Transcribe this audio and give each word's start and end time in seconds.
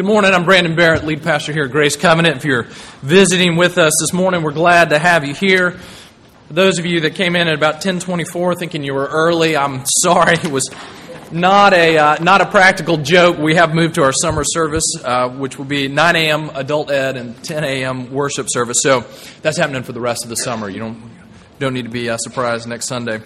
Good 0.00 0.06
morning. 0.06 0.32
I'm 0.32 0.46
Brandon 0.46 0.74
Barrett, 0.74 1.04
lead 1.04 1.22
pastor 1.22 1.52
here 1.52 1.66
at 1.66 1.72
Grace 1.72 1.94
Covenant. 1.94 2.38
If 2.38 2.46
you're 2.46 2.62
visiting 3.02 3.56
with 3.56 3.76
us 3.76 3.92
this 4.00 4.14
morning, 4.14 4.42
we're 4.42 4.52
glad 4.52 4.88
to 4.88 4.98
have 4.98 5.26
you 5.26 5.34
here. 5.34 5.72
For 5.72 6.54
those 6.54 6.78
of 6.78 6.86
you 6.86 7.00
that 7.00 7.16
came 7.16 7.36
in 7.36 7.48
at 7.48 7.54
about 7.54 7.74
1024 7.74 8.54
thinking 8.54 8.82
you 8.82 8.94
were 8.94 9.04
early, 9.04 9.58
I'm 9.58 9.84
sorry. 10.02 10.36
It 10.36 10.50
was 10.50 10.66
not 11.30 11.74
a, 11.74 11.98
uh, 11.98 12.16
not 12.22 12.40
a 12.40 12.46
practical 12.46 12.96
joke. 12.96 13.36
We 13.36 13.56
have 13.56 13.74
moved 13.74 13.96
to 13.96 14.02
our 14.02 14.14
summer 14.14 14.42
service, 14.42 14.90
uh, 15.04 15.28
which 15.28 15.58
will 15.58 15.66
be 15.66 15.86
9 15.88 16.16
a.m. 16.16 16.50
adult 16.54 16.90
ed 16.90 17.18
and 17.18 17.36
10 17.44 17.62
a.m. 17.62 18.10
worship 18.10 18.46
service. 18.48 18.78
So 18.80 19.04
that's 19.42 19.58
happening 19.58 19.82
for 19.82 19.92
the 19.92 20.00
rest 20.00 20.24
of 20.24 20.30
the 20.30 20.36
summer. 20.36 20.70
You 20.70 20.78
don't, 20.78 21.10
don't 21.58 21.74
need 21.74 21.84
to 21.84 21.90
be 21.90 22.08
uh, 22.08 22.16
surprised 22.16 22.66
next 22.66 22.86
Sunday. 22.86 23.20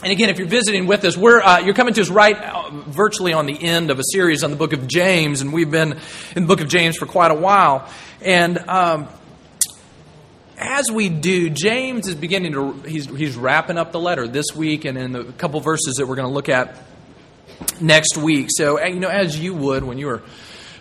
And 0.00 0.12
again, 0.12 0.28
if 0.28 0.38
you're 0.38 0.46
visiting 0.46 0.86
with 0.86 1.04
us, 1.04 1.16
we're, 1.16 1.40
uh, 1.40 1.58
you're 1.58 1.74
coming 1.74 1.92
to 1.94 2.00
us 2.00 2.08
right 2.08 2.36
uh, 2.36 2.70
virtually 2.70 3.32
on 3.32 3.46
the 3.46 3.60
end 3.60 3.90
of 3.90 3.98
a 3.98 4.04
series 4.12 4.44
on 4.44 4.50
the 4.52 4.56
book 4.56 4.72
of 4.72 4.86
James, 4.86 5.40
and 5.40 5.52
we've 5.52 5.72
been 5.72 5.98
in 6.36 6.42
the 6.42 6.46
book 6.46 6.60
of 6.60 6.68
James 6.68 6.96
for 6.96 7.06
quite 7.06 7.32
a 7.32 7.34
while. 7.34 7.90
And 8.22 8.58
um, 8.68 9.08
as 10.56 10.88
we 10.92 11.08
do, 11.08 11.50
James 11.50 12.06
is 12.06 12.14
beginning 12.14 12.52
to, 12.52 12.72
he's, 12.82 13.06
he's 13.06 13.36
wrapping 13.36 13.76
up 13.76 13.90
the 13.90 13.98
letter 13.98 14.28
this 14.28 14.46
week 14.54 14.84
and 14.84 14.96
in 14.96 15.12
the 15.12 15.24
couple 15.32 15.58
verses 15.58 15.96
that 15.96 16.06
we're 16.06 16.16
going 16.16 16.28
to 16.28 16.34
look 16.34 16.48
at 16.48 16.76
next 17.80 18.16
week. 18.16 18.50
So, 18.50 18.80
you 18.84 19.00
know, 19.00 19.08
as 19.08 19.36
you 19.36 19.52
would 19.52 19.82
when 19.82 19.98
you 19.98 20.06
were 20.06 20.22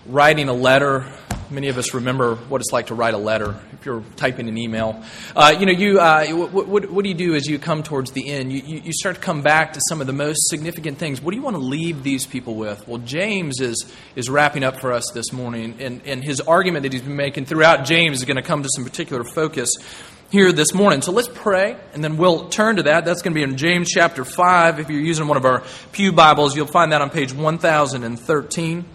writing 0.05 0.47
a 0.47 0.53
letter. 0.53 1.11
Many 1.49 1.69
of 1.69 1.77
us 1.77 1.93
remember 1.93 2.35
what 2.35 2.59
it's 2.59 2.73
like 2.73 2.87
to 2.87 2.95
write 2.95 3.13
a 3.13 3.17
letter. 3.17 3.57
If 3.71 3.85
you're 3.85 4.03
typing 4.17 4.49
an 4.49 4.57
email, 4.57 5.01
uh, 5.33 5.55
you 5.57 5.65
know, 5.65 5.71
you 5.71 5.99
uh, 5.99 6.27
what, 6.27 6.67
what, 6.67 6.91
what, 6.91 7.03
do 7.03 7.09
you 7.09 7.15
do 7.15 7.35
as 7.35 7.47
you 7.47 7.57
come 7.57 7.83
towards 7.83 8.11
the 8.11 8.27
end? 8.27 8.51
You, 8.51 8.59
you, 8.59 8.81
you, 8.85 8.93
start 8.93 9.15
to 9.15 9.21
come 9.21 9.41
back 9.41 9.73
to 9.73 9.81
some 9.87 10.01
of 10.01 10.07
the 10.07 10.13
most 10.13 10.49
significant 10.49 10.97
things. 10.97 11.21
What 11.21 11.31
do 11.31 11.37
you 11.37 11.43
want 11.43 11.55
to 11.55 11.61
leave 11.61 12.03
these 12.03 12.25
people 12.25 12.55
with? 12.55 12.85
Well, 12.85 12.97
James 12.97 13.61
is 13.61 13.89
is 14.15 14.29
wrapping 14.29 14.65
up 14.65 14.81
for 14.81 14.91
us 14.91 15.09
this 15.13 15.31
morning, 15.31 15.75
and, 15.79 16.01
and 16.05 16.21
his 16.21 16.41
argument 16.41 16.83
that 16.83 16.91
he's 16.91 17.01
been 17.01 17.15
making 17.15 17.45
throughout 17.45 17.85
James 17.85 18.17
is 18.17 18.25
going 18.25 18.37
to 18.37 18.43
come 18.43 18.63
to 18.63 18.69
some 18.75 18.83
particular 18.83 19.23
focus 19.23 19.71
here 20.29 20.51
this 20.51 20.73
morning. 20.73 21.01
So 21.01 21.13
let's 21.13 21.29
pray, 21.33 21.77
and 21.93 22.03
then 22.03 22.17
we'll 22.17 22.49
turn 22.49 22.75
to 22.75 22.83
that. 22.83 23.05
That's 23.05 23.21
going 23.21 23.33
to 23.33 23.35
be 23.35 23.43
in 23.43 23.55
James 23.55 23.89
chapter 23.89 24.25
5. 24.25 24.79
If 24.79 24.89
you're 24.89 24.99
using 24.99 25.27
one 25.27 25.37
of 25.37 25.45
our 25.45 25.63
Pew 25.93 26.11
Bibles, 26.11 26.55
you'll 26.57 26.67
find 26.67 26.91
that 26.91 27.01
on 27.01 27.09
page 27.09 27.33
1013. 27.33 28.85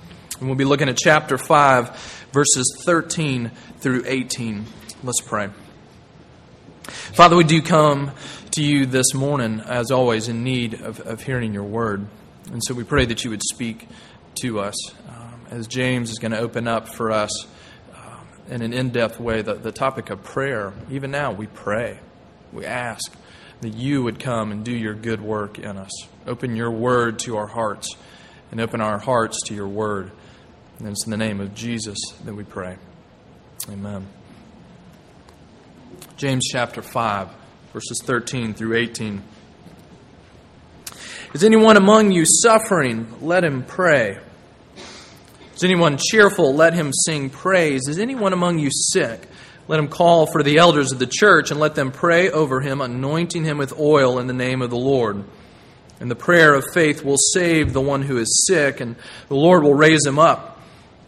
And 0.42 0.48
we'll 0.48 0.58
be 0.58 0.64
looking 0.64 0.88
at 0.88 0.96
chapter 0.96 1.38
5, 1.38 2.26
verses 2.32 2.82
13 2.84 3.52
through 3.78 4.02
18. 4.04 4.66
Let's 5.04 5.20
pray. 5.20 5.50
Father, 6.82 7.36
we 7.36 7.44
do 7.44 7.62
come 7.62 8.10
to 8.50 8.60
you 8.60 8.84
this 8.84 9.14
morning, 9.14 9.60
as 9.60 9.92
always, 9.92 10.26
in 10.26 10.42
need 10.42 10.74
of, 10.74 10.98
of 10.98 11.22
hearing 11.22 11.54
your 11.54 11.62
word. 11.62 12.08
And 12.50 12.60
so 12.64 12.74
we 12.74 12.82
pray 12.82 13.04
that 13.04 13.22
you 13.22 13.30
would 13.30 13.44
speak 13.52 13.86
to 14.40 14.58
us. 14.58 14.74
Um, 15.08 15.46
as 15.52 15.68
James 15.68 16.10
is 16.10 16.18
going 16.18 16.32
to 16.32 16.40
open 16.40 16.66
up 16.66 16.88
for 16.88 17.12
us 17.12 17.46
um, 17.94 18.26
in 18.50 18.62
an 18.62 18.72
in 18.72 18.90
depth 18.90 19.20
way 19.20 19.42
the, 19.42 19.54
the 19.54 19.70
topic 19.70 20.10
of 20.10 20.24
prayer, 20.24 20.72
even 20.90 21.12
now 21.12 21.30
we 21.30 21.46
pray. 21.46 22.00
We 22.52 22.66
ask 22.66 23.14
that 23.60 23.74
you 23.74 24.02
would 24.02 24.18
come 24.18 24.50
and 24.50 24.64
do 24.64 24.72
your 24.72 24.94
good 24.94 25.20
work 25.20 25.60
in 25.60 25.76
us. 25.76 25.92
Open 26.26 26.56
your 26.56 26.72
word 26.72 27.20
to 27.20 27.36
our 27.36 27.46
hearts 27.46 27.94
and 28.50 28.60
open 28.60 28.80
our 28.80 28.98
hearts 28.98 29.38
to 29.46 29.54
your 29.54 29.68
word. 29.68 30.10
And 30.82 30.90
it's 30.90 31.04
in 31.04 31.12
the 31.12 31.16
name 31.16 31.40
of 31.40 31.54
Jesus 31.54 31.96
that 32.24 32.34
we 32.34 32.42
pray. 32.42 32.76
Amen. 33.70 34.04
James 36.16 36.48
chapter 36.50 36.82
5, 36.82 37.28
verses 37.72 38.00
13 38.02 38.52
through 38.52 38.76
18. 38.76 39.22
Is 41.34 41.44
anyone 41.44 41.76
among 41.76 42.10
you 42.10 42.24
suffering? 42.26 43.06
Let 43.20 43.44
him 43.44 43.62
pray. 43.62 44.18
Is 45.54 45.62
anyone 45.62 45.98
cheerful? 45.98 46.52
Let 46.52 46.74
him 46.74 46.90
sing 46.92 47.30
praise. 47.30 47.86
Is 47.86 48.00
anyone 48.00 48.32
among 48.32 48.58
you 48.58 48.70
sick? 48.72 49.28
Let 49.68 49.78
him 49.78 49.86
call 49.86 50.26
for 50.26 50.42
the 50.42 50.56
elders 50.56 50.90
of 50.90 50.98
the 50.98 51.06
church 51.06 51.52
and 51.52 51.60
let 51.60 51.76
them 51.76 51.92
pray 51.92 52.28
over 52.28 52.60
him, 52.60 52.80
anointing 52.80 53.44
him 53.44 53.56
with 53.56 53.78
oil 53.78 54.18
in 54.18 54.26
the 54.26 54.32
name 54.32 54.62
of 54.62 54.70
the 54.70 54.76
Lord. 54.76 55.22
And 56.00 56.10
the 56.10 56.16
prayer 56.16 56.54
of 56.54 56.64
faith 56.74 57.04
will 57.04 57.18
save 57.18 57.72
the 57.72 57.80
one 57.80 58.02
who 58.02 58.18
is 58.18 58.44
sick, 58.48 58.80
and 58.80 58.96
the 59.28 59.36
Lord 59.36 59.62
will 59.62 59.74
raise 59.74 60.04
him 60.04 60.18
up. 60.18 60.51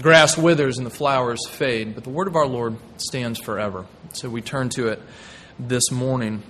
The 0.00 0.04
grass 0.04 0.38
withers 0.38 0.78
and 0.78 0.86
the 0.86 0.90
flowers 0.90 1.46
fade, 1.46 1.94
but 1.94 2.04
the 2.04 2.08
word 2.08 2.26
of 2.26 2.34
our 2.34 2.46
Lord 2.46 2.78
stands 2.96 3.38
forever. 3.38 3.84
So 4.14 4.30
we 4.30 4.40
turn 4.40 4.70
to 4.70 4.88
it 4.88 5.02
this 5.58 5.90
morning. 5.90 6.42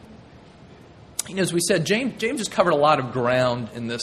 You 1.29 1.35
know, 1.35 1.43
as 1.43 1.53
we 1.53 1.59
said, 1.59 1.85
James, 1.85 2.15
James 2.19 2.39
has 2.39 2.47
covered 2.47 2.75
a 2.75 2.77
lot 2.77 3.01
of 3.01 3.11
ground 3.11 3.71
in 3.75 3.89
this, 3.89 4.03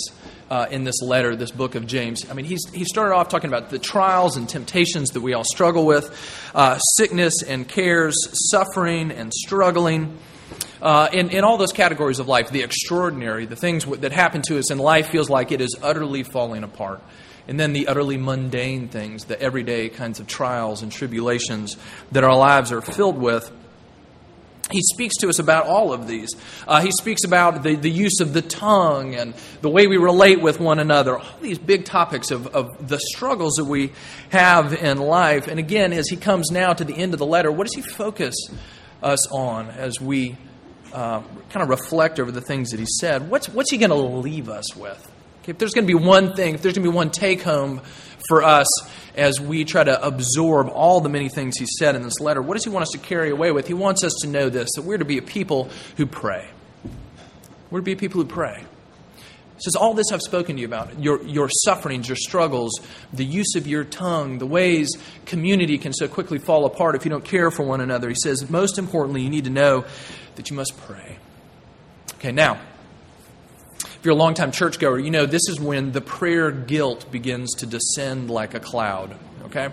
uh, 0.50 0.66
in 0.70 0.84
this 0.84 1.02
letter, 1.02 1.34
this 1.38 1.52
book 1.52 1.76
of 1.76 1.88
James. 1.88 2.30
I 2.30 2.34
mean, 2.34 2.44
he's, 2.44 2.60
he 2.74 2.84
started 2.84 3.16
off 3.16 3.30
talking 3.30 3.48
about 3.48 3.70
the 3.70 3.80
trials 3.80 4.36
and 4.36 4.50
temptations 4.50 5.12
that 5.12 5.22
we 5.22 5.34
all 5.34 5.46
struggle 5.46 5.86
with, 5.86 6.14
uh, 6.54 6.78
sickness 6.80 7.42
and 7.42 7.66
cares, 7.66 8.16
suffering 8.52 9.12
and 9.12 9.34
struggling. 9.34 10.18
Uh, 10.82 11.08
in, 11.14 11.30
in 11.30 11.46
all 11.46 11.58
those 11.58 11.72
categories 11.72 12.20
of 12.20 12.28
life, 12.28 12.50
the 12.50 12.64
extraordinary, 12.64 13.46
the 13.46 13.56
things 13.56 13.86
that 13.86 14.12
happen 14.12 14.42
to 14.42 14.60
us 14.60 14.72
in 14.72 14.78
life 14.78 15.08
feels 15.08 15.30
like 15.30 15.54
it 15.54 15.62
is 15.62 15.74
utterly 15.82 16.24
falling 16.24 16.66
apart 16.66 17.02
and 17.48 17.60
then 17.60 17.74
the 17.74 17.88
utterly 17.88 18.18
mundane 18.18 18.88
things, 18.88 19.26
the 19.26 19.42
everyday 19.42 19.90
kinds 19.90 20.20
of 20.20 20.28
trials 20.28 20.82
and 20.82 20.92
tribulations 20.92 21.78
that 22.12 22.24
our 22.24 22.36
lives 22.36 22.72
are 22.72 22.82
filled 22.82 23.18
with. 23.18 23.52
He 24.70 24.82
speaks 24.82 25.16
to 25.22 25.30
us 25.30 25.40
about 25.40 25.66
all 25.66 25.94
of 25.94 26.08
these. 26.08 26.30
Uh, 26.68 26.82
he 26.82 26.92
speaks 26.92 27.24
about 27.24 27.64
the, 27.64 27.76
the 27.76 27.90
use 27.90 28.20
of 28.20 28.34
the 28.34 28.42
tongue 28.42 29.16
and 29.16 29.34
the 29.62 29.70
way 29.70 29.88
we 29.88 29.96
relate 29.96 30.42
with 30.42 30.60
one 30.60 30.80
another, 30.80 31.18
all 31.18 31.40
these 31.42 31.58
big 31.58 31.86
topics 31.86 32.32
of, 32.32 32.48
of 32.48 32.86
the 32.86 33.00
struggles 33.00 33.54
that 33.54 33.66
we 33.66 33.94
have 34.30 34.74
in 34.74 34.98
life. 34.98 35.48
And 35.48 35.58
again, 35.58 35.94
as 35.94 36.10
he 36.10 36.18
comes 36.18 36.52
now 36.52 36.74
to 36.74 36.84
the 36.84 36.96
end 36.96 37.14
of 37.14 37.20
the 37.20 37.26
letter, 37.26 37.50
what 37.50 37.68
does 37.68 37.76
he 37.76 37.82
focus 37.82 38.36
us 39.02 39.32
on 39.32 39.70
as 39.70 40.02
we 40.02 40.36
uh, 40.92 41.22
kind 41.50 41.64
of 41.64 41.70
reflect 41.70 42.20
over 42.20 42.32
the 42.32 42.42
things 42.42 42.72
that 42.72 42.80
he 42.82 42.88
said? 43.00 43.30
What's, 43.30 43.48
what's 43.48 43.72
he 43.72 43.78
going 43.78 43.92
to 43.92 43.96
leave 43.96 44.50
us 44.50 44.76
with? 44.76 45.12
If 45.48 45.58
there's 45.58 45.74
going 45.74 45.88
to 45.88 45.94
be 45.94 46.00
one 46.00 46.36
thing, 46.36 46.56
if 46.56 46.62
there's 46.62 46.76
going 46.76 46.86
to 46.86 46.92
be 46.92 46.96
one 46.96 47.10
take 47.10 47.42
home 47.42 47.82
for 48.28 48.44
us 48.44 48.68
as 49.16 49.40
we 49.40 49.64
try 49.64 49.84
to 49.84 50.06
absorb 50.06 50.68
all 50.68 51.00
the 51.00 51.10
many 51.10 51.30
things 51.30 51.58
he 51.58 51.66
said 51.66 51.96
in 51.96 52.04
this 52.04 52.20
letter, 52.20 52.42
what 52.42 52.56
does 52.56 52.66
he 52.66 52.70
want 52.70 52.84
us 52.84 52.92
to 52.92 52.98
carry 52.98 53.30
away 53.30 53.52
with? 53.52 53.66
He 53.68 53.74
wants 53.74 54.04
us 54.04 54.14
to 54.22 54.28
know 54.28 54.50
this 54.50 54.70
that 54.76 54.84
we're 54.84 54.98
to 54.98 55.06
be 55.06 55.18
a 55.18 55.22
people 55.22 55.70
who 55.96 56.06
pray. 56.06 56.50
We're 57.72 57.80
to 57.80 57.86
be 57.86 57.94
a 57.94 57.98
people 57.98 58.22
who 58.22 58.28
pray. 58.28 58.66
He 59.56 59.64
says, 59.64 59.76
All 59.76 59.94
this 59.94 60.12
I've 60.12 60.22
spoken 60.22 60.58
to 60.58 60.62
you 60.62 60.68
about 60.68 61.02
your, 61.02 61.24
your 61.24 61.50
sufferings, 61.50 62.08
your 62.08 62.16
struggles, 62.16 62.80
the 63.14 63.26
use 63.26 63.56
of 63.56 63.66
your 63.66 63.84
tongue, 63.84 64.38
the 64.38 64.46
ways 64.46 64.90
community 65.26 65.78
can 65.78 65.94
so 65.94 66.08
quickly 66.08 66.38
fall 66.38 66.66
apart 66.66 66.96
if 66.96 67.06
you 67.06 67.10
don't 67.10 67.26
care 67.26 67.50
for 67.50 67.64
one 67.64 67.82
another. 67.82 68.10
He 68.10 68.16
says, 68.16 68.50
Most 68.50 68.78
importantly, 68.78 69.22
you 69.22 69.30
need 69.30 69.46
to 69.46 69.50
know 69.50 69.86
that 70.36 70.50
you 70.50 70.56
must 70.56 70.78
pray. 70.78 71.18
Okay, 72.16 72.32
now, 72.32 72.60
if 74.00 74.06
you're 74.06 74.14
a 74.14 74.18
longtime 74.18 74.52
churchgoer, 74.52 75.00
you 75.00 75.12
know 75.12 75.26
this 75.26 75.48
is 75.50 75.60
when 75.60 75.92
the 75.92 76.02
prayer 76.02 76.52
guilt 76.52 77.12
begins 77.12 77.54
to 77.56 77.66
descend 77.66 78.30
like 78.30 78.54
a 78.54 78.60
cloud. 78.60 79.18
Okay? 79.46 79.70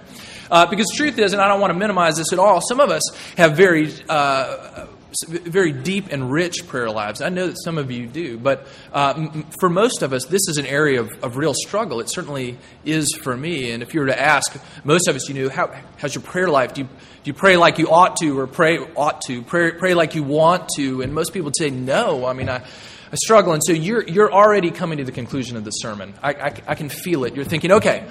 Uh, 0.51 0.67
because 0.67 0.87
the 0.87 0.97
truth 0.97 1.19
is, 1.19 1.33
and 1.33 1.43
I 1.43 1.49
don't 1.49 1.61
want 1.61 1.73
to 1.73 1.79
minimize 1.79 2.17
this 2.17 2.33
at 2.33 2.39
all, 2.39 2.60
some 2.60 2.81
of 2.81 2.91
us 2.91 3.03
have 3.37 3.57
very. 3.57 3.93
Uh, 4.09 4.87
very 5.28 5.71
deep 5.71 6.10
and 6.10 6.33
rich 6.33 6.66
prayer 6.66 6.91
lives. 6.91 7.21
I 7.21 7.28
know 7.28 7.47
that 7.47 7.63
some 7.63 7.78
of 7.78 7.89
you 7.93 8.09
do, 8.09 8.37
but 8.37 8.66
uh, 8.93 9.43
for 9.60 9.71
most 9.71 10.03
of 10.03 10.13
us, 10.13 10.25
this 10.25 10.48
is 10.48 10.57
an 10.57 10.66
area 10.66 11.01
of, 11.01 11.10
of, 11.22 11.37
real 11.37 11.54
struggle. 11.54 12.01
It 12.01 12.10
certainly 12.10 12.59
is 12.84 13.15
for 13.15 13.37
me. 13.37 13.71
And 13.71 13.81
if 13.81 13.95
you 13.95 14.01
were 14.01 14.07
to 14.07 14.21
ask 14.21 14.60
most 14.83 15.07
of 15.07 15.15
us, 15.15 15.28
you 15.28 15.34
know, 15.34 15.48
how, 15.51 15.72
how's 15.98 16.16
your 16.16 16.22
prayer 16.22 16.48
life? 16.48 16.75
Do 16.75 16.81
you, 16.81 16.87
do 16.89 17.31
you 17.31 17.33
pray 17.33 17.57
like 17.57 17.78
you 17.78 17.91
ought 17.91 18.16
to, 18.16 18.39
or 18.39 18.48
pray 18.48 18.78
ought 18.78 19.21
to? 19.28 19.43
Pray, 19.43 19.71
pray 19.71 19.95
like 19.95 20.16
you 20.16 20.25
want 20.25 20.69
to? 20.77 21.03
And 21.03 21.15
most 21.15 21.33
people 21.33 21.45
would 21.45 21.57
say 21.57 21.71
no. 21.71 22.27
I 22.27 22.33
mean, 22.33 22.48
I, 22.48 22.66
I 23.15 23.16
struggle. 23.16 23.53
And 23.53 23.63
so 23.65 23.72
you're, 23.72 24.03
you're 24.09 24.33
already 24.33 24.72
coming 24.72 24.99
to 24.99 25.05
the 25.05 25.13
conclusion 25.13 25.57
of 25.57 25.63
the 25.63 25.71
sermon. 25.71 26.15
I, 26.21 26.33
I, 26.33 26.63
I 26.66 26.75
can 26.75 26.89
feel 26.89 27.22
it. 27.22 27.37
You're 27.37 27.45
thinking, 27.45 27.71
okay, 27.71 28.09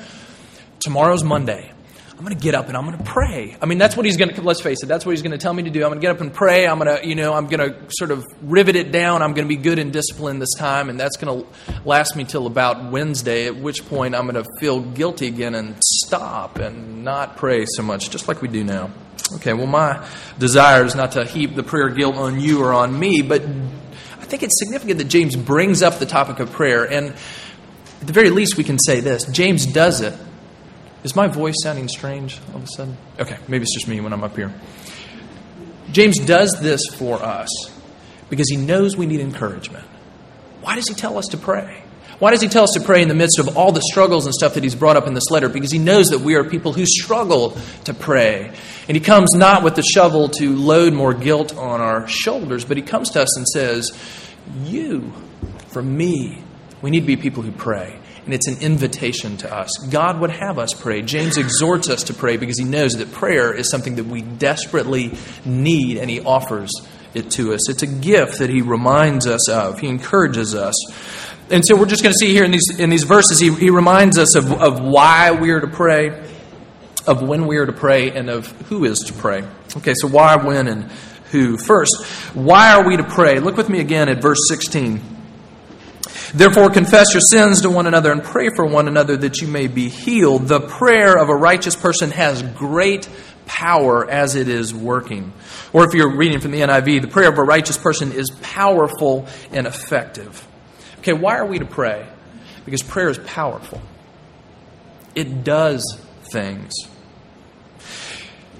tomorrow's 0.80 1.26
Monday. 1.26 1.70
I'm 2.12 2.24
going 2.24 2.38
to 2.38 2.42
get 2.42 2.56
up 2.56 2.70
and 2.70 2.78
I'm 2.78 2.86
going 2.86 2.98
to 2.98 3.04
pray. 3.04 3.58
I 3.62 3.66
mean, 3.66 3.80
that's 3.80 3.98
what 3.98 4.06
he's 4.06 4.16
going 4.16 4.34
to, 4.34 4.42
let's 4.42 4.62
face 4.62 4.82
it, 4.82 4.86
that's 4.86 5.06
what 5.06 5.12
he's 5.12 5.22
going 5.22 5.34
to 5.34 5.38
tell 5.38 5.54
me 5.54 5.64
to 5.64 5.70
do. 5.70 5.84
I'm 5.84 5.90
going 5.90 6.00
to 6.00 6.08
get 6.08 6.16
up 6.16 6.22
and 6.22 6.34
pray. 6.34 6.66
I'm 6.66 6.80
going 6.80 6.98
to, 6.98 7.06
you 7.06 7.16
know, 7.16 7.34
I'm 7.34 7.48
going 7.48 7.70
to 7.70 7.76
sort 7.90 8.12
of 8.12 8.24
rivet 8.42 8.78
it 8.78 8.94
down. 8.94 9.22
I'm 9.22 9.34
going 9.34 9.46
to 9.46 9.54
be 9.54 9.62
good 9.62 9.78
and 9.78 9.92
disciplined 9.92 10.42
this 10.42 10.54
time. 10.58 10.90
And 10.90 10.98
that's 10.98 11.18
going 11.18 11.44
to 11.44 11.50
last 11.84 12.16
me 12.16 12.24
till 12.24 12.48
about 12.48 12.90
Wednesday, 12.90 13.48
at 13.48 13.58
which 13.58 13.86
point 13.90 14.16
I'm 14.16 14.26
going 14.26 14.42
to 14.42 14.50
feel 14.62 14.80
guilty 14.80 15.28
again 15.28 15.54
and 15.54 15.76
stop 15.84 16.60
and 16.60 17.04
not 17.04 17.36
pray 17.36 17.66
so 17.66 17.84
much, 17.84 18.10
just 18.10 18.30
like 18.30 18.42
we 18.42 18.48
do 18.48 18.64
now. 18.64 18.90
Okay, 19.36 19.52
well, 19.52 19.68
my 19.68 20.08
desire 20.40 20.86
is 20.86 20.96
not 20.96 21.14
to 21.14 21.26
heap 21.26 21.56
the 21.56 21.64
prayer 21.64 21.90
guilt 21.90 22.16
on 22.16 22.40
you 22.40 22.64
or 22.64 22.74
on 22.74 22.98
me, 22.98 23.22
but 23.22 23.42
think 24.34 24.42
it's 24.42 24.58
significant 24.58 24.98
that 24.98 25.10
James 25.10 25.36
brings 25.36 25.84
up 25.84 26.00
the 26.00 26.08
topic 26.08 26.40
of 26.40 26.52
prayer. 26.52 26.86
And 26.92 27.10
at 28.02 28.08
the 28.08 28.14
very 28.14 28.32
least, 28.32 28.58
we 28.58 28.64
can 28.64 28.80
say 28.80 29.00
this 29.00 29.26
James 29.26 29.68
does 29.68 30.02
it. 30.02 30.18
Is 31.04 31.16
my 31.16 31.28
voice 31.28 31.54
sounding 31.62 31.88
strange 31.88 32.40
all 32.50 32.56
of 32.56 32.64
a 32.64 32.68
sudden? 32.68 32.98
Okay, 33.20 33.38
maybe 33.48 33.62
it's 33.62 33.76
just 33.76 33.88
me 33.88 34.02
when 34.02 34.12
I'm 34.12 34.24
up 34.24 34.36
here. 34.36 34.52
James 35.92 36.18
does 36.18 36.60
this 36.60 36.82
for 36.96 37.22
us 37.22 37.50
because 38.32 38.50
he 38.50 38.58
knows 38.58 38.98
we 38.98 39.06
need 39.06 39.20
encouragement. 39.20 39.86
Why 40.62 40.78
does 40.78 40.88
he 40.88 40.96
tell 40.96 41.20
us 41.20 41.28
to 41.28 41.38
pray? 41.38 41.83
Why 42.24 42.32
does 42.32 42.42
he 42.42 42.48
tell 42.48 42.64
us 42.64 42.72
to 42.76 42.80
pray 42.80 43.02
in 43.02 43.10
the 43.10 43.14
midst 43.14 43.38
of 43.38 43.58
all 43.58 43.74
the 43.74 43.82
struggles 43.82 44.26
and 44.26 44.34
stuff 44.34 44.54
that 44.54 44.64
he's 44.64 44.76
brought 44.76 44.96
up 44.96 45.08
in 45.08 45.14
this 45.14 45.30
letter? 45.30 45.50
Because 45.50 45.74
he 45.74 45.78
knows 45.78 46.06
that 46.12 46.20
we 46.20 46.36
are 46.36 46.46
people 46.46 46.72
who 46.72 46.86
struggle 46.86 47.58
to 47.84 47.94
pray. 47.94 48.50
And 48.88 48.96
he 48.96 49.02
comes 49.02 49.32
not 49.36 49.62
with 49.62 49.76
the 49.76 49.82
shovel 49.82 50.30
to 50.30 50.56
load 50.56 50.94
more 50.94 51.14
guilt 51.14 51.54
on 51.58 51.82
our 51.82 52.08
shoulders, 52.08 52.64
but 52.64 52.78
he 52.78 52.84
comes 52.84 53.10
to 53.10 53.24
us 53.24 53.36
and 53.36 53.46
says, 53.46 53.92
You, 54.64 55.12
from 55.68 55.98
me, 55.98 56.42
we 56.82 56.92
need 56.92 57.02
to 57.02 57.08
be 57.08 57.18
people 57.18 57.44
who 57.44 57.52
pray. 57.52 58.00
And 58.24 58.34
it's 58.34 58.48
an 58.48 58.60
invitation 58.62 59.36
to 59.40 59.54
us. 59.54 59.76
God 59.92 60.22
would 60.22 60.32
have 60.32 60.58
us 60.58 60.74
pray. 60.74 61.02
James 61.02 61.36
exhorts 61.36 61.90
us 61.90 62.04
to 62.04 62.14
pray 62.14 62.38
because 62.38 62.58
he 62.58 62.64
knows 62.64 62.94
that 63.00 63.12
prayer 63.12 63.52
is 63.52 63.70
something 63.70 63.96
that 63.96 64.06
we 64.06 64.22
desperately 64.22 65.12
need, 65.44 65.98
and 65.98 66.10
he 66.10 66.22
offers 66.22 66.72
it 67.14 67.32
to 67.32 67.54
us. 67.54 67.70
It's 67.70 67.84
a 67.84 67.88
gift 67.88 68.40
that 68.40 68.50
he 68.50 68.62
reminds 68.62 69.28
us 69.28 69.50
of, 69.50 69.80
he 69.80 69.88
encourages 69.88 70.56
us. 70.56 70.74
And 71.50 71.64
so 71.66 71.76
we're 71.76 71.86
just 71.86 72.04
going 72.04 72.14
to 72.14 72.18
see 72.18 72.34
here 72.34 72.46
in 72.46 72.52
these, 72.52 72.80
in 72.80 72.90
these 72.90 73.04
verses, 73.04 73.40
he, 73.40 73.54
he 73.54 73.70
reminds 73.70 74.18
us 74.18 74.36
of, 74.36 74.52
of 74.52 74.80
why 74.82 75.32
we 75.32 75.52
are 75.52 75.60
to 75.60 75.68
pray, 75.68 76.28
of 77.06 77.22
when 77.22 77.48
we 77.48 77.58
are 77.58 77.66
to 77.66 77.74
pray, 77.74 78.12
and 78.12 78.30
of 78.30 78.48
who 78.64 78.86
is 78.86 79.00
to 79.00 79.14
pray. 79.14 79.44
Okay, 79.78 79.94
so 79.96 80.08
why, 80.08 80.36
when, 80.38 80.68
and 80.68 80.92
who. 81.32 81.58
First, 81.58 82.06
why 82.34 82.76
are 82.76 82.88
we 82.88 82.98
to 82.98 83.04
pray? 83.04 83.40
Look 83.40 83.58
with 83.58 83.70
me 83.70 83.80
again 83.80 84.08
at 84.10 84.22
verse 84.22 84.40
16. 84.48 85.02
Therefore, 86.34 86.70
confess 86.70 87.14
your 87.14 87.22
sins 87.22 87.62
to 87.62 87.70
one 87.70 87.86
another 87.86 88.12
and 88.12 88.24
pray 88.24 88.50
for 88.56 88.66
one 88.66 88.88
another 88.88 89.18
that 89.18 89.42
you 89.42 89.48
may 89.48 89.68
be 89.68 89.90
healed. 89.90 90.48
The 90.48 90.62
prayer 90.62 91.16
of 91.18 91.30
a 91.30 91.36
righteous 91.36 91.76
person 91.76 92.10
has 92.12 92.42
great 92.42 93.08
power 93.46 94.10
as 94.10 94.36
it 94.36 94.48
is 94.48 94.74
working. 94.74 95.34
Or 95.74 95.84
if 95.84 95.94
you're 95.94 96.16
reading 96.16 96.40
from 96.40 96.52
the 96.52 96.62
NIV, 96.62 97.02
the 97.02 97.08
prayer 97.08 97.30
of 97.30 97.38
a 97.38 97.44
righteous 97.44 97.78
person 97.78 98.12
is 98.12 98.32
powerful 98.42 99.28
and 99.52 99.68
effective. 99.68 100.48
Okay, 101.04 101.12
why 101.12 101.38
are 101.38 101.46
we 101.46 101.60
to 101.60 101.66
pray? 101.66 102.08
Because 102.64 102.82
prayer 102.82 103.10
is 103.10 103.18
powerful, 103.18 103.82
it 105.16 105.44
does 105.44 106.00
things. 106.32 106.72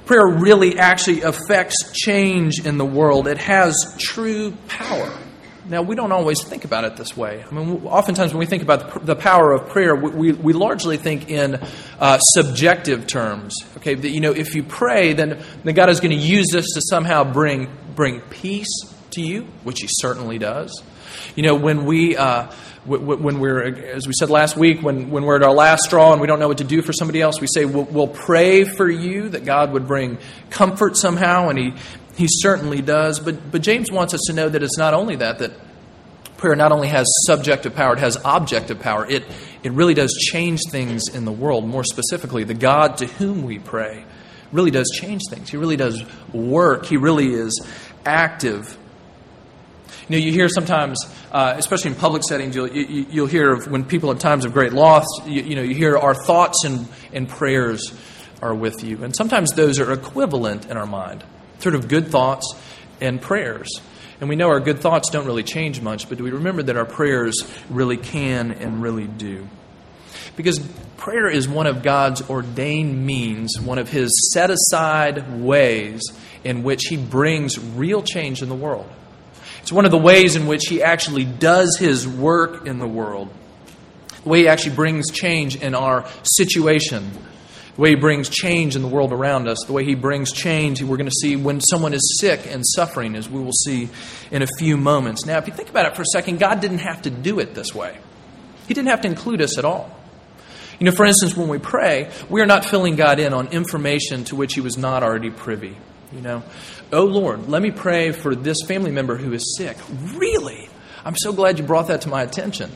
Prayer 0.06 0.28
really 0.28 0.78
actually 0.78 1.22
affects 1.22 1.94
change 1.94 2.60
in 2.66 2.78
the 2.78 2.86
world, 2.86 3.30
it 3.30 3.38
has 3.38 3.96
true 3.98 4.52
power. 4.68 5.18
Now, 5.70 5.84
we 5.84 5.96
don't 5.96 6.12
always 6.12 6.44
think 6.44 6.66
about 6.66 6.84
it 6.84 6.98
this 6.98 7.16
way. 7.16 7.46
I 7.50 7.54
mean, 7.54 7.86
oftentimes 7.86 8.34
when 8.34 8.40
we 8.40 8.46
think 8.46 8.62
about 8.62 9.06
the 9.06 9.16
power 9.16 9.54
of 9.54 9.70
prayer, 9.70 9.96
we, 9.96 10.34
we 10.34 10.52
largely 10.52 10.98
think 10.98 11.30
in 11.30 11.56
uh, 11.98 12.18
subjective 12.18 13.08
terms. 13.08 13.56
Okay, 13.78 13.96
that, 13.96 14.10
you 14.10 14.20
know, 14.20 14.34
if 14.34 14.54
you 14.54 14.64
pray, 14.64 15.14
then, 15.14 15.42
then 15.64 15.74
God 15.74 15.90
is 15.90 16.02
going 16.02 16.12
to 16.12 16.22
use 16.22 16.48
this 16.52 16.66
to 16.74 16.82
somehow 16.90 17.24
bring, 17.24 17.70
bring 17.96 18.20
peace 18.20 18.68
to 19.12 19.22
you, 19.22 19.48
which 19.64 19.80
He 19.80 19.88
certainly 19.90 20.38
does. 20.38 20.84
You 21.36 21.44
know, 21.44 21.56
when 21.56 21.86
we. 21.86 22.16
Uh, 22.16 22.52
when 22.86 23.40
we're, 23.40 23.64
as 23.64 24.08
we 24.08 24.14
said 24.14 24.30
last 24.30 24.58
week, 24.58 24.82
when, 24.82 25.10
when 25.10 25.24
we're 25.24 25.38
at 25.38 25.44
our 25.44 25.54
last 25.54 25.84
straw 25.84 26.12
and 26.12 26.20
we 26.20 26.28
don't 26.28 26.40
know 26.40 26.50
what 26.50 26.58
to 26.58 26.66
do 26.66 26.82
for 26.82 26.92
somebody 26.92 27.22
else, 27.22 27.40
we 27.40 27.48
say 27.48 27.64
we'll, 27.64 27.86
we'll 27.86 28.10
pray 28.10 28.66
for 28.66 28.90
you 28.90 29.30
that 29.30 29.46
God 29.46 29.72
would 29.72 29.88
bring 29.88 30.18
comfort 30.50 30.98
somehow, 30.98 31.48
and 31.48 31.58
He, 31.58 31.74
he 32.18 32.28
certainly 32.28 32.82
does. 32.82 33.22
But, 33.22 33.52
but 33.52 33.62
James 33.62 33.90
wants 33.90 34.14
us 34.14 34.24
to 34.28 34.34
know 34.34 34.50
that 34.50 34.62
it's 34.62 34.78
not 34.78 34.94
only 34.94 35.16
that, 35.16 35.40
that 35.40 35.54
prayer 36.44 36.58
not 36.58 36.74
only 36.74 36.90
has 36.90 37.08
subjective 37.26 37.74
power, 37.74 37.94
it 37.94 38.00
has 38.00 38.18
objective 38.26 38.82
power. 38.82 39.10
It, 39.10 39.24
it 39.64 39.72
really 39.72 39.94
does 39.94 40.14
change 40.14 40.60
things 40.70 41.08
in 41.08 41.24
the 41.24 41.32
world. 41.32 41.66
More 41.66 41.86
specifically, 41.86 42.44
the 42.44 42.54
God 42.54 42.98
to 42.98 43.06
whom 43.06 43.44
we 43.44 43.60
pray 43.60 44.04
really 44.52 44.72
does 44.72 44.90
change 44.94 45.22
things. 45.30 45.50
He 45.50 45.56
really 45.56 45.78
does 45.78 46.04
work. 46.34 46.86
He 46.86 46.98
really 46.98 47.34
is 47.34 47.66
active. 48.06 48.78
You 50.08 50.20
know, 50.20 50.26
you 50.26 50.34
hear 50.34 50.50
sometimes, 50.50 50.98
uh, 51.32 51.54
especially 51.58 51.92
in 51.92 51.98
public 51.98 52.24
settings, 52.24 52.56
you'll, 52.56 52.68
you, 52.68 52.86
will 52.86 53.14
you 53.14 53.22
will 53.22 53.30
hear 53.30 53.56
when 53.70 53.86
people 53.86 54.12
in 54.12 54.18
times 54.18 54.44
of 54.44 54.54
great 54.54 54.74
loss, 54.74 55.06
you, 55.26 55.42
you, 55.42 55.56
know, 55.56 55.62
you 55.62 55.76
hear 55.76 55.98
our 55.98 56.14
thoughts 56.14 56.66
and, 56.66 56.88
and 57.14 57.30
prayers 57.30 57.94
are 58.42 58.54
with 58.54 58.84
you. 58.84 59.02
And 59.04 59.16
sometimes 59.16 59.52
those 59.54 59.80
are 59.80 59.94
equivalent 59.94 60.70
in 60.70 60.76
our 60.76 60.86
mind, 60.86 61.24
sort 61.60 61.76
of 61.76 61.88
good 61.88 62.10
thoughts 62.10 62.54
and 63.00 63.22
prayers. 63.22 63.70
And 64.20 64.30
we 64.30 64.36
know 64.36 64.50
our 64.50 64.60
good 64.60 64.80
thoughts 64.80 65.10
don't 65.10 65.26
really 65.26 65.44
change 65.44 65.82
much, 65.82 66.10
but 66.10 66.18
do 66.18 66.24
we 66.24 66.32
remember 66.32 66.64
that 66.64 66.78
our 66.78 66.86
prayers 66.86 67.50
really 67.70 67.98
can 67.98 68.52
and 68.52 68.82
really 68.82 69.08
do? 69.08 69.48
Because 70.36 70.60
prayer 70.98 71.28
is 71.28 71.48
one 71.48 71.68
of 71.68 71.84
God's 71.84 72.30
ordained 72.30 73.06
means, 73.06 73.60
one 73.60 73.78
of 73.78 73.90
His 73.90 74.32
set 74.34 74.50
aside 74.50 75.42
ways 75.42 76.02
in 76.44 76.64
which 76.64 76.84
He 76.90 76.98
brings 76.98 77.60
real 77.60 78.02
change 78.02 78.42
in 78.42 78.50
the 78.50 78.56
world. 78.56 78.90
It's 79.64 79.72
one 79.72 79.86
of 79.86 79.92
the 79.92 79.98
ways 79.98 80.36
in 80.36 80.46
which 80.46 80.66
He 80.68 80.84
actually 80.84 81.24
does 81.24 81.78
His 81.80 82.06
work 82.06 82.68
in 82.68 82.80
the 82.80 82.88
world, 82.88 83.30
the 84.24 84.30
way 84.30 84.40
He 84.40 84.48
actually 84.50 84.76
brings 84.76 85.10
change 85.10 85.56
in 85.56 85.74
our 85.74 86.06
situation, 86.24 87.10
the 87.76 87.82
way 87.82 87.92
He 87.92 87.96
brings 87.96 88.28
change 88.28 88.76
in 88.76 88.82
the 88.82 88.90
world 88.90 89.14
around 89.14 89.48
us, 89.48 89.60
the 89.66 89.72
way 89.72 89.86
He 89.86 89.96
brings 89.96 90.34
change, 90.34 90.84
we're 90.84 90.98
going 90.98 91.10
to 91.10 91.16
see 91.22 91.38
when 91.38 91.62
someone 91.62 91.94
is 91.94 92.18
sick 92.20 92.46
and 92.46 92.62
suffering, 92.76 93.16
as 93.16 93.30
we 93.30 93.42
will 93.42 93.54
see 93.54 93.88
in 94.32 94.42
a 94.42 94.48
few 94.60 94.76
moments. 94.76 95.26
Now, 95.26 95.38
if 95.38 95.48
you 95.48 95.54
think 95.54 95.70
about 95.70 95.86
it 95.86 95.96
for 95.96 96.02
a 96.02 96.12
second, 96.12 96.40
God 96.42 96.60
didn't 96.60 96.80
have 96.80 97.04
to 97.04 97.10
do 97.10 97.40
it 97.40 97.56
this 97.56 97.74
way, 97.74 97.98
He 98.68 98.74
didn't 98.74 98.90
have 98.90 99.00
to 99.04 99.08
include 99.08 99.42
us 99.42 99.58
at 99.58 99.64
all. 99.64 99.98
You 100.78 100.88
know, 100.88 100.92
for 100.92 101.06
instance, 101.06 101.38
when 101.38 101.48
we 101.48 101.60
pray, 101.60 102.12
we 102.30 102.42
are 102.42 102.46
not 102.46 102.66
filling 102.66 102.98
God 102.98 103.18
in 103.18 103.32
on 103.34 103.48
information 103.48 104.26
to 104.26 104.36
which 104.36 104.56
He 104.56 104.60
was 104.60 104.78
not 104.78 105.04
already 105.04 105.30
privy. 105.30 105.78
You 106.14 106.22
know, 106.22 106.44
oh 106.92 107.06
Lord, 107.06 107.50
let 107.50 107.62
me 107.62 107.72
pray 107.72 108.12
for 108.12 108.36
this 108.36 108.62
family 108.68 108.92
member 108.92 109.18
who 109.18 109.34
is 109.34 109.56
sick. 109.58 109.78
Really? 110.14 110.70
I'm 111.04 111.16
so 111.16 111.34
glad 111.34 111.60
you 111.60 111.66
brought 111.66 111.88
that 111.88 112.02
to 112.02 112.10
my 112.10 112.22
attention. 112.22 112.72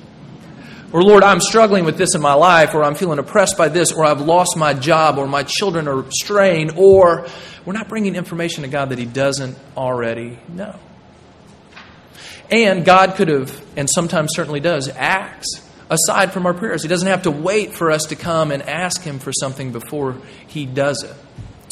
Or 0.92 1.04
Lord, 1.04 1.22
I'm 1.22 1.42
struggling 1.42 1.84
with 1.84 1.98
this 1.98 2.16
in 2.16 2.22
my 2.22 2.34
life, 2.34 2.74
or 2.74 2.84
I'm 2.84 2.96
feeling 2.96 3.20
oppressed 3.20 3.58
by 3.58 3.68
this, 3.68 3.92
or 3.92 4.06
I've 4.06 4.22
lost 4.22 4.56
my 4.56 4.74
job, 4.74 5.18
or 5.18 5.28
my 5.28 5.44
children 5.44 5.88
are 5.88 6.10
straying, 6.12 6.78
or 6.78 7.28
we're 7.66 7.74
not 7.74 7.90
bringing 7.90 8.16
information 8.16 8.64
to 8.64 8.70
God 8.70 8.90
that 8.90 8.98
He 8.98 9.06
doesn't 9.06 9.58
already 9.76 10.40
know. 10.48 10.80
And 12.50 12.86
God 12.86 13.16
could 13.16 13.28
have, 13.28 13.62
and 13.76 13.90
sometimes 13.90 14.32
certainly 14.34 14.62
does, 14.62 14.88
acts 14.88 15.62
aside 15.90 16.32
from 16.32 16.46
our 16.46 16.54
prayers. 16.54 16.84
He 16.84 16.88
doesn't 16.88 17.08
have 17.08 17.24
to 17.24 17.32
wait 17.32 17.74
for 17.74 17.92
us 17.92 18.06
to 18.06 18.16
come 18.16 18.52
and 18.52 18.64
ask 18.64 19.02
Him 19.02 19.20
for 19.20 19.34
something 19.34 19.74
before 19.74 20.16
He 20.48 20.66
does 20.66 21.04
it. 21.04 21.16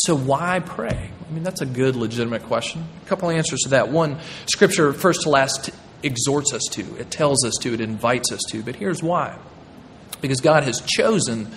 So 0.05 0.15
why 0.15 0.59
pray? 0.59 1.09
I 1.27 1.33
mean, 1.33 1.41
that's 1.41 1.61
a 1.61 1.65
good, 1.65 1.95
legitimate 1.95 2.43
question. 2.43 2.85
A 3.03 3.09
couple 3.09 3.31
answers 3.31 3.61
to 3.61 3.69
that. 3.69 3.89
One, 3.89 4.19
Scripture, 4.45 4.93
first 4.93 5.23
to 5.23 5.31
last, 5.31 5.71
exhorts 6.03 6.53
us 6.53 6.61
to, 6.73 6.81
it 6.97 7.09
tells 7.09 7.43
us 7.43 7.55
to, 7.61 7.73
it 7.73 7.81
invites 7.81 8.31
us 8.31 8.41
to. 8.51 8.61
But 8.61 8.75
here's 8.75 9.01
why 9.01 9.35
because 10.21 10.41
God 10.41 10.63
has 10.63 10.81
chosen 10.81 11.49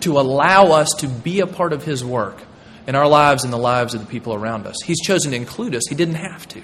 to 0.00 0.18
allow 0.18 0.72
us 0.72 0.92
to 0.98 1.08
be 1.08 1.40
a 1.40 1.46
part 1.46 1.72
of 1.72 1.84
His 1.84 2.04
work 2.04 2.42
in 2.88 2.96
our 2.96 3.06
lives 3.06 3.44
and 3.44 3.52
the 3.52 3.58
lives 3.58 3.94
of 3.94 4.00
the 4.00 4.06
people 4.06 4.34
around 4.34 4.66
us. 4.66 4.76
He's 4.84 5.00
chosen 5.00 5.30
to 5.30 5.36
include 5.36 5.76
us, 5.76 5.84
He 5.88 5.94
didn't 5.94 6.16
have 6.16 6.48
to. 6.48 6.62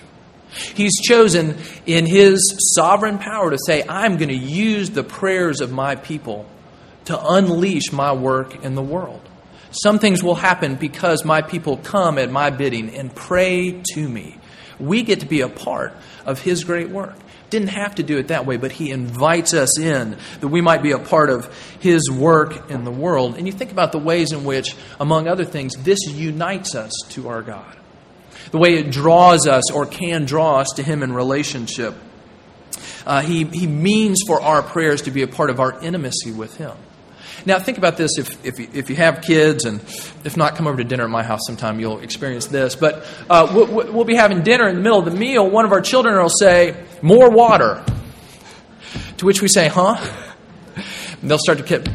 He's 0.75 1.00
chosen 1.00 1.57
in 1.87 2.04
His 2.04 2.73
sovereign 2.75 3.18
power 3.18 3.52
to 3.52 3.59
say, 3.64 3.85
I'm 3.88 4.16
going 4.16 4.30
to 4.30 4.35
use 4.35 4.90
the 4.90 5.04
prayers 5.04 5.61
of 5.61 5.71
my 5.71 5.95
people 5.95 6.47
to 7.04 7.18
unleash 7.21 7.92
my 7.92 8.12
work 8.12 8.64
in 8.64 8.75
the 8.75 8.83
world. 8.83 9.27
Some 9.71 9.99
things 9.99 10.23
will 10.23 10.35
happen 10.35 10.77
because 10.77 11.25
my 11.25 11.43
people 11.43 11.77
come 11.77 12.19
at 12.19 12.31
my 12.31 12.51
bidding 12.51 12.95
and 12.95 13.15
pray 13.15 13.83
to 13.95 14.09
me. 14.09 14.39
We 14.81 15.03
get 15.03 15.21
to 15.21 15.27
be 15.27 15.41
a 15.41 15.49
part 15.49 15.95
of 16.25 16.41
His 16.41 16.65
great 16.65 16.89
work. 16.91 17.17
Didn't 17.51 17.69
have 17.69 17.95
to 17.97 18.03
do 18.03 18.19
it 18.19 18.29
that 18.29 18.47
way, 18.47 18.57
but 18.57 18.73
He 18.73 18.91
invites 18.91 19.55
us 19.55 19.79
in 19.79 20.17
that 20.41 20.49
we 20.49 20.61
might 20.61 20.83
be 20.83 20.93
a 20.93 20.99
part 20.99 21.31
of 21.31 21.53
His 21.81 22.11
work 22.11 22.71
in 22.71 22.85
the 22.85 22.91
world. 22.91 23.37
And 23.37 23.47
you 23.47 23.53
think 23.53 23.73
about 23.73 23.93
the 23.93 23.99
ways 23.99 24.33
in 24.33 24.45
which, 24.45 24.77
among 25.01 25.29
other 25.29 25.45
things, 25.45 25.75
this 25.79 25.99
unites 26.07 26.75
us 26.75 26.93
to 27.11 27.29
our 27.29 27.43
God. 27.43 27.77
The 28.51 28.59
way 28.59 28.75
it 28.75 28.91
draws 28.91 29.47
us 29.47 29.71
or 29.71 29.85
can 29.85 30.25
draw 30.25 30.61
us 30.61 30.69
to 30.77 30.83
Him 30.83 31.03
in 31.03 31.13
relationship. 31.13 31.95
Uh, 33.07 33.23
he, 33.23 33.45
he 33.45 33.67
means 33.67 34.23
for 34.27 34.41
our 34.41 34.63
prayers 34.63 35.03
to 35.03 35.11
be 35.11 35.23
a 35.23 35.29
part 35.29 35.51
of 35.51 35.61
our 35.61 35.81
intimacy 35.83 36.31
with 36.33 36.57
Him. 36.57 36.77
Now, 37.47 37.59
think 37.59 37.78
about 37.78 37.97
this 37.97 38.18
if, 38.18 38.45
if, 38.45 38.59
you, 38.59 38.68
if 38.73 38.90
you 38.90 38.97
have 38.97 39.23
kids, 39.23 39.64
and 39.64 39.80
if 40.25 40.37
not, 40.37 40.57
come 40.57 40.66
over 40.66 40.78
to 40.78 40.85
dinner 40.85 41.04
at 41.04 41.11
my 41.11 41.23
house 41.23 41.40
sometime, 41.47 41.80
you'll 41.80 42.00
experience 42.00 42.47
this. 42.47 42.75
But 42.75 43.07
uh, 43.30 43.50
we'll, 43.54 43.92
we'll 43.92 44.04
be 44.04 44.16
having 44.16 44.42
dinner 44.42 44.68
in 44.68 44.76
the 44.76 44.83
middle 44.83 44.99
of 44.99 45.04
the 45.04 45.18
meal. 45.18 45.49
One 45.49 45.64
of 45.64 45.73
our 45.73 45.80
children 45.80 46.16
will 46.16 46.28
say, 46.28 46.76
More 47.02 47.30
water. 47.30 47.85
To 49.18 49.26
which 49.26 49.42
we 49.42 49.49
say, 49.49 49.68
Huh? 49.68 49.97
And 51.21 51.30
they'll 51.30 51.38
start 51.38 51.59
to 51.59 51.64
get, 51.64 51.88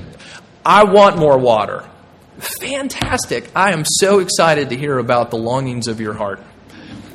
I 0.65 0.83
want 0.83 1.17
more 1.17 1.37
water. 1.37 1.87
Fantastic. 2.39 3.49
I 3.55 3.71
am 3.71 3.85
so 3.85 4.19
excited 4.19 4.69
to 4.69 4.77
hear 4.77 4.97
about 4.97 5.31
the 5.31 5.37
longings 5.37 5.87
of 5.87 6.01
your 6.01 6.13
heart. 6.13 6.41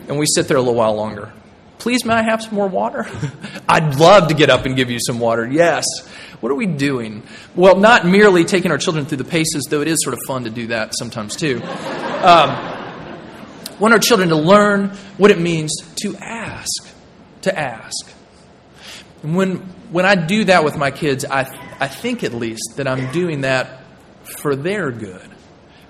And 0.09 0.19
we 0.19 0.27
sit 0.27 0.49
there 0.49 0.57
a 0.57 0.61
little 0.61 0.75
while 0.75 0.95
longer. 0.95 1.33
Please, 1.89 2.05
may 2.05 2.13
I 2.13 2.23
have 2.23 2.43
some 2.43 2.55
more 2.55 2.69
water? 2.69 3.07
I'd 3.67 3.99
love 3.99 4.29
to 4.29 4.35
get 4.35 4.51
up 4.51 4.67
and 4.67 4.77
give 4.77 4.91
you 4.91 4.99
some 5.01 5.19
water. 5.19 5.49
Yes. 5.51 5.87
What 6.41 6.53
are 6.53 6.55
we 6.55 6.67
doing? 6.67 7.23
Well, 7.57 7.77
not 7.77 8.05
merely 8.05 8.45
taking 8.45 8.71
our 8.71 8.77
children 8.77 9.07
through 9.07 9.17
the 9.17 9.25
paces, 9.25 9.65
though 9.71 9.81
it 9.81 9.89
is 9.89 9.97
sort 10.03 10.13
of 10.13 10.21
fun 10.27 10.45
to 10.45 10.51
do 10.51 10.67
that 10.67 10.93
sometimes 10.95 11.35
too. 11.35 11.63
Um, 12.19 12.51
want 13.81 13.95
our 13.95 14.01
children 14.01 14.29
to 14.29 14.37
learn 14.37 14.91
what 15.17 15.31
it 15.31 15.39
means 15.39 15.73
to 16.03 16.15
ask. 16.17 16.87
To 17.43 17.59
ask. 17.59 18.13
And 19.23 19.35
when, 19.35 19.57
when 19.91 20.05
I 20.05 20.15
do 20.15 20.45
that 20.45 20.65
with 20.65 20.77
my 20.77 20.91
kids, 20.91 21.25
I, 21.25 21.49
I 21.81 21.89
think 21.89 22.23
at 22.23 22.35
least 22.35 22.75
that 22.77 22.87
I'm 22.87 23.11
doing 23.13 23.43
that 23.43 23.81
for 24.25 24.55
their 24.55 24.91
good. 24.91 25.31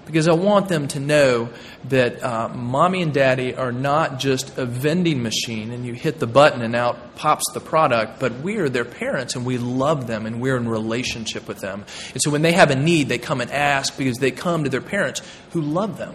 Because 0.08 0.26
I 0.26 0.32
want 0.32 0.70
them 0.70 0.88
to 0.88 1.00
know 1.00 1.50
that 1.90 2.22
uh, 2.22 2.48
mommy 2.48 3.02
and 3.02 3.12
daddy 3.12 3.54
are 3.54 3.72
not 3.72 4.18
just 4.18 4.56
a 4.56 4.64
vending 4.64 5.22
machine 5.22 5.70
and 5.70 5.84
you 5.84 5.92
hit 5.92 6.18
the 6.18 6.26
button 6.26 6.62
and 6.62 6.74
out 6.74 7.14
pops 7.14 7.44
the 7.52 7.60
product, 7.60 8.18
but 8.18 8.40
we 8.40 8.56
are 8.56 8.70
their 8.70 8.86
parents 8.86 9.36
and 9.36 9.44
we 9.44 9.58
love 9.58 10.06
them 10.06 10.24
and 10.24 10.40
we're 10.40 10.56
in 10.56 10.66
relationship 10.66 11.46
with 11.46 11.60
them. 11.60 11.84
And 12.14 12.22
so 12.22 12.30
when 12.30 12.40
they 12.40 12.52
have 12.52 12.70
a 12.70 12.74
need, 12.74 13.10
they 13.10 13.18
come 13.18 13.42
and 13.42 13.50
ask 13.50 13.98
because 13.98 14.16
they 14.16 14.30
come 14.30 14.64
to 14.64 14.70
their 14.70 14.80
parents 14.80 15.20
who 15.50 15.60
love 15.60 15.98
them. 15.98 16.14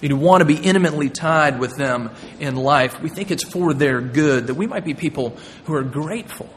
You 0.00 0.16
want 0.16 0.40
to 0.40 0.44
be 0.44 0.56
intimately 0.56 1.08
tied 1.08 1.60
with 1.60 1.76
them 1.76 2.10
in 2.40 2.56
life. 2.56 3.00
We 3.00 3.08
think 3.08 3.30
it's 3.30 3.44
for 3.44 3.72
their 3.72 4.00
good, 4.00 4.48
that 4.48 4.54
we 4.54 4.66
might 4.66 4.84
be 4.84 4.94
people 4.94 5.36
who 5.66 5.74
are 5.74 5.84
grateful 5.84 6.50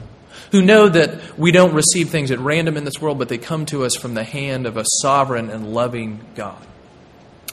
who 0.55 0.61
know 0.61 0.87
that 0.87 1.37
we 1.37 1.51
don't 1.51 1.73
receive 1.73 2.09
things 2.09 2.31
at 2.31 2.39
random 2.39 2.77
in 2.77 2.85
this 2.85 3.01
world, 3.01 3.19
but 3.19 3.27
they 3.27 3.37
come 3.37 3.65
to 3.65 3.83
us 3.83 3.95
from 3.95 4.13
the 4.13 4.23
hand 4.23 4.65
of 4.65 4.77
a 4.77 4.85
sovereign 5.01 5.49
and 5.49 5.73
loving 5.73 6.21
God. 6.33 6.65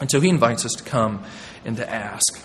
And 0.00 0.09
so 0.09 0.21
he 0.21 0.28
invites 0.28 0.64
us 0.64 0.73
to 0.75 0.85
come 0.85 1.25
and 1.64 1.76
to 1.78 1.90
ask. 1.90 2.40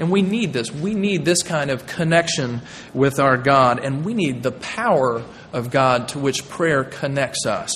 And 0.00 0.10
we 0.10 0.22
need 0.22 0.52
this. 0.52 0.72
We 0.72 0.94
need 0.94 1.24
this 1.24 1.44
kind 1.44 1.70
of 1.70 1.86
connection 1.86 2.62
with 2.92 3.20
our 3.20 3.36
God, 3.36 3.78
and 3.78 4.04
we 4.04 4.14
need 4.14 4.42
the 4.42 4.50
power 4.50 5.22
of 5.52 5.70
God 5.70 6.08
to 6.08 6.18
which 6.18 6.48
prayer 6.48 6.82
connects 6.82 7.46
us. 7.46 7.72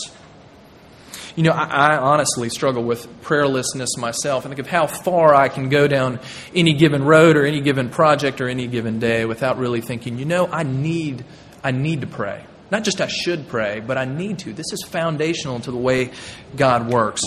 You 1.36 1.42
know, 1.44 1.50
I, 1.52 1.64
I, 1.64 1.96
honestly 1.96 2.48
struggle 2.48 2.84
with 2.84 3.08
prayerlessness 3.22 3.98
myself. 3.98 4.46
I 4.46 4.48
think 4.48 4.60
of 4.60 4.68
how 4.68 4.86
far 4.86 5.34
I 5.34 5.48
can 5.48 5.68
go 5.68 5.88
down 5.88 6.20
any 6.54 6.74
given 6.74 7.04
road 7.04 7.36
or 7.36 7.44
any 7.44 7.60
given 7.60 7.90
project 7.90 8.40
or 8.40 8.48
any 8.48 8.68
given 8.68 9.00
day 9.00 9.24
without 9.24 9.58
really 9.58 9.80
thinking, 9.80 10.16
you 10.16 10.24
know, 10.24 10.46
I 10.46 10.62
need 10.62 11.24
I 11.64 11.70
need 11.72 12.02
to 12.02 12.06
pray. 12.06 12.44
Not 12.70 12.84
just 12.84 13.00
I 13.00 13.08
should 13.08 13.48
pray, 13.48 13.80
but 13.80 13.96
I 13.96 14.04
need 14.04 14.40
to. 14.40 14.52
This 14.52 14.72
is 14.72 14.84
foundational 14.84 15.60
to 15.60 15.70
the 15.70 15.78
way 15.78 16.10
God 16.56 16.88
works. 16.88 17.22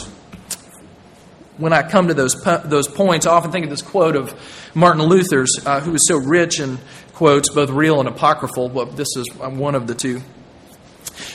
When 1.58 1.74
I 1.74 1.90
come 1.90 2.08
to 2.10 2.14
those, 2.14 2.36
those 2.66 2.88
points, 2.88 3.26
I 3.26 3.32
often 3.32 3.52
think 3.52 3.66
of 3.66 3.72
this 3.72 3.82
quote 3.82 4.16
of 4.16 4.34
Martin 4.76 5.02
Luther's, 5.04 5.50
uh, 5.66 5.80
who 5.80 5.92
was 5.92 6.08
so 6.08 6.18
rich 6.18 6.60
in 6.60 6.78
quotes, 7.14 7.50
both 7.50 7.72
real 7.72 8.00
and 8.00 8.08
apocryphal, 8.08 8.70
but 8.70 8.96
this 8.96 9.08
is 9.18 9.26
one 9.36 9.74
of 9.74 9.88
the 9.88 9.96
two. 9.96 10.22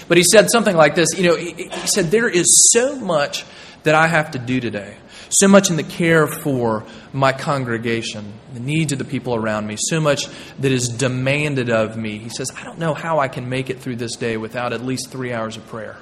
But 0.06 0.16
he 0.16 0.22
said 0.22 0.48
something 0.50 0.76
like 0.76 0.94
this 0.94 1.08
You 1.16 1.24
know, 1.24 1.36
he, 1.36 1.52
he 1.52 1.86
said, 1.88 2.12
There 2.12 2.28
is 2.28 2.70
so 2.72 2.94
much 2.96 3.44
that 3.82 3.96
I 3.96 4.06
have 4.06 4.30
to 4.32 4.38
do 4.38 4.60
today 4.60 4.96
so 5.32 5.48
much 5.48 5.70
in 5.70 5.76
the 5.76 5.82
care 5.82 6.26
for 6.26 6.84
my 7.12 7.32
congregation, 7.32 8.34
the 8.52 8.60
needs 8.60 8.92
of 8.92 8.98
the 8.98 9.04
people 9.04 9.34
around 9.34 9.66
me, 9.66 9.76
so 9.78 10.00
much 10.00 10.26
that 10.58 10.70
is 10.70 10.88
demanded 10.88 11.70
of 11.70 11.96
me. 11.96 12.18
He 12.18 12.28
says, 12.28 12.50
I 12.56 12.64
don't 12.64 12.78
know 12.78 12.92
how 12.92 13.18
I 13.18 13.28
can 13.28 13.48
make 13.48 13.70
it 13.70 13.80
through 13.80 13.96
this 13.96 14.16
day 14.16 14.36
without 14.36 14.72
at 14.72 14.84
least 14.84 15.10
three 15.10 15.32
hours 15.32 15.56
of 15.56 15.66
prayer. 15.68 15.96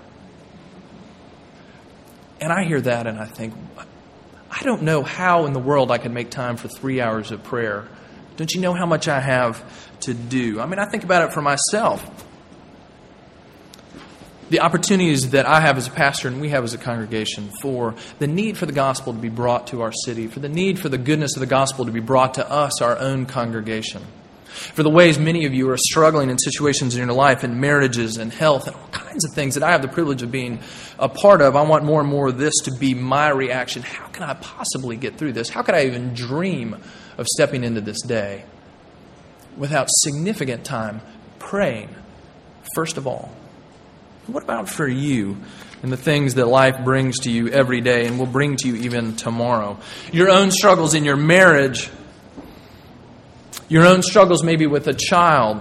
And 2.40 2.52
I 2.52 2.64
hear 2.64 2.80
that 2.80 3.06
and 3.06 3.18
I 3.20 3.26
think, 3.26 3.54
I 4.50 4.62
don't 4.64 4.82
know 4.82 5.02
how 5.02 5.46
in 5.46 5.52
the 5.52 5.60
world 5.60 5.92
I 5.92 5.98
can 5.98 6.12
make 6.12 6.30
time 6.30 6.56
for 6.56 6.66
three 6.66 7.00
hours 7.00 7.30
of 7.30 7.44
prayer. 7.44 7.86
Don't 8.36 8.52
you 8.52 8.60
know 8.60 8.72
how 8.72 8.86
much 8.86 9.06
I 9.06 9.20
have 9.20 9.62
to 10.00 10.14
do? 10.14 10.60
I 10.60 10.66
mean, 10.66 10.80
I 10.80 10.86
think 10.86 11.04
about 11.04 11.28
it 11.28 11.32
for 11.32 11.42
myself 11.42 12.04
the 14.50 14.60
opportunities 14.60 15.30
that 15.30 15.46
I 15.46 15.60
have 15.60 15.78
as 15.78 15.86
a 15.86 15.92
pastor 15.92 16.28
and 16.28 16.40
we 16.40 16.50
have 16.50 16.64
as 16.64 16.74
a 16.74 16.78
congregation 16.78 17.50
for 17.62 17.94
the 18.18 18.26
need 18.26 18.58
for 18.58 18.66
the 18.66 18.72
gospel 18.72 19.12
to 19.12 19.18
be 19.18 19.28
brought 19.28 19.68
to 19.68 19.80
our 19.82 19.92
city, 19.92 20.26
for 20.26 20.40
the 20.40 20.48
need 20.48 20.78
for 20.78 20.88
the 20.88 20.98
goodness 20.98 21.36
of 21.36 21.40
the 21.40 21.46
gospel 21.46 21.86
to 21.86 21.92
be 21.92 22.00
brought 22.00 22.34
to 22.34 22.50
us, 22.50 22.82
our 22.82 22.98
own 22.98 23.26
congregation, 23.26 24.02
for 24.48 24.82
the 24.82 24.90
ways 24.90 25.18
many 25.20 25.46
of 25.46 25.54
you 25.54 25.70
are 25.70 25.76
struggling 25.76 26.30
in 26.30 26.38
situations 26.38 26.96
in 26.96 27.06
your 27.06 27.14
life, 27.14 27.44
in 27.44 27.60
marriages 27.60 28.16
and 28.16 28.32
health, 28.32 28.66
and 28.66 28.74
all 28.74 28.88
kinds 28.88 29.24
of 29.24 29.32
things 29.32 29.54
that 29.54 29.62
I 29.62 29.70
have 29.70 29.82
the 29.82 29.88
privilege 29.88 30.22
of 30.22 30.32
being 30.32 30.58
a 30.98 31.08
part 31.08 31.40
of. 31.40 31.54
I 31.54 31.62
want 31.62 31.84
more 31.84 32.00
and 32.00 32.08
more 32.08 32.28
of 32.28 32.38
this 32.38 32.54
to 32.64 32.72
be 32.78 32.92
my 32.92 33.28
reaction. 33.28 33.82
How 33.82 34.08
can 34.08 34.24
I 34.24 34.34
possibly 34.34 34.96
get 34.96 35.16
through 35.16 35.34
this? 35.34 35.48
How 35.48 35.62
could 35.62 35.76
I 35.76 35.84
even 35.84 36.12
dream 36.12 36.76
of 37.16 37.26
stepping 37.28 37.62
into 37.62 37.80
this 37.80 38.02
day 38.02 38.44
without 39.56 39.86
significant 39.88 40.64
time 40.64 41.00
praying, 41.38 41.94
first 42.74 42.96
of 42.96 43.06
all? 43.06 43.30
What 44.32 44.42
about 44.42 44.68
for 44.68 44.86
you 44.86 45.36
and 45.82 45.90
the 45.90 45.96
things 45.96 46.34
that 46.34 46.46
life 46.46 46.84
brings 46.84 47.20
to 47.20 47.30
you 47.30 47.48
every 47.48 47.80
day 47.80 48.06
and 48.06 48.18
will 48.18 48.26
bring 48.26 48.56
to 48.56 48.68
you 48.68 48.76
even 48.76 49.16
tomorrow? 49.16 49.78
Your 50.12 50.30
own 50.30 50.50
struggles 50.50 50.94
in 50.94 51.04
your 51.04 51.16
marriage, 51.16 51.90
your 53.68 53.86
own 53.86 54.02
struggles 54.02 54.42
maybe 54.42 54.66
with 54.66 54.86
a 54.86 54.94
child 54.94 55.60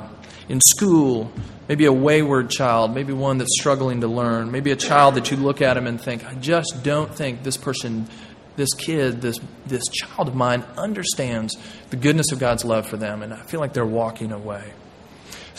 in 0.50 0.60
school, 0.62 1.32
maybe 1.68 1.86
a 1.86 1.94
wayward 1.94 2.50
child, 2.50 2.94
maybe 2.94 3.14
one 3.14 3.38
that's 3.38 3.56
struggling 3.60 4.02
to 4.02 4.08
learn, 4.08 4.52
maybe 4.52 4.72
a 4.72 4.76
child 4.76 5.16
that 5.16 5.32
you 5.32 5.38
look 5.38 5.62
at 5.62 5.78
him 5.78 5.88
and 5.88 6.02
think, 6.02 6.26
I 6.26 6.34
just 6.34 6.84
don't 6.84 7.14
think 7.14 7.44
this 7.44 7.58
person, 7.58 8.08
this 8.56 8.74
kid, 8.74 9.22
this, 9.22 9.40
this 9.68 9.88
child 9.88 10.28
of 10.28 10.36
mine 10.36 10.64
understands 10.76 11.56
the 11.92 11.96
goodness 11.96 12.32
of 12.32 12.40
God's 12.40 12.66
love 12.66 12.88
for 12.88 12.98
them, 12.98 13.22
and 13.22 13.32
I 13.32 13.42
feel 13.44 13.60
like 13.60 13.74
they're 13.74 13.86
walking 13.86 14.32
away. 14.32 14.74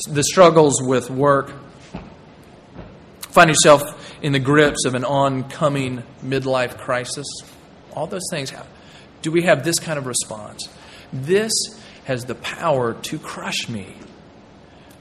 The 0.09 0.25
struggles 0.25 0.83
with 0.83 1.11
work, 1.11 1.53
find 3.31 3.49
yourself 3.49 3.83
in 4.23 4.33
the 4.33 4.39
grips 4.39 4.85
of 4.85 4.95
an 4.95 5.05
oncoming 5.05 6.03
midlife 6.25 6.79
crisis, 6.79 7.27
all 7.93 8.07
those 8.07 8.29
things, 8.31 8.53
do 9.23 9.31
we 9.31 9.43
have 9.43 9.65
this 9.65 9.79
kind 9.79 9.99
of 9.99 10.07
response? 10.07 10.69
This 11.13 11.53
has 12.05 12.25
the 12.25 12.35
power 12.35 12.95
to 12.95 13.19
crush 13.19 13.69
me. 13.69 13.95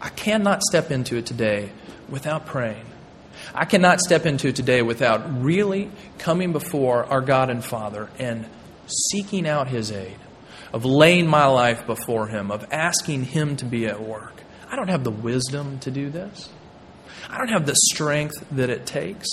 I 0.01 0.09
cannot 0.09 0.61
step 0.63 0.91
into 0.91 1.17
it 1.17 1.25
today 1.25 1.71
without 2.07 2.45
praying. 2.45 2.85
I 3.53 3.65
cannot 3.65 3.99
step 3.99 4.25
into 4.25 4.49
it 4.49 4.55
today 4.55 4.81
without 4.81 5.43
really 5.43 5.91
coming 6.17 6.51
before 6.51 7.05
our 7.05 7.21
God 7.21 7.49
and 7.49 7.63
Father 7.63 8.09
and 8.19 8.45
seeking 9.11 9.47
out 9.47 9.67
His 9.67 9.91
aid, 9.91 10.17
of 10.73 10.85
laying 10.85 11.27
my 11.27 11.45
life 11.45 11.85
before 11.85 12.27
Him, 12.27 12.51
of 12.51 12.65
asking 12.71 13.25
Him 13.25 13.55
to 13.57 13.65
be 13.65 13.87
at 13.87 14.01
work. 14.01 14.43
I 14.69 14.75
don't 14.75 14.89
have 14.89 15.03
the 15.03 15.11
wisdom 15.11 15.79
to 15.79 15.91
do 15.91 16.09
this. 16.09 16.49
I 17.29 17.37
don't 17.37 17.49
have 17.49 17.65
the 17.65 17.75
strength 17.75 18.45
that 18.51 18.69
it 18.69 18.85
takes. 18.85 19.27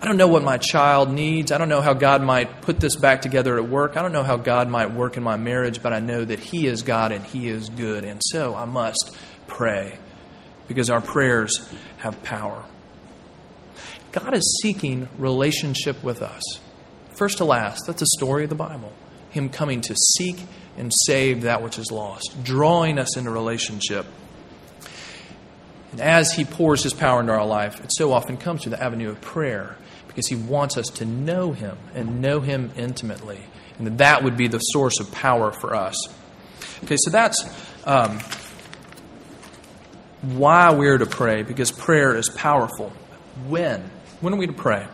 I 0.00 0.06
don't 0.06 0.18
know 0.18 0.28
what 0.28 0.42
my 0.42 0.58
child 0.58 1.10
needs. 1.10 1.50
I 1.50 1.56
don't 1.56 1.70
know 1.70 1.80
how 1.80 1.94
God 1.94 2.22
might 2.22 2.60
put 2.60 2.78
this 2.78 2.94
back 2.94 3.22
together 3.22 3.56
at 3.56 3.68
work. 3.68 3.96
I 3.96 4.02
don't 4.02 4.12
know 4.12 4.22
how 4.22 4.36
God 4.36 4.68
might 4.68 4.92
work 4.92 5.16
in 5.16 5.22
my 5.22 5.36
marriage, 5.36 5.82
but 5.82 5.94
I 5.94 6.00
know 6.00 6.22
that 6.22 6.40
He 6.40 6.66
is 6.66 6.82
God 6.82 7.10
and 7.10 7.24
He 7.24 7.48
is 7.48 7.70
good. 7.70 8.04
And 8.04 8.20
so 8.22 8.54
I 8.54 8.66
must 8.66 9.16
pray 9.46 9.98
because 10.68 10.90
our 10.90 11.00
prayers 11.00 11.66
have 11.98 12.22
power. 12.22 12.64
God 14.12 14.34
is 14.34 14.60
seeking 14.62 15.08
relationship 15.16 16.04
with 16.04 16.20
us. 16.20 16.42
First 17.16 17.38
to 17.38 17.44
last, 17.44 17.84
that's 17.86 18.00
the 18.00 18.06
story 18.18 18.44
of 18.44 18.50
the 18.50 18.56
Bible. 18.56 18.92
Him 19.30 19.48
coming 19.48 19.80
to 19.80 19.96
seek 19.96 20.36
and 20.76 20.92
save 21.06 21.42
that 21.42 21.62
which 21.62 21.78
is 21.78 21.90
lost, 21.90 22.36
drawing 22.42 22.98
us 22.98 23.16
into 23.16 23.30
relationship 23.30 24.06
and 25.94 26.00
as 26.00 26.32
He 26.32 26.44
pours 26.44 26.82
His 26.82 26.92
power 26.92 27.20
into 27.20 27.32
our 27.32 27.46
life, 27.46 27.78
it 27.84 27.90
so 27.92 28.12
often 28.12 28.36
comes 28.36 28.62
through 28.62 28.70
the 28.70 28.82
avenue 28.82 29.10
of 29.10 29.20
prayer 29.20 29.76
because 30.08 30.26
He 30.26 30.34
wants 30.34 30.76
us 30.76 30.88
to 30.88 31.04
know 31.04 31.52
Him 31.52 31.78
and 31.94 32.20
know 32.20 32.40
Him 32.40 32.72
intimately. 32.76 33.38
And 33.78 33.86
that, 33.86 33.98
that 33.98 34.24
would 34.24 34.36
be 34.36 34.48
the 34.48 34.58
source 34.58 34.98
of 34.98 35.12
power 35.12 35.52
for 35.52 35.76
us. 35.76 35.94
Okay, 36.82 36.96
so 36.98 37.12
that's 37.12 37.44
um, 37.84 38.18
why 40.22 40.72
we're 40.74 40.98
to 40.98 41.06
pray 41.06 41.44
because 41.44 41.70
prayer 41.70 42.16
is 42.16 42.28
powerful. 42.28 42.92
When? 43.46 43.88
When 44.20 44.34
are 44.34 44.36
we 44.36 44.48
to 44.48 44.52
pray? 44.52 44.84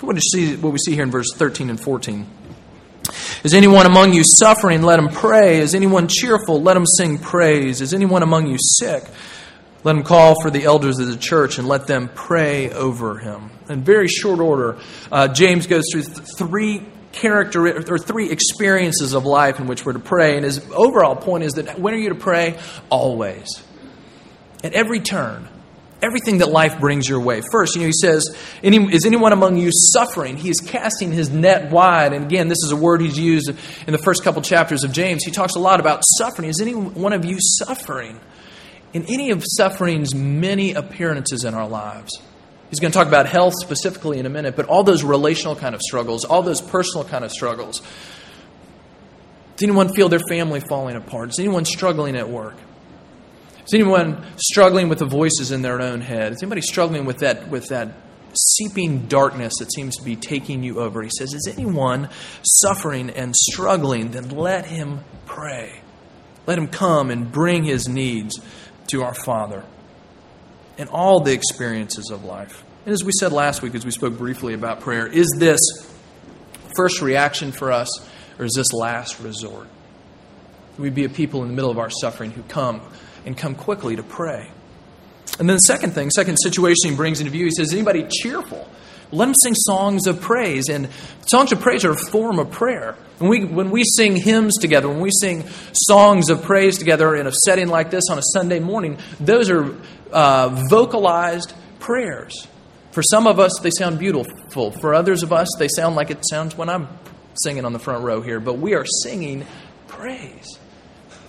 I 0.00 0.06
want 0.06 0.16
to 0.16 0.22
see, 0.22 0.56
what 0.56 0.72
we 0.72 0.78
see 0.78 0.94
here 0.94 1.02
in 1.02 1.10
verse 1.10 1.34
13 1.34 1.68
and 1.68 1.78
14. 1.78 2.26
Is 3.44 3.52
anyone 3.52 3.84
among 3.84 4.14
you 4.14 4.22
suffering? 4.24 4.80
Let 4.80 4.98
him 4.98 5.10
pray. 5.10 5.58
Is 5.58 5.74
anyone 5.74 6.08
cheerful? 6.08 6.62
Let 6.62 6.78
him 6.78 6.86
sing 6.86 7.18
praise. 7.18 7.82
Is 7.82 7.92
anyone 7.92 8.22
among 8.22 8.46
you 8.46 8.56
sick? 8.58 9.04
Let 9.86 9.94
him 9.94 10.02
call 10.02 10.34
for 10.42 10.50
the 10.50 10.64
elders 10.64 10.98
of 10.98 11.06
the 11.06 11.16
church 11.16 11.58
and 11.58 11.68
let 11.68 11.86
them 11.86 12.10
pray 12.12 12.72
over 12.72 13.18
him. 13.18 13.52
In 13.68 13.84
very 13.84 14.08
short 14.08 14.40
order, 14.40 14.78
uh, 15.12 15.28
James 15.28 15.68
goes 15.68 15.84
through 15.92 16.02
th- 16.02 16.26
three 16.36 16.82
character 17.12 17.68
or 17.88 17.96
three 17.96 18.28
experiences 18.32 19.14
of 19.14 19.24
life 19.24 19.60
in 19.60 19.68
which 19.68 19.86
we're 19.86 19.92
to 19.92 20.00
pray. 20.00 20.34
And 20.34 20.44
his 20.44 20.60
overall 20.72 21.14
point 21.14 21.44
is 21.44 21.52
that 21.52 21.78
when 21.78 21.94
are 21.94 21.98
you 21.98 22.08
to 22.08 22.16
pray? 22.16 22.58
Always. 22.90 23.62
At 24.64 24.72
every 24.72 24.98
turn, 24.98 25.48
everything 26.02 26.38
that 26.38 26.48
life 26.48 26.80
brings 26.80 27.08
your 27.08 27.20
way. 27.20 27.40
First, 27.52 27.76
you 27.76 27.82
know, 27.82 27.86
he 27.86 27.92
says, 27.92 28.36
Is 28.64 29.06
anyone 29.06 29.32
among 29.32 29.56
you 29.56 29.70
suffering? 29.70 30.36
He 30.36 30.50
is 30.50 30.58
casting 30.58 31.12
his 31.12 31.30
net 31.30 31.70
wide. 31.70 32.12
And 32.12 32.24
again, 32.24 32.48
this 32.48 32.58
is 32.64 32.72
a 32.72 32.76
word 32.76 33.02
he's 33.02 33.20
used 33.20 33.50
in 33.86 33.92
the 33.92 34.02
first 34.02 34.24
couple 34.24 34.42
chapters 34.42 34.82
of 34.82 34.90
James. 34.90 35.22
He 35.22 35.30
talks 35.30 35.54
a 35.54 35.60
lot 35.60 35.78
about 35.78 36.02
suffering. 36.18 36.48
Is 36.48 36.60
any 36.60 36.74
one 36.74 37.12
of 37.12 37.24
you 37.24 37.36
suffering? 37.38 38.18
In 38.96 39.04
any 39.10 39.30
of 39.30 39.44
suffering's 39.46 40.14
many 40.14 40.72
appearances 40.72 41.44
in 41.44 41.52
our 41.52 41.68
lives. 41.68 42.18
He's 42.70 42.80
going 42.80 42.92
to 42.92 42.96
talk 42.96 43.08
about 43.08 43.26
health 43.26 43.52
specifically 43.60 44.18
in 44.18 44.24
a 44.24 44.30
minute, 44.30 44.56
but 44.56 44.64
all 44.64 44.84
those 44.84 45.04
relational 45.04 45.54
kind 45.54 45.74
of 45.74 45.82
struggles, 45.82 46.24
all 46.24 46.42
those 46.42 46.62
personal 46.62 47.04
kind 47.04 47.22
of 47.22 47.30
struggles. 47.30 47.80
Does 49.56 49.64
anyone 49.64 49.92
feel 49.92 50.08
their 50.08 50.22
family 50.30 50.60
falling 50.60 50.96
apart? 50.96 51.28
Is 51.28 51.38
anyone 51.38 51.66
struggling 51.66 52.16
at 52.16 52.30
work? 52.30 52.54
Is 53.66 53.74
anyone 53.74 54.24
struggling 54.38 54.88
with 54.88 55.00
the 55.00 55.06
voices 55.06 55.52
in 55.52 55.60
their 55.60 55.82
own 55.82 56.00
head? 56.00 56.32
Is 56.32 56.42
anybody 56.42 56.62
struggling 56.62 57.04
with 57.04 57.18
that, 57.18 57.50
with 57.50 57.68
that 57.68 57.92
seeping 58.32 59.08
darkness 59.08 59.52
that 59.58 59.70
seems 59.74 59.96
to 59.96 60.02
be 60.02 60.16
taking 60.16 60.62
you 60.62 60.80
over? 60.80 61.02
He 61.02 61.10
says, 61.10 61.34
Is 61.34 61.46
anyone 61.52 62.08
suffering 62.42 63.10
and 63.10 63.36
struggling? 63.36 64.12
Then 64.12 64.30
let 64.30 64.64
him 64.64 65.00
pray. 65.26 65.82
Let 66.46 66.56
him 66.58 66.68
come 66.68 67.10
and 67.10 67.30
bring 67.30 67.64
his 67.64 67.88
needs 67.88 68.40
to 68.88 69.02
our 69.02 69.14
Father 69.14 69.64
in 70.78 70.88
all 70.88 71.20
the 71.20 71.32
experiences 71.32 72.10
of 72.10 72.24
life. 72.24 72.64
And 72.84 72.92
as 72.92 73.02
we 73.02 73.12
said 73.18 73.32
last 73.32 73.62
week, 73.62 73.74
as 73.74 73.84
we 73.84 73.90
spoke 73.90 74.16
briefly 74.16 74.54
about 74.54 74.80
prayer, 74.80 75.06
is 75.06 75.26
this 75.38 75.60
first 76.76 77.00
reaction 77.02 77.52
for 77.52 77.72
us, 77.72 77.88
or 78.38 78.44
is 78.44 78.52
this 78.54 78.72
last 78.72 79.20
resort? 79.20 79.66
We 80.78 80.90
be 80.90 81.04
a 81.04 81.08
people 81.08 81.42
in 81.42 81.48
the 81.48 81.54
middle 81.54 81.70
of 81.70 81.78
our 81.78 81.90
suffering 81.90 82.30
who 82.30 82.42
come 82.42 82.82
and 83.24 83.36
come 83.36 83.54
quickly 83.54 83.96
to 83.96 84.02
pray. 84.02 84.50
And 85.38 85.48
then 85.48 85.56
the 85.56 85.60
second 85.60 85.92
thing, 85.92 86.10
second 86.10 86.36
situation 86.36 86.90
he 86.90 86.96
brings 86.96 87.20
into 87.20 87.30
view, 87.30 87.44
he 87.46 87.50
says, 87.50 87.72
anybody 87.72 88.06
cheerful? 88.08 88.68
Let 89.12 89.26
them 89.26 89.34
sing 89.42 89.54
songs 89.54 90.06
of 90.06 90.20
praise. 90.20 90.68
And 90.68 90.88
songs 91.26 91.52
of 91.52 91.60
praise 91.60 91.84
are 91.84 91.92
a 91.92 92.10
form 92.10 92.38
of 92.38 92.50
prayer. 92.50 92.96
When 93.18 93.30
we, 93.30 93.44
when 93.44 93.70
we 93.70 93.82
sing 93.84 94.16
hymns 94.16 94.58
together, 94.58 94.88
when 94.88 95.00
we 95.00 95.10
sing 95.20 95.44
songs 95.72 96.28
of 96.28 96.42
praise 96.42 96.76
together 96.78 97.14
in 97.14 97.26
a 97.26 97.32
setting 97.44 97.68
like 97.68 97.90
this 97.90 98.04
on 98.10 98.18
a 98.18 98.22
Sunday 98.22 98.60
morning, 98.60 98.98
those 99.20 99.48
are 99.48 99.74
uh, 100.12 100.64
vocalized 100.68 101.54
prayers. 101.78 102.46
For 102.92 103.02
some 103.02 103.26
of 103.26 103.38
us, 103.38 103.52
they 103.62 103.70
sound 103.70 103.98
beautiful. 103.98 104.70
For 104.70 104.94
others 104.94 105.22
of 105.22 105.32
us, 105.32 105.48
they 105.58 105.68
sound 105.68 105.96
like 105.96 106.10
it 106.10 106.22
sounds 106.28 106.56
when 106.56 106.68
I'm 106.68 106.88
singing 107.34 107.64
on 107.64 107.72
the 107.72 107.78
front 107.78 108.04
row 108.04 108.22
here. 108.22 108.40
But 108.40 108.54
we 108.54 108.74
are 108.74 108.86
singing 109.02 109.46
praise. 109.86 110.58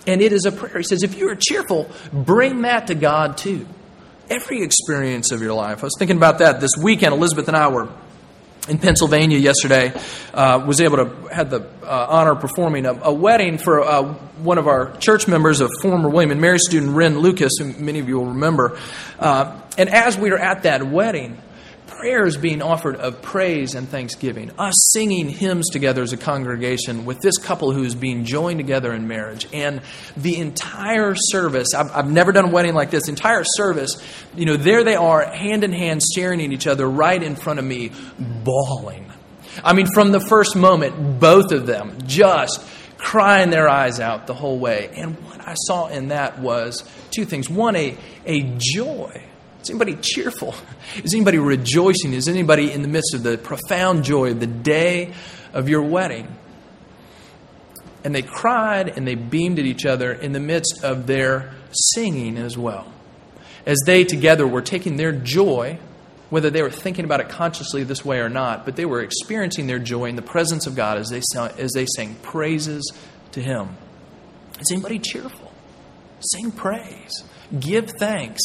And 0.06 0.22
it 0.22 0.32
is 0.32 0.46
a 0.46 0.52
prayer. 0.52 0.78
He 0.78 0.84
says, 0.84 1.02
if 1.02 1.18
you 1.18 1.28
are 1.28 1.36
cheerful, 1.36 1.90
bring 2.12 2.62
that 2.62 2.86
to 2.86 2.94
God 2.94 3.36
too. 3.36 3.66
Every 4.30 4.62
experience 4.62 5.32
of 5.32 5.40
your 5.40 5.54
life. 5.54 5.78
I 5.80 5.86
was 5.86 5.96
thinking 5.98 6.18
about 6.18 6.38
that 6.38 6.60
this 6.60 6.72
weekend. 6.78 7.14
Elizabeth 7.14 7.48
and 7.48 7.56
I 7.56 7.68
were 7.68 7.88
in 8.68 8.78
Pennsylvania 8.78 9.38
yesterday. 9.38 9.92
Uh, 10.34 10.64
was 10.66 10.80
able 10.80 10.98
to 10.98 11.28
had 11.28 11.50
the 11.50 11.62
uh, 11.82 12.06
honor 12.10 12.32
of 12.32 12.40
performing 12.40 12.84
a, 12.84 12.92
a 12.92 13.12
wedding 13.12 13.56
for 13.56 13.80
uh, 13.80 14.02
one 14.42 14.58
of 14.58 14.66
our 14.66 14.96
church 14.98 15.26
members, 15.28 15.60
a 15.60 15.68
former 15.80 16.08
William 16.10 16.30
and 16.30 16.40
Mary 16.40 16.58
student, 16.58 16.94
Ren 16.94 17.18
Lucas, 17.18 17.52
who 17.58 17.72
many 17.72 17.98
of 18.00 18.08
you 18.08 18.18
will 18.18 18.26
remember. 18.26 18.78
Uh, 19.18 19.58
and 19.78 19.88
as 19.88 20.18
we 20.18 20.30
were 20.30 20.38
at 20.38 20.64
that 20.64 20.86
wedding, 20.86 21.40
prayers 21.98 22.36
being 22.36 22.62
offered 22.62 22.94
of 22.96 23.20
praise 23.22 23.74
and 23.74 23.88
thanksgiving, 23.88 24.52
us 24.56 24.74
singing 24.92 25.28
hymns 25.28 25.68
together 25.68 26.00
as 26.00 26.12
a 26.12 26.16
congregation 26.16 27.04
with 27.04 27.20
this 27.20 27.36
couple 27.38 27.72
who 27.72 27.82
is 27.82 27.96
being 27.96 28.24
joined 28.24 28.60
together 28.60 28.92
in 28.92 29.08
marriage, 29.08 29.48
and 29.52 29.80
the 30.16 30.36
entire 30.36 31.16
service. 31.16 31.74
I've, 31.74 31.90
I've 31.90 32.10
never 32.10 32.30
done 32.30 32.46
a 32.46 32.50
wedding 32.50 32.74
like 32.74 32.90
this. 32.90 33.08
Entire 33.08 33.42
service, 33.42 34.00
you 34.36 34.46
know, 34.46 34.56
there 34.56 34.84
they 34.84 34.94
are, 34.94 35.24
hand 35.24 35.64
in 35.64 35.72
hand, 35.72 36.00
staring 36.00 36.40
at 36.40 36.52
each 36.52 36.68
other 36.68 36.88
right 36.88 37.20
in 37.20 37.34
front 37.34 37.58
of 37.58 37.64
me, 37.64 37.90
bawling. 38.44 39.10
I 39.64 39.72
mean, 39.72 39.88
from 39.92 40.12
the 40.12 40.20
first 40.20 40.54
moment, 40.54 41.18
both 41.18 41.50
of 41.50 41.66
them 41.66 41.98
just 42.06 42.64
crying 42.96 43.50
their 43.50 43.68
eyes 43.68 43.98
out 43.98 44.28
the 44.28 44.34
whole 44.34 44.60
way. 44.60 44.90
And 44.94 45.16
what 45.24 45.40
I 45.40 45.54
saw 45.54 45.88
in 45.88 46.08
that 46.08 46.38
was 46.38 46.88
two 47.10 47.24
things. 47.24 47.50
One, 47.50 47.74
a, 47.74 47.96
a 48.24 48.56
joy 48.56 49.27
is 49.62 49.70
anybody 49.70 49.96
cheerful? 49.96 50.54
Is 51.02 51.14
anybody 51.14 51.38
rejoicing? 51.38 52.12
Is 52.12 52.28
anybody 52.28 52.70
in 52.70 52.82
the 52.82 52.88
midst 52.88 53.14
of 53.14 53.22
the 53.22 53.36
profound 53.36 54.04
joy 54.04 54.30
of 54.30 54.40
the 54.40 54.46
day 54.46 55.14
of 55.52 55.68
your 55.68 55.82
wedding? 55.82 56.28
And 58.04 58.14
they 58.14 58.22
cried 58.22 58.88
and 58.88 59.06
they 59.06 59.16
beamed 59.16 59.58
at 59.58 59.66
each 59.66 59.84
other 59.84 60.12
in 60.12 60.32
the 60.32 60.40
midst 60.40 60.84
of 60.84 61.06
their 61.06 61.52
singing 61.72 62.38
as 62.38 62.56
well. 62.56 62.92
As 63.66 63.78
they 63.84 64.04
together 64.04 64.46
were 64.46 64.62
taking 64.62 64.96
their 64.96 65.12
joy, 65.12 65.78
whether 66.30 66.48
they 66.50 66.62
were 66.62 66.70
thinking 66.70 67.04
about 67.04 67.20
it 67.20 67.28
consciously 67.28 67.82
this 67.82 68.04
way 68.04 68.20
or 68.20 68.28
not, 68.28 68.64
but 68.64 68.76
they 68.76 68.86
were 68.86 69.02
experiencing 69.02 69.66
their 69.66 69.78
joy 69.78 70.06
in 70.06 70.16
the 70.16 70.22
presence 70.22 70.66
of 70.66 70.76
God 70.76 70.98
as 70.98 71.08
they, 71.08 71.20
as 71.58 71.72
they 71.72 71.86
sang 71.96 72.14
praises 72.16 72.92
to 73.32 73.40
Him. 73.40 73.76
Is 74.60 74.70
anybody 74.72 74.98
cheerful? 74.98 75.52
Sing 76.20 76.50
praise. 76.52 77.24
Give 77.58 77.90
thanks 77.98 78.40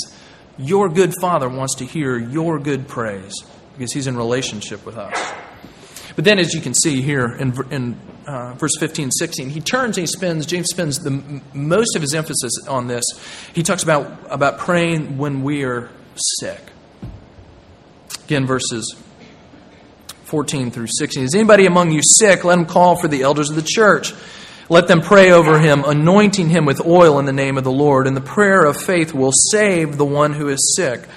your 0.58 0.90
good 0.90 1.14
Father 1.20 1.50
wants 1.50 1.76
to 1.76 1.86
hear 1.86 2.18
your 2.18 2.60
good 2.60 2.88
praise 2.88 3.34
because 3.74 3.92
He's 3.92 4.08
in 4.08 4.18
relationship 4.18 4.86
with 4.86 4.98
us. 4.98 5.34
But 6.16 6.26
then, 6.26 6.38
as 6.38 6.54
you 6.54 6.62
can 6.62 6.74
see 6.74 7.02
here 7.02 7.26
in, 7.26 7.54
in 7.72 8.00
uh, 8.28 8.54
verse 8.54 8.78
15 8.80 9.12
16, 9.12 9.50
he 9.50 9.62
turns 9.62 9.98
and 9.98 10.04
he 10.04 10.08
spends, 10.08 10.46
James 10.46 10.68
spends 10.70 11.00
the, 11.00 11.42
most 11.54 11.96
of 11.96 12.02
his 12.02 12.14
emphasis 12.14 12.52
on 12.68 12.88
this. 12.88 13.04
He 13.54 13.64
talks 13.64 13.84
about, 13.84 14.20
about 14.30 14.60
praying 14.60 15.18
when 15.18 15.42
we 15.42 15.64
are 15.64 15.90
sick. 16.40 16.62
Again, 18.26 18.46
verses 18.46 18.96
14 20.26 20.72
through 20.72 20.88
16. 20.88 21.24
Is 21.24 21.36
anybody 21.36 21.66
among 21.66 21.92
you 21.92 22.02
sick? 22.04 22.44
Let 22.44 22.60
him 22.60 22.66
call 22.66 22.96
for 22.96 23.08
the 23.08 23.24
elders 23.24 23.50
of 23.50 23.56
the 23.56 23.64
church 23.66 24.14
let 24.70 24.88
them 24.88 25.02
pray 25.02 25.32
over 25.32 25.60
him, 25.60 25.84
anointing 25.86 26.50
him 26.50 26.66
with 26.66 26.86
oil 26.86 27.20
in 27.20 27.26
the 27.26 27.34
name 27.34 27.58
of 27.58 27.64
the 27.64 27.72
Lord. 27.72 28.08
And 28.08 28.16
the 28.16 28.22
prayer 28.22 28.64
of 28.64 28.78
faith 28.78 29.14
will 29.14 29.32
save 29.52 29.98
the 29.98 30.06
one 30.06 30.34
who 30.34 30.50
is 30.50 30.76
sick, 30.76 31.08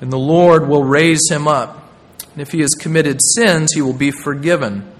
and 0.00 0.12
the 0.12 0.18
Lord 0.18 0.68
will 0.68 0.84
raise 0.84 1.30
him 1.30 1.46
up. 1.46 1.90
And 2.32 2.42
if 2.42 2.50
he 2.50 2.60
has 2.60 2.70
committed 2.70 3.20
sins, 3.34 3.72
he 3.72 3.82
will 3.82 3.92
be 3.92 4.10
forgiven. 4.10 4.90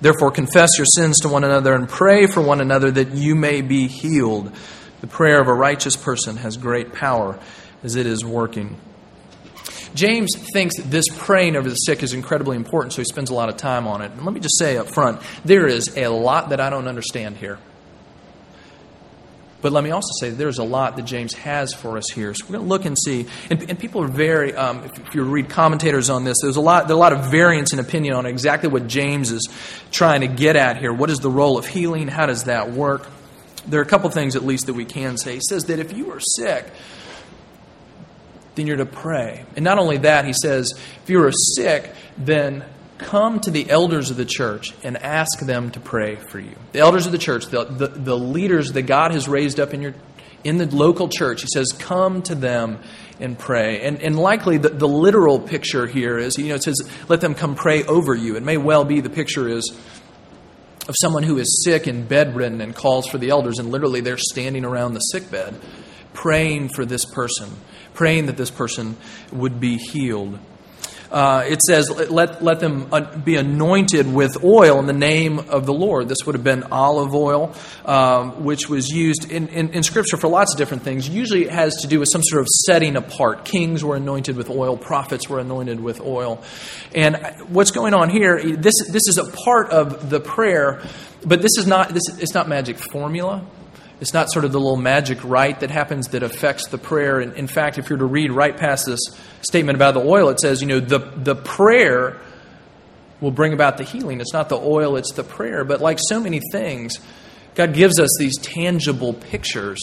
Therefore, 0.00 0.30
confess 0.30 0.78
your 0.78 0.86
sins 0.86 1.20
to 1.20 1.28
one 1.28 1.44
another 1.44 1.74
and 1.74 1.88
pray 1.88 2.26
for 2.26 2.40
one 2.40 2.60
another 2.60 2.90
that 2.90 3.12
you 3.12 3.34
may 3.34 3.60
be 3.60 3.86
healed. 3.86 4.52
The 5.00 5.06
prayer 5.06 5.40
of 5.40 5.48
a 5.48 5.54
righteous 5.54 5.96
person 5.96 6.36
has 6.38 6.56
great 6.56 6.92
power 6.92 7.38
as 7.82 7.96
it 7.96 8.06
is 8.06 8.24
working. 8.24 8.78
James 9.94 10.30
thinks 10.52 10.76
this 10.76 11.06
praying 11.08 11.56
over 11.56 11.68
the 11.68 11.74
sick 11.74 12.02
is 12.02 12.12
incredibly 12.12 12.56
important, 12.56 12.92
so 12.92 13.00
he 13.00 13.04
spends 13.04 13.30
a 13.30 13.34
lot 13.34 13.48
of 13.48 13.56
time 13.56 13.86
on 13.86 14.02
it. 14.02 14.12
And 14.12 14.24
let 14.24 14.32
me 14.32 14.40
just 14.40 14.58
say 14.58 14.76
up 14.76 14.88
front 14.88 15.20
there 15.44 15.66
is 15.66 15.96
a 15.96 16.08
lot 16.08 16.50
that 16.50 16.60
I 16.60 16.70
don't 16.70 16.88
understand 16.88 17.36
here. 17.36 17.58
But 19.62 19.72
let 19.72 19.84
me 19.84 19.90
also 19.90 20.08
say 20.18 20.30
there's 20.30 20.58
a 20.58 20.64
lot 20.64 20.96
that 20.96 21.04
James 21.04 21.34
has 21.34 21.74
for 21.74 21.98
us 21.98 22.08
here. 22.10 22.32
So 22.32 22.46
we're 22.46 22.52
going 22.52 22.64
to 22.64 22.68
look 22.68 22.84
and 22.86 22.96
see. 22.98 23.26
And, 23.50 23.68
and 23.68 23.78
people 23.78 24.02
are 24.02 24.08
very, 24.08 24.54
um, 24.54 24.84
if, 24.84 24.98
if, 24.98 25.14
you 25.14 25.22
read 25.22 25.50
commentators 25.50 26.08
on 26.08 26.24
this, 26.24 26.38
there's 26.42 26.56
a 26.56 26.62
lot, 26.62 26.88
there's 26.88 26.96
a 26.96 27.00
lot 27.00 27.12
of 27.12 27.30
variance 27.30 27.72
in 27.72 27.78
opinion 27.78 28.14
on 28.14 28.24
exactly 28.24 28.70
what 28.70 28.86
James 28.86 29.30
is 29.30 29.48
trying 29.90 30.22
to 30.22 30.28
get 30.28 30.56
at 30.56 30.78
here. 30.78 30.92
What 30.92 31.10
is 31.10 31.18
the 31.18 31.30
role 31.30 31.58
of 31.58 31.66
healing? 31.66 32.08
How 32.08 32.26
does 32.26 32.44
that 32.44 32.72
work? 32.72 33.06
There 33.66 33.80
are 33.80 33.82
a 33.82 33.86
couple 33.86 34.08
things 34.08 34.36
at 34.36 34.44
least 34.44 34.66
that 34.66 34.72
we 34.72 34.86
can 34.86 35.18
say. 35.18 35.34
He 35.34 35.40
says 35.46 35.64
that 35.64 35.78
if 35.78 35.92
you 35.92 36.10
are 36.12 36.20
sick, 36.20 36.64
then 38.54 38.66
you're 38.66 38.76
to 38.76 38.86
pray. 38.86 39.44
And 39.56 39.64
not 39.64 39.78
only 39.78 39.98
that, 39.98 40.24
he 40.24 40.32
says, 40.32 40.72
if 41.02 41.10
you 41.10 41.22
are 41.22 41.32
sick, 41.32 41.92
then 42.18 42.64
come 42.98 43.40
to 43.40 43.50
the 43.50 43.70
elders 43.70 44.10
of 44.10 44.16
the 44.16 44.24
church 44.24 44.74
and 44.82 44.96
ask 44.96 45.40
them 45.40 45.70
to 45.70 45.80
pray 45.80 46.16
for 46.16 46.38
you. 46.38 46.54
The 46.72 46.80
elders 46.80 47.06
of 47.06 47.12
the 47.12 47.18
church, 47.18 47.46
the, 47.46 47.64
the, 47.64 47.88
the 47.88 48.16
leaders 48.16 48.72
that 48.72 48.82
God 48.82 49.12
has 49.12 49.28
raised 49.28 49.58
up 49.58 49.72
in 49.72 49.82
your 49.82 49.94
in 50.42 50.56
the 50.56 50.74
local 50.74 51.08
church, 51.08 51.42
he 51.42 51.48
says, 51.52 51.70
come 51.78 52.22
to 52.22 52.34
them 52.34 52.78
and 53.18 53.38
pray. 53.38 53.82
And, 53.82 54.00
and 54.00 54.18
likely 54.18 54.56
the, 54.56 54.70
the 54.70 54.88
literal 54.88 55.38
picture 55.38 55.86
here 55.86 56.16
is, 56.16 56.38
you 56.38 56.48
know, 56.48 56.54
it 56.54 56.62
says, 56.62 56.80
let 57.10 57.20
them 57.20 57.34
come 57.34 57.54
pray 57.54 57.84
over 57.84 58.14
you. 58.14 58.36
It 58.36 58.42
may 58.42 58.56
well 58.56 58.84
be 58.84 59.00
the 59.02 59.10
picture 59.10 59.48
is 59.48 59.70
of 60.88 60.94
someone 60.98 61.24
who 61.24 61.36
is 61.36 61.62
sick 61.62 61.86
and 61.86 62.08
bedridden 62.08 62.62
and 62.62 62.74
calls 62.74 63.06
for 63.06 63.18
the 63.18 63.28
elders, 63.28 63.58
and 63.58 63.70
literally 63.70 64.00
they're 64.00 64.16
standing 64.16 64.64
around 64.64 64.94
the 64.94 65.00
sick 65.00 65.30
bed 65.30 65.60
praying 66.14 66.68
for 66.70 66.84
this 66.84 67.04
person 67.04 67.50
praying 68.00 68.24
that 68.24 68.38
this 68.38 68.50
person 68.50 68.96
would 69.30 69.60
be 69.60 69.76
healed. 69.76 70.38
Uh, 71.10 71.44
it 71.46 71.60
says, 71.60 71.90
let, 71.90 72.42
let 72.42 72.60
them 72.60 72.88
uh, 72.90 73.18
be 73.18 73.36
anointed 73.36 74.10
with 74.10 74.42
oil 74.42 74.78
in 74.78 74.86
the 74.86 74.94
name 74.94 75.38
of 75.38 75.66
the 75.66 75.74
Lord. 75.74 76.08
This 76.08 76.16
would 76.24 76.34
have 76.34 76.42
been 76.42 76.62
olive 76.72 77.14
oil, 77.14 77.54
um, 77.84 78.42
which 78.42 78.70
was 78.70 78.88
used 78.88 79.30
in, 79.30 79.48
in, 79.48 79.74
in, 79.74 79.82
Scripture 79.82 80.16
for 80.16 80.28
lots 80.28 80.54
of 80.54 80.56
different 80.56 80.82
things. 80.82 81.10
Usually 81.10 81.42
it 81.42 81.50
has 81.50 81.82
to 81.82 81.88
do 81.88 81.98
with 81.98 82.08
some 82.10 82.22
sort 82.24 82.40
of 82.40 82.48
setting 82.64 82.96
apart. 82.96 83.44
Kings 83.44 83.84
were 83.84 83.96
anointed 83.96 84.34
with 84.34 84.48
oil, 84.48 84.78
prophets 84.78 85.28
were 85.28 85.40
anointed 85.40 85.78
with 85.78 86.00
oil. 86.00 86.42
And 86.94 87.18
what's 87.48 87.70
going 87.70 87.92
on 87.92 88.08
here, 88.08 88.40
this, 88.40 88.76
this 88.90 89.08
is 89.08 89.18
a 89.18 89.30
part 89.44 89.68
of 89.72 90.08
the 90.08 90.20
prayer, 90.20 90.80
but 91.22 91.42
this 91.42 91.58
is 91.58 91.66
not, 91.66 91.90
this, 91.90 92.08
it's 92.18 92.32
not 92.32 92.48
magic 92.48 92.78
formula. 92.78 93.44
It's 94.00 94.14
not 94.14 94.32
sort 94.32 94.44
of 94.44 94.52
the 94.52 94.58
little 94.58 94.76
magic 94.76 95.22
rite 95.22 95.60
that 95.60 95.70
happens 95.70 96.08
that 96.08 96.22
affects 96.22 96.68
the 96.68 96.78
prayer. 96.78 97.20
And 97.20 97.34
in 97.34 97.46
fact, 97.46 97.78
if 97.78 97.90
you're 97.90 97.98
to 97.98 98.04
read 98.04 98.32
right 98.32 98.56
past 98.56 98.86
this 98.86 99.00
statement 99.42 99.76
about 99.76 99.94
the 99.94 100.00
oil, 100.00 100.30
it 100.30 100.40
says, 100.40 100.62
you 100.62 100.68
know, 100.68 100.80
the, 100.80 100.98
the 100.98 101.36
prayer 101.36 102.18
will 103.20 103.30
bring 103.30 103.52
about 103.52 103.76
the 103.76 103.84
healing. 103.84 104.20
It's 104.20 104.32
not 104.32 104.48
the 104.48 104.58
oil, 104.58 104.96
it's 104.96 105.12
the 105.12 105.24
prayer. 105.24 105.64
But 105.64 105.80
like 105.80 105.98
so 106.00 106.18
many 106.18 106.40
things, 106.50 106.98
God 107.54 107.74
gives 107.74 108.00
us 108.00 108.08
these 108.18 108.38
tangible 108.38 109.12
pictures 109.12 109.78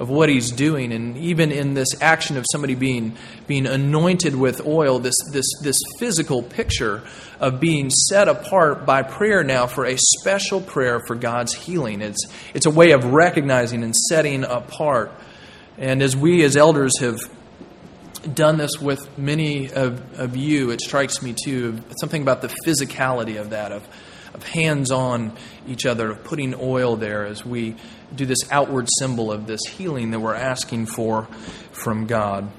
of 0.00 0.08
what 0.08 0.30
he's 0.30 0.50
doing. 0.50 0.92
And 0.92 1.16
even 1.18 1.52
in 1.52 1.74
this 1.74 1.88
action 2.00 2.38
of 2.38 2.46
somebody 2.50 2.74
being, 2.74 3.16
being 3.46 3.66
anointed 3.66 4.34
with 4.34 4.66
oil, 4.66 4.98
this, 4.98 5.14
this, 5.30 5.44
this 5.62 5.76
physical 5.98 6.42
picture 6.42 7.02
of 7.38 7.60
being 7.60 7.90
set 7.90 8.26
apart 8.26 8.86
by 8.86 9.02
prayer 9.02 9.44
now 9.44 9.66
for 9.66 9.84
a 9.84 9.96
special 9.98 10.62
prayer 10.62 11.00
for 11.06 11.14
God's 11.14 11.52
healing. 11.52 12.00
It's, 12.00 12.26
it's 12.54 12.64
a 12.64 12.70
way 12.70 12.92
of 12.92 13.04
recognizing 13.04 13.84
and 13.84 13.94
setting 13.94 14.42
apart. 14.42 15.12
And 15.76 16.02
as 16.02 16.16
we 16.16 16.44
as 16.44 16.56
elders 16.56 16.98
have 17.00 17.20
done 18.34 18.56
this 18.56 18.78
with 18.80 19.18
many 19.18 19.70
of, 19.70 20.18
of 20.18 20.34
you, 20.34 20.70
it 20.70 20.80
strikes 20.80 21.20
me 21.22 21.34
too, 21.34 21.78
something 22.00 22.22
about 22.22 22.40
the 22.40 22.48
physicality 22.66 23.38
of 23.38 23.50
that, 23.50 23.70
of, 23.70 23.86
of 24.32 24.42
hands 24.44 24.90
on 24.90 25.36
each 25.68 25.84
other, 25.84 26.10
of 26.10 26.24
putting 26.24 26.54
oil 26.54 26.96
there 26.96 27.26
as 27.26 27.44
we 27.44 27.76
do 28.14 28.26
this 28.26 28.38
outward 28.50 28.88
symbol 28.98 29.32
of 29.32 29.46
this 29.46 29.60
healing 29.68 30.10
that 30.10 30.20
we're 30.20 30.34
asking 30.34 30.86
for 30.86 31.24
from 31.72 32.06
God. 32.06 32.50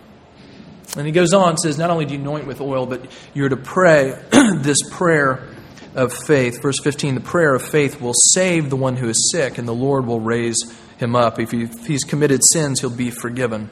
And 0.97 1.05
he 1.05 1.11
goes 1.11 1.33
on, 1.33 1.57
says, 1.57 1.77
Not 1.77 1.89
only 1.89 2.05
do 2.05 2.13
you 2.13 2.19
anoint 2.19 2.47
with 2.47 2.59
oil, 2.59 2.85
but 2.85 3.05
you're 3.33 3.49
to 3.49 3.57
pray 3.57 4.21
this 4.55 4.77
prayer 4.91 5.47
of 5.95 6.13
faith. 6.13 6.61
Verse 6.61 6.79
15 6.81 7.15
The 7.15 7.21
prayer 7.21 7.55
of 7.55 7.61
faith 7.61 8.01
will 8.01 8.13
save 8.33 8.69
the 8.69 8.75
one 8.75 8.97
who 8.97 9.07
is 9.07 9.31
sick, 9.31 9.57
and 9.57 9.67
the 9.67 9.73
Lord 9.73 10.05
will 10.05 10.19
raise 10.19 10.57
him 10.97 11.15
up. 11.15 11.39
If, 11.39 11.51
he, 11.51 11.63
if 11.63 11.85
he's 11.85 12.03
committed 12.03 12.41
sins, 12.51 12.81
he'll 12.81 12.89
be 12.89 13.09
forgiven. 13.09 13.69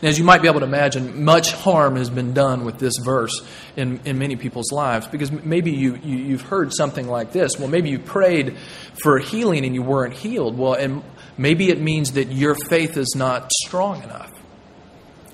And 0.00 0.04
as 0.04 0.18
you 0.18 0.24
might 0.24 0.42
be 0.42 0.48
able 0.48 0.60
to 0.60 0.66
imagine, 0.66 1.24
much 1.24 1.52
harm 1.52 1.96
has 1.96 2.08
been 2.08 2.32
done 2.32 2.64
with 2.64 2.78
this 2.78 2.94
verse 2.98 3.42
in, 3.76 4.00
in 4.04 4.18
many 4.18 4.36
people's 4.36 4.70
lives 4.70 5.08
because 5.08 5.32
maybe 5.32 5.72
you, 5.72 5.96
you, 5.96 6.16
you've 6.18 6.42
heard 6.42 6.72
something 6.72 7.08
like 7.08 7.32
this. 7.32 7.58
Well, 7.58 7.68
maybe 7.68 7.90
you 7.90 7.98
prayed 7.98 8.56
for 9.02 9.18
healing 9.18 9.64
and 9.64 9.74
you 9.74 9.82
weren't 9.82 10.14
healed. 10.14 10.56
Well, 10.56 10.74
and 10.74 11.02
maybe 11.36 11.70
it 11.70 11.80
means 11.80 12.12
that 12.12 12.30
your 12.30 12.54
faith 12.54 12.96
is 12.96 13.14
not 13.16 13.50
strong 13.64 14.04
enough. 14.04 14.32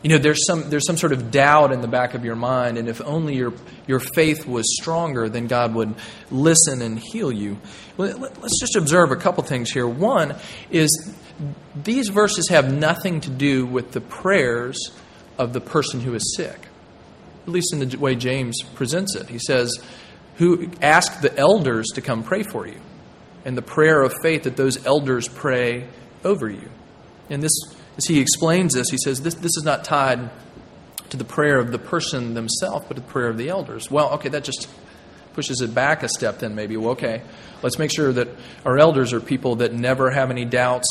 You 0.02 0.10
know, 0.10 0.18
there's 0.18 0.46
some, 0.46 0.68
there's 0.68 0.86
some 0.86 0.98
sort 0.98 1.12
of 1.12 1.30
doubt 1.30 1.72
in 1.72 1.80
the 1.80 1.88
back 1.88 2.12
of 2.12 2.26
your 2.26 2.36
mind, 2.36 2.76
and 2.76 2.90
if 2.90 3.00
only 3.00 3.36
your, 3.36 3.54
your 3.86 4.00
faith 4.00 4.46
was 4.46 4.76
stronger, 4.78 5.30
then 5.30 5.46
God 5.46 5.74
would 5.74 5.94
listen 6.30 6.82
and 6.82 6.98
heal 6.98 7.32
you. 7.32 7.56
Let's 7.96 8.60
just 8.60 8.76
observe 8.76 9.12
a 9.12 9.16
couple 9.16 9.42
things 9.44 9.70
here. 9.70 9.88
One 9.88 10.36
is 10.70 11.14
these 11.74 12.08
verses 12.08 12.48
have 12.48 12.72
nothing 12.72 13.20
to 13.22 13.30
do 13.30 13.66
with 13.66 13.92
the 13.92 14.00
prayers 14.00 14.92
of 15.38 15.52
the 15.52 15.60
person 15.60 16.00
who 16.00 16.14
is 16.14 16.34
sick, 16.36 16.68
at 17.42 17.48
least 17.48 17.72
in 17.72 17.80
the 17.80 17.96
way 17.98 18.14
James 18.14 18.62
presents 18.74 19.16
it. 19.16 19.28
He 19.28 19.38
says, 19.38 19.82
Who 20.36 20.70
ask 20.80 21.20
the 21.20 21.36
elders 21.36 21.86
to 21.94 22.00
come 22.00 22.22
pray 22.22 22.42
for 22.42 22.66
you, 22.66 22.80
and 23.44 23.56
the 23.56 23.62
prayer 23.62 24.02
of 24.02 24.14
faith 24.22 24.44
that 24.44 24.56
those 24.56 24.86
elders 24.86 25.28
pray 25.28 25.88
over 26.24 26.48
you. 26.48 26.70
And 27.30 27.42
this 27.42 27.52
as 27.96 28.06
he 28.06 28.20
explains 28.20 28.74
this, 28.74 28.88
he 28.90 28.98
says 28.98 29.20
this, 29.22 29.34
this 29.34 29.56
is 29.56 29.62
not 29.64 29.84
tied 29.84 30.30
to 31.10 31.16
the 31.16 31.24
prayer 31.24 31.58
of 31.58 31.70
the 31.70 31.78
person 31.78 32.34
themselves, 32.34 32.86
but 32.88 32.96
the 32.96 33.02
prayer 33.02 33.28
of 33.28 33.38
the 33.38 33.48
elders. 33.48 33.90
Well, 33.90 34.10
okay, 34.14 34.28
that 34.30 34.44
just 34.44 34.68
pushes 35.34 35.60
it 35.60 35.74
back 35.74 36.02
a 36.02 36.08
step 36.08 36.40
then 36.40 36.54
maybe. 36.54 36.76
Well, 36.76 36.92
okay, 36.92 37.22
let's 37.62 37.78
make 37.78 37.92
sure 37.94 38.12
that 38.12 38.28
our 38.64 38.78
elders 38.78 39.12
are 39.12 39.20
people 39.20 39.56
that 39.56 39.72
never 39.72 40.10
have 40.10 40.30
any 40.30 40.44
doubts 40.44 40.86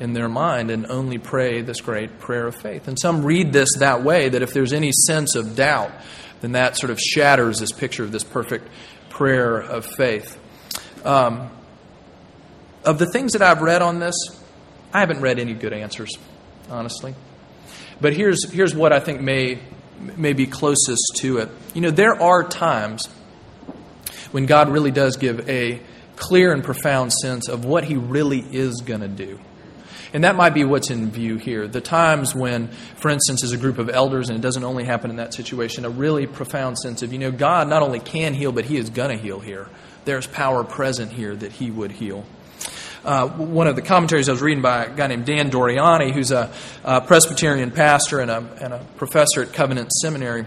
in 0.00 0.12
their 0.12 0.28
mind 0.28 0.70
and 0.70 0.86
only 0.90 1.18
pray 1.18 1.60
this 1.60 1.80
great 1.80 2.18
prayer 2.20 2.46
of 2.46 2.54
faith. 2.54 2.88
And 2.88 2.98
some 2.98 3.24
read 3.24 3.52
this 3.52 3.68
that 3.78 4.02
way, 4.02 4.28
that 4.28 4.42
if 4.42 4.52
there's 4.52 4.72
any 4.72 4.92
sense 4.92 5.34
of 5.34 5.56
doubt, 5.56 5.90
then 6.40 6.52
that 6.52 6.76
sort 6.76 6.90
of 6.90 7.00
shatters 7.00 7.58
this 7.58 7.72
picture 7.72 8.04
of 8.04 8.12
this 8.12 8.24
perfect 8.24 8.68
prayer 9.10 9.58
of 9.58 9.84
faith. 9.84 10.38
Um, 11.04 11.50
of 12.84 12.98
the 12.98 13.06
things 13.06 13.32
that 13.32 13.42
I've 13.42 13.60
read 13.60 13.82
on 13.82 13.98
this, 13.98 14.14
I 14.92 15.00
haven't 15.00 15.20
read 15.20 15.38
any 15.38 15.54
good 15.54 15.72
answers 15.72 16.16
honestly. 16.70 17.14
But 18.00 18.14
here's, 18.14 18.50
here's 18.50 18.74
what 18.74 18.92
I 18.92 19.00
think 19.00 19.20
may, 19.20 19.58
may 20.16 20.32
be 20.32 20.46
closest 20.46 21.12
to 21.16 21.38
it. 21.38 21.48
You 21.74 21.80
know, 21.80 21.90
there 21.90 22.20
are 22.20 22.44
times 22.44 23.06
when 24.30 24.46
God 24.46 24.68
really 24.68 24.90
does 24.90 25.16
give 25.16 25.48
a 25.48 25.80
clear 26.16 26.52
and 26.52 26.62
profound 26.62 27.12
sense 27.12 27.48
of 27.48 27.64
what 27.64 27.84
He 27.84 27.96
really 27.96 28.40
is 28.40 28.82
going 28.84 29.00
to 29.00 29.08
do. 29.08 29.38
And 30.12 30.24
that 30.24 30.36
might 30.36 30.54
be 30.54 30.64
what's 30.64 30.90
in 30.90 31.10
view 31.10 31.36
here. 31.36 31.68
The 31.68 31.80
times 31.80 32.34
when, 32.34 32.68
for 32.96 33.10
instance, 33.10 33.44
as 33.44 33.52
a 33.52 33.58
group 33.58 33.78
of 33.78 33.90
elders, 33.90 34.28
and 34.28 34.38
it 34.38 34.42
doesn't 34.42 34.64
only 34.64 34.84
happen 34.84 35.10
in 35.10 35.16
that 35.16 35.34
situation, 35.34 35.84
a 35.84 35.90
really 35.90 36.26
profound 36.26 36.78
sense 36.78 37.02
of, 37.02 37.12
you 37.12 37.18
know, 37.18 37.30
God 37.30 37.68
not 37.68 37.82
only 37.82 38.00
can 38.00 38.34
heal, 38.34 38.52
but 38.52 38.64
He 38.64 38.76
is 38.76 38.90
going 38.90 39.16
to 39.16 39.22
heal 39.22 39.40
here. 39.40 39.68
There's 40.04 40.26
power 40.26 40.64
present 40.64 41.12
here 41.12 41.36
that 41.36 41.52
He 41.52 41.70
would 41.70 41.92
heal. 41.92 42.24
Uh, 43.04 43.28
one 43.28 43.66
of 43.66 43.76
the 43.76 43.82
commentaries 43.82 44.28
I 44.28 44.32
was 44.32 44.42
reading 44.42 44.62
by 44.62 44.84
a 44.84 44.94
guy 44.94 45.06
named 45.06 45.24
Dan 45.24 45.50
Doriani, 45.50 46.12
who's 46.12 46.32
a, 46.32 46.52
a 46.84 47.00
Presbyterian 47.00 47.70
pastor 47.70 48.20
and 48.20 48.30
a, 48.30 48.38
and 48.60 48.72
a 48.72 48.84
professor 48.96 49.42
at 49.42 49.52
Covenant 49.52 49.92
Seminary. 49.92 50.44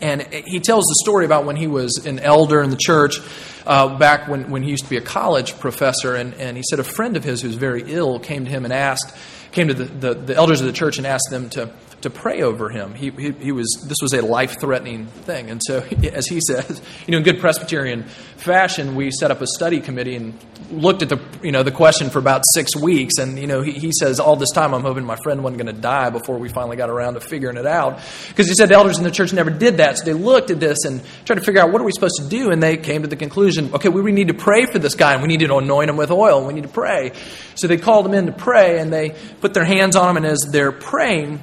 And 0.00 0.22
he 0.22 0.60
tells 0.60 0.84
the 0.84 0.96
story 1.02 1.24
about 1.24 1.46
when 1.46 1.56
he 1.56 1.66
was 1.66 2.04
an 2.04 2.18
elder 2.18 2.62
in 2.62 2.70
the 2.70 2.76
church, 2.76 3.20
uh, 3.66 3.98
back 3.98 4.28
when, 4.28 4.50
when 4.50 4.62
he 4.62 4.70
used 4.70 4.84
to 4.84 4.90
be 4.90 4.96
a 4.96 5.02
college 5.02 5.58
professor. 5.58 6.14
And, 6.14 6.34
and 6.34 6.56
he 6.56 6.62
said 6.62 6.78
a 6.78 6.84
friend 6.84 7.16
of 7.16 7.24
his 7.24 7.42
who 7.42 7.48
was 7.48 7.56
very 7.56 7.84
ill 7.86 8.18
came 8.20 8.44
to 8.44 8.50
him 8.50 8.64
and 8.64 8.72
asked, 8.72 9.16
came 9.52 9.68
to 9.68 9.74
the, 9.74 9.84
the, 9.84 10.14
the 10.14 10.36
elders 10.36 10.60
of 10.60 10.66
the 10.66 10.72
church 10.72 10.98
and 10.98 11.06
asked 11.06 11.28
them 11.30 11.50
to 11.50 11.70
to 12.06 12.10
pray 12.10 12.42
over 12.42 12.68
him. 12.68 12.94
He, 12.94 13.10
he, 13.10 13.32
he 13.32 13.52
was, 13.52 13.68
this 13.86 13.98
was 14.00 14.14
a 14.14 14.22
life 14.22 14.60
threatening 14.60 15.06
thing. 15.06 15.50
And 15.50 15.60
so, 15.62 15.78
as 16.12 16.26
he 16.26 16.40
says, 16.40 16.80
you 17.06 17.12
know, 17.12 17.18
in 17.18 17.24
good 17.24 17.40
Presbyterian 17.40 18.04
fashion, 18.36 18.94
we 18.94 19.10
set 19.10 19.30
up 19.30 19.40
a 19.40 19.46
study 19.46 19.80
committee 19.80 20.16
and 20.16 20.38
looked 20.70 21.02
at 21.02 21.08
the, 21.08 21.20
you 21.42 21.52
know, 21.52 21.62
the 21.62 21.70
question 21.70 22.10
for 22.10 22.18
about 22.18 22.42
six 22.54 22.74
weeks. 22.76 23.18
And, 23.18 23.38
you 23.38 23.46
know, 23.46 23.62
he, 23.62 23.72
he 23.72 23.92
says, 23.92 24.20
all 24.20 24.36
this 24.36 24.50
time 24.50 24.74
I'm 24.74 24.82
hoping 24.82 25.04
my 25.04 25.16
friend 25.22 25.42
wasn't 25.42 25.62
going 25.62 25.74
to 25.74 25.80
die 25.80 26.10
before 26.10 26.38
we 26.38 26.48
finally 26.48 26.76
got 26.76 26.90
around 26.90 27.14
to 27.14 27.20
figuring 27.20 27.56
it 27.56 27.66
out. 27.66 28.00
Because 28.28 28.48
he 28.48 28.54
said 28.54 28.68
the 28.68 28.74
elders 28.74 28.98
in 28.98 29.04
the 29.04 29.10
church 29.10 29.32
never 29.32 29.50
did 29.50 29.78
that. 29.78 29.98
So 29.98 30.04
they 30.04 30.12
looked 30.14 30.50
at 30.50 30.60
this 30.60 30.84
and 30.84 31.02
tried 31.24 31.36
to 31.36 31.44
figure 31.44 31.60
out 31.60 31.72
what 31.72 31.80
are 31.80 31.84
we 31.84 31.92
supposed 31.92 32.22
to 32.22 32.28
do. 32.28 32.50
And 32.50 32.62
they 32.62 32.76
came 32.76 33.02
to 33.02 33.08
the 33.08 33.16
conclusion, 33.16 33.74
okay, 33.74 33.88
we 33.88 34.12
need 34.12 34.28
to 34.28 34.34
pray 34.34 34.66
for 34.66 34.78
this 34.78 34.94
guy 34.94 35.12
and 35.12 35.22
we 35.22 35.28
need 35.28 35.40
to 35.40 35.56
anoint 35.56 35.90
him 35.90 35.96
with 35.96 36.10
oil 36.10 36.38
and 36.38 36.46
we 36.46 36.54
need 36.54 36.64
to 36.64 36.68
pray. 36.68 37.12
So 37.56 37.66
they 37.66 37.76
called 37.76 38.06
him 38.06 38.14
in 38.14 38.26
to 38.26 38.32
pray 38.32 38.78
and 38.78 38.92
they 38.92 39.14
put 39.40 39.54
their 39.54 39.64
hands 39.64 39.96
on 39.96 40.10
him. 40.10 40.16
And 40.16 40.26
as 40.26 40.46
they're 40.50 40.72
praying, 40.72 41.42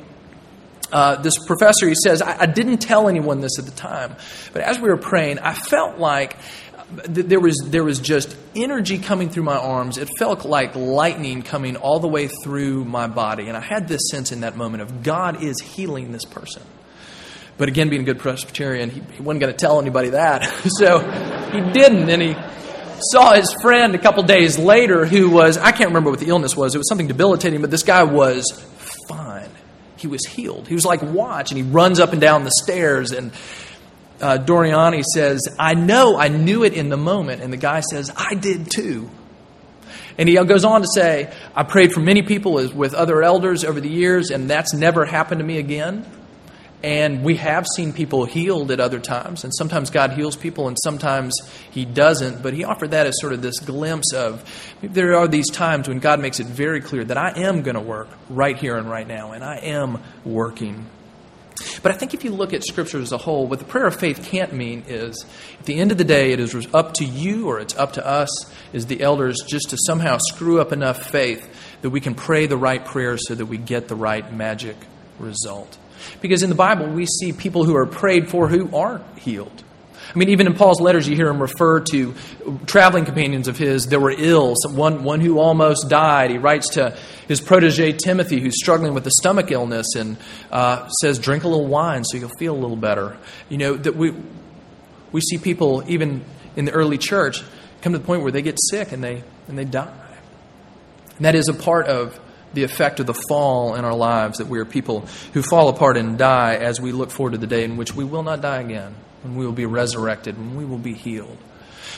uh, 0.94 1.16
this 1.22 1.34
professor, 1.46 1.88
he 1.88 1.96
says, 1.96 2.22
I, 2.22 2.42
I, 2.42 2.46
didn't 2.46 2.78
tell 2.78 3.10
anyone 3.10 3.42
this 3.42 3.58
at 3.58 3.66
the 3.66 3.72
time, 3.72 4.16
but 4.54 4.62
as 4.62 4.80
we 4.80 4.90
were 4.90 4.98
praying, 4.98 5.40
I 5.40 5.56
felt 5.56 5.98
like 5.98 6.38
th- 7.14 7.26
there 7.26 7.40
was, 7.40 7.58
there 7.66 7.84
was 7.84 8.00
just 8.00 8.38
energy 8.56 9.00
coming 9.00 9.30
through 9.30 9.44
my 9.44 9.58
arms. 9.58 9.98
It 9.98 10.10
felt 10.20 10.46
like 10.46 10.76
lightning 10.76 11.42
coming 11.42 11.78
all 11.78 12.00
the 12.00 12.08
way 12.08 12.28
through 12.28 12.86
my 12.86 13.08
body. 13.08 13.48
And 13.48 13.58
I 13.58 13.60
had 13.60 13.88
this 13.88 14.02
sense 14.12 14.32
in 14.32 14.42
that 14.42 14.56
moment 14.56 14.84
of 14.84 15.04
God 15.04 15.44
is 15.44 15.60
healing 15.60 16.12
this 16.12 16.26
person. 16.26 16.62
But 17.58 17.70
again, 17.70 17.90
being 17.90 18.04
a 18.04 18.06
good 18.06 18.20
Presbyterian, 18.20 18.90
he, 18.90 19.02
he 19.14 19.22
wasn't 19.22 19.42
going 19.42 19.54
to 19.54 19.58
tell 19.58 19.80
anybody 19.80 20.10
that. 20.10 20.44
so 20.78 21.00
he 21.52 21.72
didn't. 21.72 22.10
And 22.10 22.22
he 22.22 22.36
saw 23.12 23.34
his 23.34 23.52
friend 23.62 23.96
a 23.96 24.00
couple 24.00 24.24
days 24.24 24.60
later 24.60 25.06
who 25.06 25.30
was, 25.30 25.58
I 25.58 25.72
can't 25.72 25.90
remember 25.90 26.10
what 26.10 26.20
the 26.20 26.28
illness 26.28 26.56
was. 26.56 26.76
It 26.76 26.78
was 26.78 26.88
something 26.88 27.08
debilitating, 27.08 27.62
but 27.62 27.72
this 27.72 27.84
guy 27.84 28.04
was 28.04 28.64
he 30.04 30.08
was 30.08 30.26
healed. 30.28 30.68
He 30.68 30.76
was 30.76 30.86
like, 30.86 31.02
watch. 31.02 31.50
And 31.50 31.58
he 31.58 31.64
runs 31.64 32.00
up 32.00 32.12
and 32.12 32.22
down 32.22 32.44
the 32.44 32.52
stairs. 32.64 33.12
And 33.12 33.32
uh, 34.22 34.38
Doriani 34.38 35.02
says, 35.02 35.48
I 35.58 35.74
know, 35.74 36.18
I 36.18 36.28
knew 36.28 36.64
it 36.64 36.74
in 36.74 36.90
the 36.90 36.98
moment. 36.98 37.42
And 37.42 37.52
the 37.52 37.58
guy 37.58 37.80
says, 37.80 38.12
I 38.16 38.36
did 38.36 38.70
too. 38.70 39.10
And 40.18 40.28
he 40.28 40.36
goes 40.36 40.66
on 40.66 40.82
to 40.82 40.88
say, 40.94 41.34
I 41.56 41.64
prayed 41.64 41.94
for 41.94 42.02
many 42.02 42.22
people 42.22 42.54
with 42.54 42.94
other 42.94 43.24
elders 43.24 43.64
over 43.64 43.80
the 43.80 43.90
years, 43.90 44.30
and 44.30 44.50
that's 44.50 44.74
never 44.74 45.06
happened 45.06 45.40
to 45.40 45.46
me 45.46 45.58
again. 45.58 46.06
And 46.84 47.24
we 47.24 47.38
have 47.38 47.66
seen 47.78 47.94
people 47.94 48.26
healed 48.26 48.70
at 48.70 48.82
other 48.82 49.00
times, 49.00 49.46
and 49.46 49.56
sometimes 49.56 49.90
God 49.90 50.12
heals 50.12 50.36
people, 50.36 50.68
and 50.68 50.78
sometimes 50.84 51.34
He 51.72 51.86
doesn't. 51.86 52.44
But 52.44 52.54
He 52.54 52.66
offered 52.66 52.92
that 52.92 53.08
as 53.08 53.20
sort 53.22 53.32
of 53.32 53.42
this 53.42 53.60
glimpse 53.60 54.12
of 54.14 54.44
there 54.82 55.16
are 55.16 55.28
these 55.28 55.50
times 55.50 55.88
when 55.88 56.00
God 56.00 56.20
makes 56.20 56.42
it 56.42 56.48
very 56.48 56.82
clear 56.82 57.06
that 57.06 57.18
I 57.18 57.40
am 57.40 57.62
going 57.62 57.76
to 57.76 57.82
work 57.82 58.10
right 58.30 58.58
here 58.58 58.76
and 58.76 58.90
right 58.90 59.08
now, 59.08 59.32
and 59.32 59.46
I 59.46 59.60
am 59.60 60.04
working. 60.26 60.86
But 61.82 61.92
I 61.92 61.96
think 61.96 62.14
if 62.14 62.24
you 62.24 62.32
look 62.32 62.54
at 62.54 62.66
Scripture 62.66 63.00
as 63.00 63.12
a 63.12 63.18
whole, 63.18 63.48
what 63.48 63.60
the 63.60 63.66
prayer 63.66 63.86
of 63.86 63.96
faith 63.96 64.28
can't 64.30 64.54
mean 64.54 64.84
is 64.88 65.26
at 65.60 65.66
the 65.66 65.80
end 65.80 65.92
of 65.92 65.98
the 65.98 66.04
day, 66.04 66.32
it 66.32 66.40
is 66.40 66.68
up 66.74 66.96
to 66.96 67.06
you 67.06 67.48
or 67.48 67.60
it's 67.60 67.76
up 67.78 67.94
to 67.94 68.06
us 68.06 68.30
as 68.74 68.88
the 68.88 69.02
elders 69.02 69.42
just 69.48 69.70
to 69.70 69.78
somehow 69.86 70.18
screw 70.18 70.60
up 70.60 70.72
enough 70.72 71.10
faith 71.10 71.48
that 71.82 71.90
we 71.90 72.02
can 72.02 72.16
pray 72.16 72.48
the 72.48 72.58
right 72.58 72.84
prayer 72.84 73.18
so 73.18 73.36
that 73.36 73.46
we 73.46 73.58
get 73.58 73.88
the 73.88 73.96
right 73.96 74.34
magic 74.34 74.76
result. 75.20 75.78
Because 76.22 76.44
in 76.44 76.50
the 76.50 76.56
Bible, 76.56 76.88
we 76.88 77.06
see 77.06 77.34
people 77.34 77.64
who 77.64 77.76
are 77.76 77.86
prayed 77.86 78.30
for 78.30 78.48
who 78.48 78.76
aren't 78.76 79.04
healed. 79.18 79.64
I 80.14 80.18
mean, 80.18 80.30
even 80.30 80.48
in 80.48 80.54
Paul's 80.54 80.80
letters, 80.80 81.08
you 81.08 81.16
hear 81.16 81.28
him 81.28 81.42
refer 81.42 81.80
to 81.92 82.14
traveling 82.66 83.06
companions 83.06 83.48
of 83.48 83.58
his 83.58 83.88
that 83.88 84.00
were 84.00 84.14
ill, 84.16 84.54
one, 84.68 85.04
one 85.04 85.22
who 85.22 85.40
almost 85.40 85.90
died. 85.90 86.30
He 86.30 86.38
writes 86.38 86.70
to 86.70 86.96
his 87.28 87.42
protege 87.42 87.94
Timothy, 87.94 88.40
who's 88.40 88.60
struggling 88.60 88.94
with 88.94 89.08
a 89.08 89.12
stomach 89.12 89.50
illness, 89.50 89.96
and 89.96 90.18
uh, 90.52 90.88
says, 90.90 91.18
Drink 91.18 91.46
a 91.46 91.48
little 91.48 91.68
wine 91.68 92.04
so 92.04 92.18
you'll 92.18 92.30
feel 92.38 92.54
a 92.54 92.60
little 92.60 92.76
better. 92.76 93.18
You 93.50 93.58
know, 93.58 93.76
that 93.76 93.96
we, 93.96 94.14
we 95.12 95.22
see 95.22 95.38
people, 95.38 95.84
even 95.88 96.24
in 96.56 96.66
the 96.66 96.72
early 96.72 96.98
church, 96.98 97.42
come 97.82 97.94
to 97.94 98.00
the 98.00 98.06
point 98.06 98.22
where 98.22 98.32
they 98.32 98.42
get 98.42 98.60
sick 98.70 98.92
and 98.92 99.04
they, 99.04 99.24
and 99.48 99.58
they 99.58 99.66
die. 99.66 99.92
And 101.18 101.26
that 101.26 101.34
is 101.36 101.48
a 101.48 101.54
part 101.54 101.88
of 101.88 102.20
the 102.54 102.64
effect 102.64 103.00
of 103.00 103.06
the 103.06 103.14
fall 103.28 103.76
in 103.76 103.86
our 103.86 103.96
lives, 103.96 104.38
that 104.38 104.48
we 104.48 104.60
are 104.60 104.66
people 104.66 105.02
who 105.34 105.42
fall 105.42 105.70
apart 105.70 105.98
and 105.98 106.18
die 106.18 106.56
as 106.56 106.80
we 106.80 106.92
look 106.92 107.12
forward 107.12 107.32
to 107.32 107.38
the 107.38 107.48
day 107.48 107.64
in 107.64 107.78
which 107.78 107.94
we 107.96 108.04
will 108.04 108.24
not 108.24 108.42
die 108.42 108.62
again 108.62 108.96
when 109.24 109.36
we 109.36 109.46
will 109.46 109.54
be 109.54 109.66
resurrected, 109.66 110.38
when 110.38 110.56
we 110.56 110.66
will 110.66 110.78
be 110.78 110.94
healed. 110.94 111.38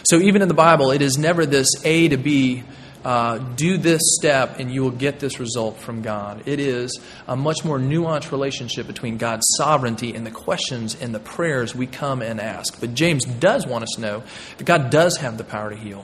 So, 0.04 0.18
even 0.18 0.42
in 0.42 0.48
the 0.48 0.54
Bible, 0.54 0.92
it 0.92 1.02
is 1.02 1.18
never 1.18 1.46
this 1.46 1.68
A 1.84 2.08
to 2.10 2.18
B, 2.18 2.64
uh, 3.06 3.38
do 3.38 3.78
this 3.78 4.02
step 4.20 4.60
and 4.60 4.72
you 4.72 4.82
will 4.82 4.92
get 4.92 5.20
this 5.20 5.40
result 5.40 5.78
from 5.78 6.02
God. 6.02 6.48
It 6.48 6.60
is 6.60 7.00
a 7.28 7.36
much 7.36 7.64
more 7.64 7.78
nuanced 7.78 8.32
relationship 8.32 8.88
between 8.88 9.18
God's 9.18 9.46
sovereignty 9.58 10.16
and 10.16 10.26
the 10.26 10.32
questions 10.32 10.96
and 11.00 11.14
the 11.14 11.20
prayers 11.20 11.76
we 11.76 11.86
come 11.86 12.24
and 12.24 12.42
ask. 12.42 12.80
But 12.80 12.96
James 12.96 13.24
does 13.24 13.68
want 13.68 13.84
us 13.84 13.90
to 13.96 14.02
know 14.02 14.24
that 14.58 14.64
God 14.64 14.90
does 14.90 15.18
have 15.18 15.38
the 15.38 15.44
power 15.44 15.70
to 15.70 15.76
heal. 15.76 16.04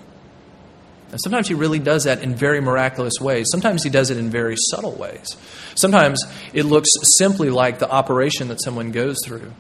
And 1.12 1.20
sometimes 1.22 1.48
he 1.48 1.54
really 1.54 1.80
does 1.80 2.06
that 2.06 2.22
in 2.22 2.36
very 2.36 2.62
miraculous 2.62 3.20
ways. 3.20 3.48
Sometimes 3.52 3.84
he 3.84 3.90
does 3.90 4.10
it 4.10 4.18
in 4.18 4.30
very 4.30 4.56
subtle 4.70 4.94
ways. 4.94 5.36
Sometimes 5.76 6.24
it 6.54 6.64
looks 6.64 6.90
simply 7.18 7.50
like 7.50 7.80
the 7.80 7.90
operation 7.90 8.48
that 8.48 8.62
someone 8.64 8.92
goes 8.92 9.18
through. 9.26 9.52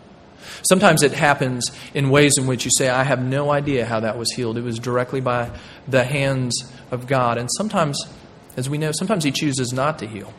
Sometimes 0.63 1.03
it 1.03 1.11
happens 1.11 1.71
in 1.93 2.09
ways 2.09 2.37
in 2.37 2.47
which 2.47 2.65
you 2.65 2.71
say, 2.77 2.87
I 2.89 3.03
have 3.03 3.21
no 3.21 3.51
idea 3.51 3.85
how 3.85 3.99
that 4.01 4.17
was 4.17 4.31
healed. 4.31 4.57
It 4.57 4.63
was 4.63 4.79
directly 4.79 5.19
by 5.19 5.51
the 5.87 6.03
hands 6.03 6.71
of 6.89 7.07
God. 7.07 7.37
And 7.37 7.49
sometimes, 7.57 7.99
as 8.55 8.69
we 8.69 8.77
know, 8.77 8.91
sometimes 8.91 9.23
He 9.23 9.31
chooses 9.31 9.73
not 9.73 9.99
to 9.99 10.07
heal. 10.07 10.33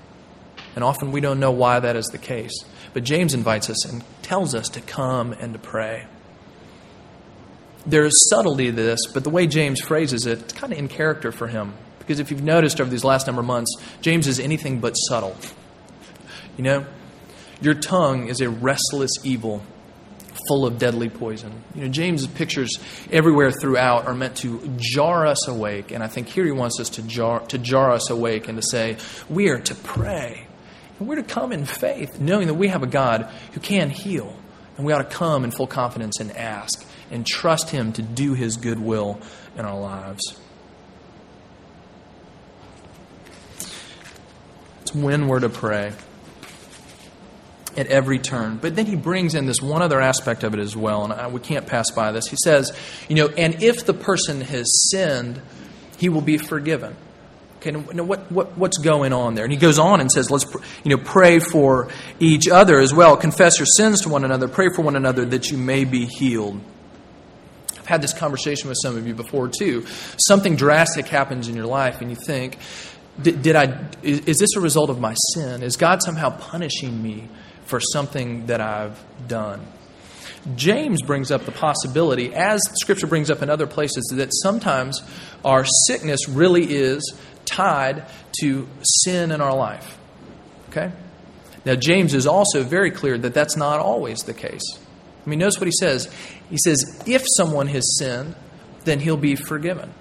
And 0.74 0.84
often 0.84 1.12
we 1.12 1.20
don't 1.20 1.40
know 1.40 1.50
why 1.50 1.80
that 1.80 1.96
is 1.96 2.06
the 2.06 2.18
case. 2.18 2.54
But 2.94 3.04
James 3.04 3.34
invites 3.34 3.68
us 3.68 3.84
and 3.84 4.04
tells 4.22 4.54
us 4.54 4.68
to 4.70 4.80
come 4.80 5.32
and 5.32 5.52
to 5.52 5.58
pray. 5.58 6.06
There 7.84 8.04
is 8.04 8.28
subtlety 8.30 8.66
to 8.66 8.72
this, 8.72 9.00
but 9.12 9.24
the 9.24 9.30
way 9.30 9.46
James 9.46 9.80
phrases 9.80 10.26
it, 10.26 10.40
it's 10.40 10.52
kind 10.52 10.72
of 10.72 10.78
in 10.78 10.88
character 10.88 11.32
for 11.32 11.48
him. 11.48 11.74
Because 11.98 12.20
if 12.20 12.30
you've 12.30 12.42
noticed 12.42 12.80
over 12.80 12.90
these 12.90 13.04
last 13.04 13.26
number 13.26 13.40
of 13.40 13.46
months, 13.46 13.76
James 14.00 14.26
is 14.26 14.38
anything 14.38 14.80
but 14.80 14.92
subtle. 14.94 15.36
You 16.56 16.64
know, 16.64 16.86
your 17.60 17.74
tongue 17.74 18.28
is 18.28 18.40
a 18.40 18.50
restless 18.50 19.10
evil 19.24 19.62
full 20.48 20.66
of 20.66 20.78
deadly 20.78 21.08
poison. 21.08 21.62
You 21.74 21.82
know, 21.82 21.88
James's 21.88 22.26
pictures 22.26 22.78
everywhere 23.10 23.52
throughout 23.52 24.06
are 24.06 24.14
meant 24.14 24.36
to 24.38 24.60
jar 24.76 25.26
us 25.26 25.46
awake, 25.48 25.92
and 25.92 26.02
I 26.02 26.08
think 26.08 26.28
here 26.28 26.44
he 26.44 26.50
wants 26.50 26.80
us 26.80 26.90
to 26.90 27.02
jar 27.02 27.40
to 27.46 27.58
jar 27.58 27.92
us 27.92 28.10
awake 28.10 28.48
and 28.48 28.60
to 28.60 28.66
say 28.66 28.96
we 29.28 29.48
are 29.48 29.60
to 29.60 29.74
pray. 29.74 30.46
And 30.98 31.08
we're 31.08 31.16
to 31.16 31.22
come 31.22 31.52
in 31.52 31.64
faith, 31.64 32.20
knowing 32.20 32.48
that 32.48 32.54
we 32.54 32.68
have 32.68 32.82
a 32.82 32.86
God 32.86 33.30
who 33.52 33.60
can 33.60 33.90
heal. 33.90 34.36
And 34.76 34.86
we 34.86 34.92
ought 34.92 35.08
to 35.08 35.16
come 35.16 35.44
in 35.44 35.50
full 35.50 35.66
confidence 35.66 36.18
and 36.18 36.32
ask 36.32 36.86
and 37.12 37.24
trust 37.24 37.70
Him 37.70 37.92
to 37.92 38.02
do 38.02 38.34
His 38.34 38.56
good 38.56 38.80
will 38.80 39.20
in 39.56 39.64
our 39.64 39.78
lives. 39.78 40.36
It's 44.80 44.94
when 44.94 45.28
we're 45.28 45.40
to 45.40 45.48
pray 45.48 45.92
at 47.76 47.86
every 47.86 48.18
turn. 48.18 48.56
But 48.56 48.76
then 48.76 48.86
he 48.86 48.96
brings 48.96 49.34
in 49.34 49.46
this 49.46 49.62
one 49.62 49.82
other 49.82 50.00
aspect 50.00 50.44
of 50.44 50.54
it 50.54 50.60
as 50.60 50.76
well, 50.76 51.04
and 51.04 51.12
I, 51.12 51.28
we 51.28 51.40
can't 51.40 51.66
pass 51.66 51.90
by 51.90 52.12
this. 52.12 52.26
He 52.26 52.36
says, 52.42 52.72
you 53.08 53.16
know, 53.16 53.28
and 53.28 53.62
if 53.62 53.86
the 53.86 53.94
person 53.94 54.40
has 54.42 54.90
sinned, 54.90 55.40
he 55.98 56.08
will 56.08 56.20
be 56.20 56.36
forgiven. 56.36 56.96
Okay, 57.56 57.70
now 57.70 58.02
what, 58.02 58.30
what, 58.30 58.58
what's 58.58 58.78
going 58.78 59.12
on 59.12 59.36
there? 59.36 59.44
And 59.44 59.52
he 59.52 59.58
goes 59.58 59.78
on 59.78 60.00
and 60.00 60.10
says, 60.10 60.30
let's 60.30 60.44
you 60.82 60.96
know, 60.96 61.02
pray 61.02 61.38
for 61.38 61.88
each 62.18 62.48
other 62.48 62.80
as 62.80 62.92
well. 62.92 63.16
Confess 63.16 63.58
your 63.58 63.66
sins 63.66 64.00
to 64.00 64.08
one 64.08 64.24
another. 64.24 64.48
Pray 64.48 64.68
for 64.74 64.82
one 64.82 64.96
another 64.96 65.24
that 65.26 65.50
you 65.50 65.56
may 65.56 65.84
be 65.84 66.06
healed. 66.06 66.60
I've 67.82 67.88
had 67.88 68.02
this 68.02 68.14
conversation 68.14 68.68
with 68.68 68.78
some 68.82 68.96
of 68.96 69.06
you 69.06 69.14
before 69.14 69.48
too. 69.48 69.84
Something 70.26 70.56
drastic 70.56 71.06
happens 71.06 71.48
in 71.48 71.56
your 71.56 71.66
life, 71.66 72.00
and 72.00 72.10
you 72.10 72.16
think, 72.16 72.58
did, 73.20 73.54
I, 73.54 73.88
is 74.02 74.38
this 74.38 74.56
a 74.56 74.60
result 74.60 74.88
of 74.88 74.98
my 74.98 75.14
sin? 75.34 75.62
Is 75.62 75.76
God 75.76 76.02
somehow 76.02 76.30
punishing 76.30 77.02
me 77.02 77.28
for 77.72 77.80
something 77.80 78.46
that 78.46 78.60
I've 78.60 79.02
done. 79.28 79.66
James 80.56 81.00
brings 81.02 81.30
up 81.30 81.44
the 81.44 81.52
possibility, 81.52 82.34
as 82.34 82.60
Scripture 82.80 83.06
brings 83.06 83.30
up 83.30 83.42
in 83.42 83.48
other 83.48 83.66
places, 83.66 84.12
that 84.14 84.30
sometimes 84.42 85.00
our 85.44 85.64
sickness 85.86 86.28
really 86.28 86.64
is 86.64 87.14
tied 87.44 88.04
to 88.40 88.68
sin 89.04 89.30
in 89.30 89.40
our 89.40 89.56
life. 89.56 89.98
Okay? 90.68 90.92
Now, 91.64 91.76
James 91.76 92.12
is 92.12 92.26
also 92.26 92.62
very 92.62 92.90
clear 92.90 93.16
that 93.16 93.34
that's 93.34 93.56
not 93.56 93.78
always 93.78 94.18
the 94.18 94.34
case. 94.34 94.78
I 95.24 95.30
mean, 95.30 95.38
notice 95.38 95.58
what 95.58 95.66
he 95.66 95.72
says. 95.78 96.12
He 96.50 96.58
says, 96.58 97.02
if 97.06 97.24
someone 97.36 97.68
has 97.68 97.98
sinned, 97.98 98.34
then 98.84 99.00
he'll 99.00 99.16
be 99.16 99.36
forgiven. 99.36 99.92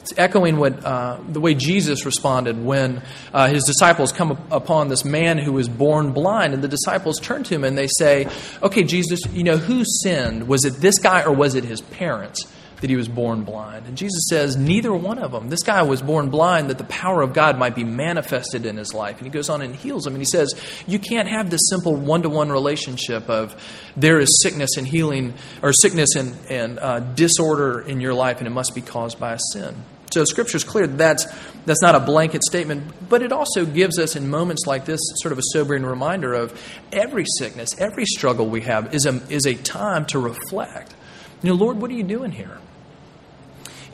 It's 0.00 0.14
echoing 0.16 0.56
what 0.56 0.82
uh, 0.84 1.18
the 1.28 1.40
way 1.40 1.54
Jesus 1.54 2.06
responded 2.06 2.64
when 2.64 3.02
uh, 3.34 3.48
his 3.48 3.64
disciples 3.64 4.12
come 4.12 4.32
upon 4.50 4.88
this 4.88 5.04
man 5.04 5.38
who 5.38 5.52
was 5.52 5.68
born 5.68 6.12
blind, 6.12 6.54
and 6.54 6.64
the 6.64 6.68
disciples 6.68 7.20
turn 7.20 7.44
to 7.44 7.54
him 7.54 7.64
and 7.64 7.76
they 7.76 7.86
say, 7.98 8.26
"Okay, 8.62 8.82
Jesus, 8.82 9.20
you 9.32 9.44
know 9.44 9.58
who 9.58 9.84
sinned? 9.84 10.48
Was 10.48 10.64
it 10.64 10.74
this 10.76 10.98
guy 10.98 11.22
or 11.22 11.32
was 11.32 11.54
it 11.54 11.64
his 11.64 11.82
parents?" 11.82 12.50
That 12.80 12.90
he 12.90 12.96
was 12.96 13.08
born 13.08 13.44
blind. 13.44 13.86
And 13.86 13.96
Jesus 13.96 14.26
says, 14.28 14.56
Neither 14.56 14.92
one 14.92 15.18
of 15.18 15.32
them. 15.32 15.48
This 15.48 15.62
guy 15.62 15.82
was 15.82 16.00
born 16.00 16.30
blind 16.30 16.70
that 16.70 16.78
the 16.78 16.84
power 16.84 17.22
of 17.22 17.32
God 17.32 17.58
might 17.58 17.74
be 17.74 17.84
manifested 17.84 18.64
in 18.64 18.76
his 18.76 18.94
life. 18.94 19.18
And 19.18 19.26
he 19.26 19.30
goes 19.30 19.48
on 19.48 19.60
and 19.60 19.74
heals 19.74 20.06
him. 20.06 20.14
And 20.14 20.20
he 20.20 20.26
says, 20.26 20.54
You 20.86 20.98
can't 20.98 21.28
have 21.28 21.50
this 21.50 21.60
simple 21.68 21.94
one 21.94 22.22
to 22.22 22.30
one 22.30 22.50
relationship 22.50 23.28
of 23.28 23.54
there 23.96 24.18
is 24.18 24.40
sickness 24.42 24.76
and 24.76 24.86
healing, 24.86 25.34
or 25.62 25.72
sickness 25.72 26.16
and, 26.16 26.36
and 26.48 26.78
uh, 26.78 27.00
disorder 27.00 27.80
in 27.80 28.00
your 28.00 28.14
life, 28.14 28.38
and 28.38 28.46
it 28.46 28.50
must 28.50 28.74
be 28.74 28.80
caused 28.80 29.20
by 29.20 29.34
a 29.34 29.38
sin. 29.52 29.74
So 30.12 30.24
Scripture 30.24 30.56
is 30.56 30.64
clear 30.64 30.86
that 30.86 30.98
that's, 30.98 31.26
that's 31.66 31.82
not 31.82 31.94
a 31.94 32.00
blanket 32.00 32.42
statement, 32.42 33.08
but 33.08 33.22
it 33.22 33.32
also 33.32 33.64
gives 33.64 33.98
us, 33.98 34.16
in 34.16 34.28
moments 34.28 34.66
like 34.66 34.84
this, 34.84 35.00
sort 35.16 35.30
of 35.32 35.38
a 35.38 35.42
sobering 35.52 35.84
reminder 35.84 36.34
of 36.34 36.60
every 36.92 37.24
sickness, 37.38 37.78
every 37.78 38.04
struggle 38.04 38.48
we 38.48 38.62
have 38.62 38.92
is 38.92 39.06
a, 39.06 39.22
is 39.28 39.46
a 39.46 39.54
time 39.54 40.06
to 40.06 40.18
reflect. 40.18 40.94
You 41.42 41.50
know, 41.50 41.54
Lord, 41.56 41.80
what 41.80 41.90
are 41.90 41.94
you 41.94 42.02
doing 42.02 42.32
here? 42.32 42.58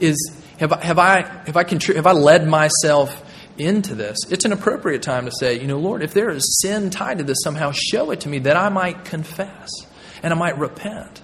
Is 0.00 0.36
have 0.58 0.72
I 0.72 0.84
have 0.84 0.98
I 0.98 1.22
have 1.46 1.56
I 1.56 1.64
have 1.94 2.06
I 2.06 2.12
led 2.12 2.46
myself 2.46 3.22
into 3.58 3.94
this? 3.94 4.18
It's 4.30 4.44
an 4.44 4.52
appropriate 4.52 5.02
time 5.02 5.26
to 5.26 5.32
say, 5.38 5.60
you 5.60 5.66
know, 5.66 5.78
Lord, 5.78 6.02
if 6.02 6.12
there 6.12 6.30
is 6.30 6.60
sin 6.60 6.90
tied 6.90 7.18
to 7.18 7.24
this, 7.24 7.38
somehow 7.42 7.72
show 7.72 8.10
it 8.10 8.20
to 8.20 8.28
me 8.28 8.40
that 8.40 8.56
I 8.56 8.68
might 8.68 9.04
confess 9.04 9.70
and 10.22 10.32
I 10.32 10.36
might 10.36 10.58
repent. 10.58 11.22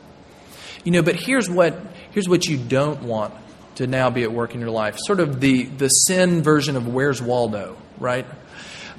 You 0.84 0.92
know, 0.92 1.02
but 1.02 1.16
here's 1.16 1.48
what 1.48 1.78
here's 2.10 2.28
what 2.28 2.46
you 2.46 2.56
don't 2.56 3.02
want 3.02 3.34
to 3.76 3.86
now 3.86 4.10
be 4.10 4.22
at 4.22 4.32
work 4.32 4.54
in 4.54 4.60
your 4.60 4.70
life. 4.70 4.96
Sort 4.98 5.20
of 5.20 5.40
the, 5.40 5.64
the 5.64 5.88
sin 5.88 6.42
version 6.42 6.76
of 6.76 6.86
Where's 6.86 7.22
Waldo, 7.22 7.76
right? 7.98 8.26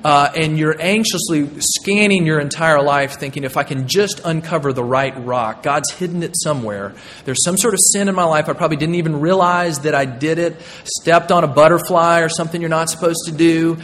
Uh, 0.03 0.29
and 0.35 0.57
you're 0.59 0.75
anxiously 0.81 1.49
scanning 1.59 2.25
your 2.25 2.39
entire 2.39 2.81
life, 2.81 3.19
thinking, 3.19 3.45
if 3.45 3.55
I 3.55 3.63
can 3.63 3.87
just 3.87 4.19
uncover 4.25 4.73
the 4.73 4.83
right 4.83 5.13
rock, 5.25 5.63
God's 5.63 5.91
hidden 5.91 6.23
it 6.23 6.33
somewhere. 6.35 6.93
There's 7.23 7.41
some 7.43 7.55
sort 7.55 7.73
of 7.73 7.79
sin 7.93 8.09
in 8.09 8.15
my 8.15 8.25
life. 8.25 8.49
I 8.49 8.53
probably 8.53 8.75
didn't 8.77 8.95
even 8.95 9.21
realize 9.21 9.79
that 9.79 9.95
I 9.95 10.03
did 10.03 10.39
it. 10.39 10.61
Stepped 10.83 11.31
on 11.31 11.45
a 11.45 11.47
butterfly 11.47 12.19
or 12.19 12.27
something 12.27 12.59
you're 12.59 12.69
not 12.69 12.89
supposed 12.89 13.21
to 13.27 13.31
do. 13.31 13.77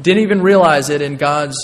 Didn't 0.00 0.22
even 0.22 0.42
realize 0.42 0.90
it, 0.90 1.02
and 1.02 1.18
God's 1.18 1.56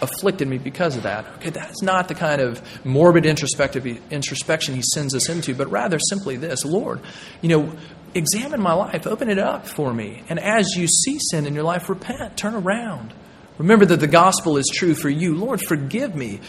afflicted 0.00 0.48
me 0.48 0.58
because 0.58 0.96
of 0.96 1.02
that. 1.02 1.26
Okay, 1.36 1.50
that's 1.50 1.82
not 1.82 2.08
the 2.08 2.14
kind 2.14 2.40
of 2.40 2.62
morbid 2.84 3.26
introspective 3.26 3.84
introspection 4.12 4.74
he 4.74 4.82
sends 4.94 5.14
us 5.14 5.28
into, 5.28 5.54
but 5.54 5.70
rather 5.70 5.98
simply 5.98 6.36
this 6.36 6.64
Lord, 6.64 7.00
you 7.42 7.48
know, 7.48 7.76
examine 8.14 8.60
my 8.60 8.72
life, 8.72 9.06
open 9.06 9.28
it 9.28 9.38
up 9.38 9.66
for 9.66 9.92
me. 9.92 10.22
And 10.28 10.38
as 10.38 10.76
you 10.76 10.86
see 10.86 11.18
sin 11.18 11.46
in 11.46 11.54
your 11.54 11.64
life, 11.64 11.88
repent, 11.88 12.36
turn 12.36 12.54
around. 12.54 13.12
Remember 13.60 13.84
that 13.84 14.00
the 14.00 14.06
gospel 14.06 14.56
is 14.56 14.66
true 14.72 14.94
for 14.94 15.10
you. 15.10 15.34
Lord, 15.34 15.60
forgive 15.60 16.14
me. 16.14 16.40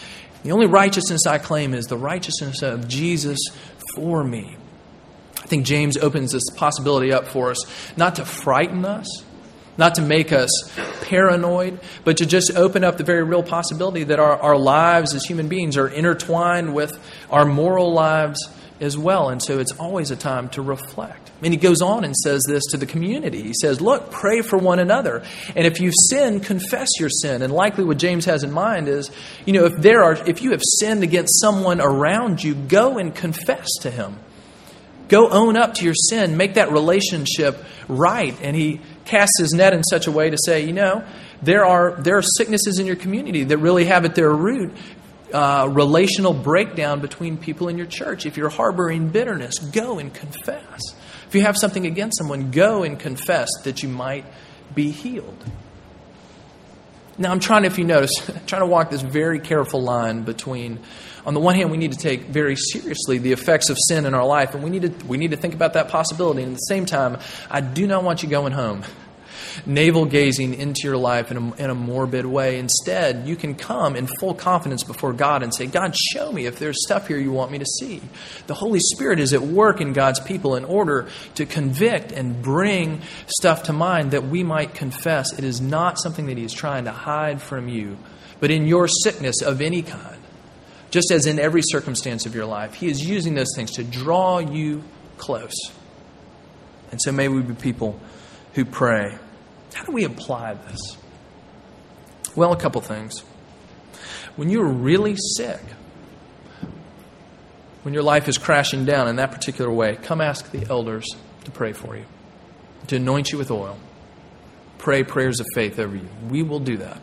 The 0.43 0.53
only 0.53 0.67
righteousness 0.67 1.27
I 1.27 1.39
claim 1.39 1.73
is 1.73 1.87
the 1.87 1.97
righteousness 1.97 2.61
of 2.61 2.87
Jesus 2.87 3.37
for 3.93 4.23
me. 4.23 4.55
I 5.37 5.45
think 5.45 5.65
James 5.65 5.97
opens 5.97 6.31
this 6.31 6.49
possibility 6.55 7.11
up 7.11 7.27
for 7.27 7.51
us, 7.51 7.65
not 7.97 8.15
to 8.15 8.23
frighten 8.23 8.85
us, 8.85 9.25
not 9.77 9.95
to 9.95 10.01
make 10.01 10.31
us 10.31 10.49
paranoid, 11.01 11.81
but 12.05 12.15
to 12.17 12.25
just 12.25 12.55
open 12.55 12.85
up 12.85 12.95
the 12.95 13.03
very 13.03 13.23
real 13.23 13.43
possibility 13.43 14.05
that 14.05 14.19
our, 14.21 14.41
our 14.41 14.57
lives 14.57 15.13
as 15.13 15.25
human 15.25 15.49
beings 15.49 15.75
are 15.75 15.89
intertwined 15.89 16.73
with 16.73 16.97
our 17.29 17.43
moral 17.43 17.91
lives 17.91 18.39
as 18.81 18.97
well. 18.97 19.29
And 19.29 19.41
so 19.41 19.59
it's 19.59 19.71
always 19.73 20.11
a 20.11 20.15
time 20.15 20.49
to 20.49 20.61
reflect. 20.61 21.31
And 21.43 21.53
he 21.53 21.57
goes 21.57 21.81
on 21.81 22.03
and 22.03 22.15
says 22.15 22.43
this 22.47 22.63
to 22.71 22.77
the 22.77 22.85
community. 22.85 23.41
He 23.43 23.53
says, 23.53 23.79
Look, 23.79 24.11
pray 24.11 24.41
for 24.41 24.57
one 24.57 24.79
another. 24.79 25.23
And 25.55 25.65
if 25.65 25.79
you've 25.79 25.93
sinned, 26.09 26.43
confess 26.43 26.89
your 26.99 27.09
sin. 27.09 27.41
And 27.41 27.53
likely 27.53 27.83
what 27.83 27.97
James 27.97 28.25
has 28.25 28.43
in 28.43 28.51
mind 28.51 28.87
is, 28.87 29.11
you 29.45 29.53
know, 29.53 29.65
if 29.65 29.77
there 29.77 30.03
are 30.03 30.13
if 30.27 30.41
you 30.41 30.51
have 30.51 30.63
sinned 30.79 31.03
against 31.03 31.39
someone 31.39 31.79
around 31.79 32.43
you, 32.43 32.55
go 32.55 32.97
and 32.97 33.13
confess 33.13 33.67
to 33.81 33.91
him. 33.91 34.17
Go 35.07 35.29
own 35.29 35.57
up 35.57 35.73
to 35.75 35.85
your 35.85 35.93
sin, 35.93 36.37
make 36.37 36.53
that 36.53 36.71
relationship 36.71 37.61
right. 37.89 38.37
And 38.41 38.55
he 38.55 38.79
casts 39.03 39.39
his 39.39 39.51
net 39.51 39.73
in 39.73 39.83
such 39.83 40.07
a 40.07 40.11
way 40.11 40.29
to 40.29 40.37
say, 40.45 40.65
you 40.65 40.71
know, 40.71 41.03
there 41.41 41.65
are 41.65 42.01
there 42.01 42.17
are 42.17 42.21
sicknesses 42.21 42.79
in 42.79 42.85
your 42.85 42.95
community 42.95 43.43
that 43.43 43.57
really 43.57 43.85
have 43.85 44.05
at 44.05 44.15
their 44.15 44.31
root 44.31 44.73
uh, 45.33 45.67
relational 45.67 46.33
breakdown 46.33 46.99
between 47.01 47.37
people 47.37 47.67
in 47.67 47.77
your 47.77 47.87
church. 47.87 48.25
If 48.25 48.37
you're 48.37 48.49
harboring 48.49 49.09
bitterness, 49.09 49.59
go 49.59 49.99
and 49.99 50.13
confess. 50.13 50.81
If 51.27 51.35
you 51.35 51.41
have 51.41 51.57
something 51.57 51.85
against 51.85 52.17
someone, 52.17 52.51
go 52.51 52.83
and 52.83 52.99
confess 52.99 53.49
that 53.63 53.83
you 53.83 53.89
might 53.89 54.25
be 54.75 54.91
healed. 54.91 55.43
Now, 57.17 57.31
I'm 57.31 57.39
trying 57.39 57.65
if 57.65 57.77
you 57.77 57.83
notice, 57.83 58.11
trying 58.47 58.61
to 58.61 58.65
walk 58.65 58.89
this 58.89 59.01
very 59.01 59.39
careful 59.39 59.81
line 59.81 60.23
between, 60.23 60.79
on 61.25 61.33
the 61.33 61.39
one 61.39 61.55
hand, 61.55 61.71
we 61.71 61.77
need 61.77 61.91
to 61.91 61.97
take 61.97 62.21
very 62.23 62.55
seriously 62.55 63.17
the 63.17 63.31
effects 63.31 63.69
of 63.69 63.77
sin 63.79 64.05
in 64.05 64.13
our 64.13 64.25
life, 64.25 64.55
and 64.55 64.63
we 64.63 64.69
need 64.69 64.99
to, 64.99 65.05
we 65.05 65.17
need 65.17 65.31
to 65.31 65.37
think 65.37 65.53
about 65.53 65.73
that 65.73 65.89
possibility. 65.89 66.41
And 66.43 66.53
at 66.53 66.55
the 66.55 66.67
same 66.67 66.85
time, 66.85 67.19
I 67.49 67.61
do 67.61 67.85
not 67.85 68.03
want 68.03 68.23
you 68.23 68.29
going 68.29 68.53
home 68.53 68.83
navel 69.65 70.05
gazing 70.05 70.53
into 70.53 70.81
your 70.83 70.97
life 70.97 71.31
in 71.31 71.37
a, 71.37 71.55
in 71.55 71.69
a 71.69 71.75
morbid 71.75 72.25
way. 72.25 72.59
Instead, 72.59 73.27
you 73.27 73.35
can 73.35 73.55
come 73.55 73.95
in 73.95 74.07
full 74.19 74.33
confidence 74.33 74.83
before 74.83 75.13
God 75.13 75.43
and 75.43 75.53
say, 75.53 75.67
God, 75.67 75.95
show 76.13 76.31
me 76.31 76.45
if 76.45 76.59
there's 76.59 76.83
stuff 76.83 77.07
here 77.07 77.17
you 77.17 77.31
want 77.31 77.51
me 77.51 77.59
to 77.59 77.65
see. 77.65 78.01
The 78.47 78.53
Holy 78.53 78.79
Spirit 78.79 79.19
is 79.19 79.33
at 79.33 79.41
work 79.41 79.81
in 79.81 79.93
God's 79.93 80.19
people 80.19 80.55
in 80.55 80.65
order 80.65 81.07
to 81.35 81.45
convict 81.45 82.11
and 82.11 82.41
bring 82.41 83.01
stuff 83.27 83.63
to 83.63 83.73
mind 83.73 84.11
that 84.11 84.27
we 84.27 84.43
might 84.43 84.73
confess. 84.73 85.37
It 85.37 85.43
is 85.43 85.61
not 85.61 85.99
something 85.99 86.27
that 86.27 86.37
He 86.37 86.43
is 86.43 86.53
trying 86.53 86.85
to 86.85 86.91
hide 86.91 87.41
from 87.41 87.67
you, 87.67 87.97
but 88.39 88.51
in 88.51 88.67
your 88.67 88.87
sickness 88.87 89.41
of 89.41 89.61
any 89.61 89.81
kind. 89.81 90.17
Just 90.91 91.09
as 91.09 91.25
in 91.25 91.39
every 91.39 91.61
circumstance 91.63 92.25
of 92.25 92.35
your 92.35 92.45
life, 92.45 92.73
He 92.73 92.87
is 92.87 93.07
using 93.07 93.33
those 93.33 93.53
things 93.55 93.71
to 93.71 93.83
draw 93.83 94.39
you 94.39 94.83
close. 95.17 95.55
And 96.91 97.01
so 97.01 97.11
may 97.11 97.29
we 97.29 97.41
be 97.41 97.53
people 97.53 97.99
who 98.53 98.65
pray. 98.65 99.17
How 99.73 99.83
do 99.83 99.91
we 99.91 100.03
apply 100.03 100.55
this? 100.55 100.97
Well, 102.35 102.53
a 102.53 102.57
couple 102.57 102.81
things. 102.81 103.23
When 104.35 104.49
you're 104.49 104.67
really 104.67 105.15
sick, 105.35 105.61
when 107.83 107.93
your 107.93 108.03
life 108.03 108.27
is 108.27 108.37
crashing 108.37 108.85
down 108.85 109.07
in 109.07 109.17
that 109.17 109.31
particular 109.31 109.71
way, 109.71 109.95
come 109.95 110.21
ask 110.21 110.51
the 110.51 110.65
elders 110.69 111.05
to 111.45 111.51
pray 111.51 111.73
for 111.73 111.97
you, 111.97 112.05
to 112.87 112.97
anoint 112.97 113.31
you 113.31 113.37
with 113.37 113.51
oil. 113.51 113.77
Pray 114.77 115.03
prayers 115.03 115.39
of 115.39 115.45
faith 115.53 115.79
over 115.79 115.95
you. 115.95 116.07
We 116.29 116.43
will 116.43 116.59
do 116.59 116.77
that. 116.77 116.99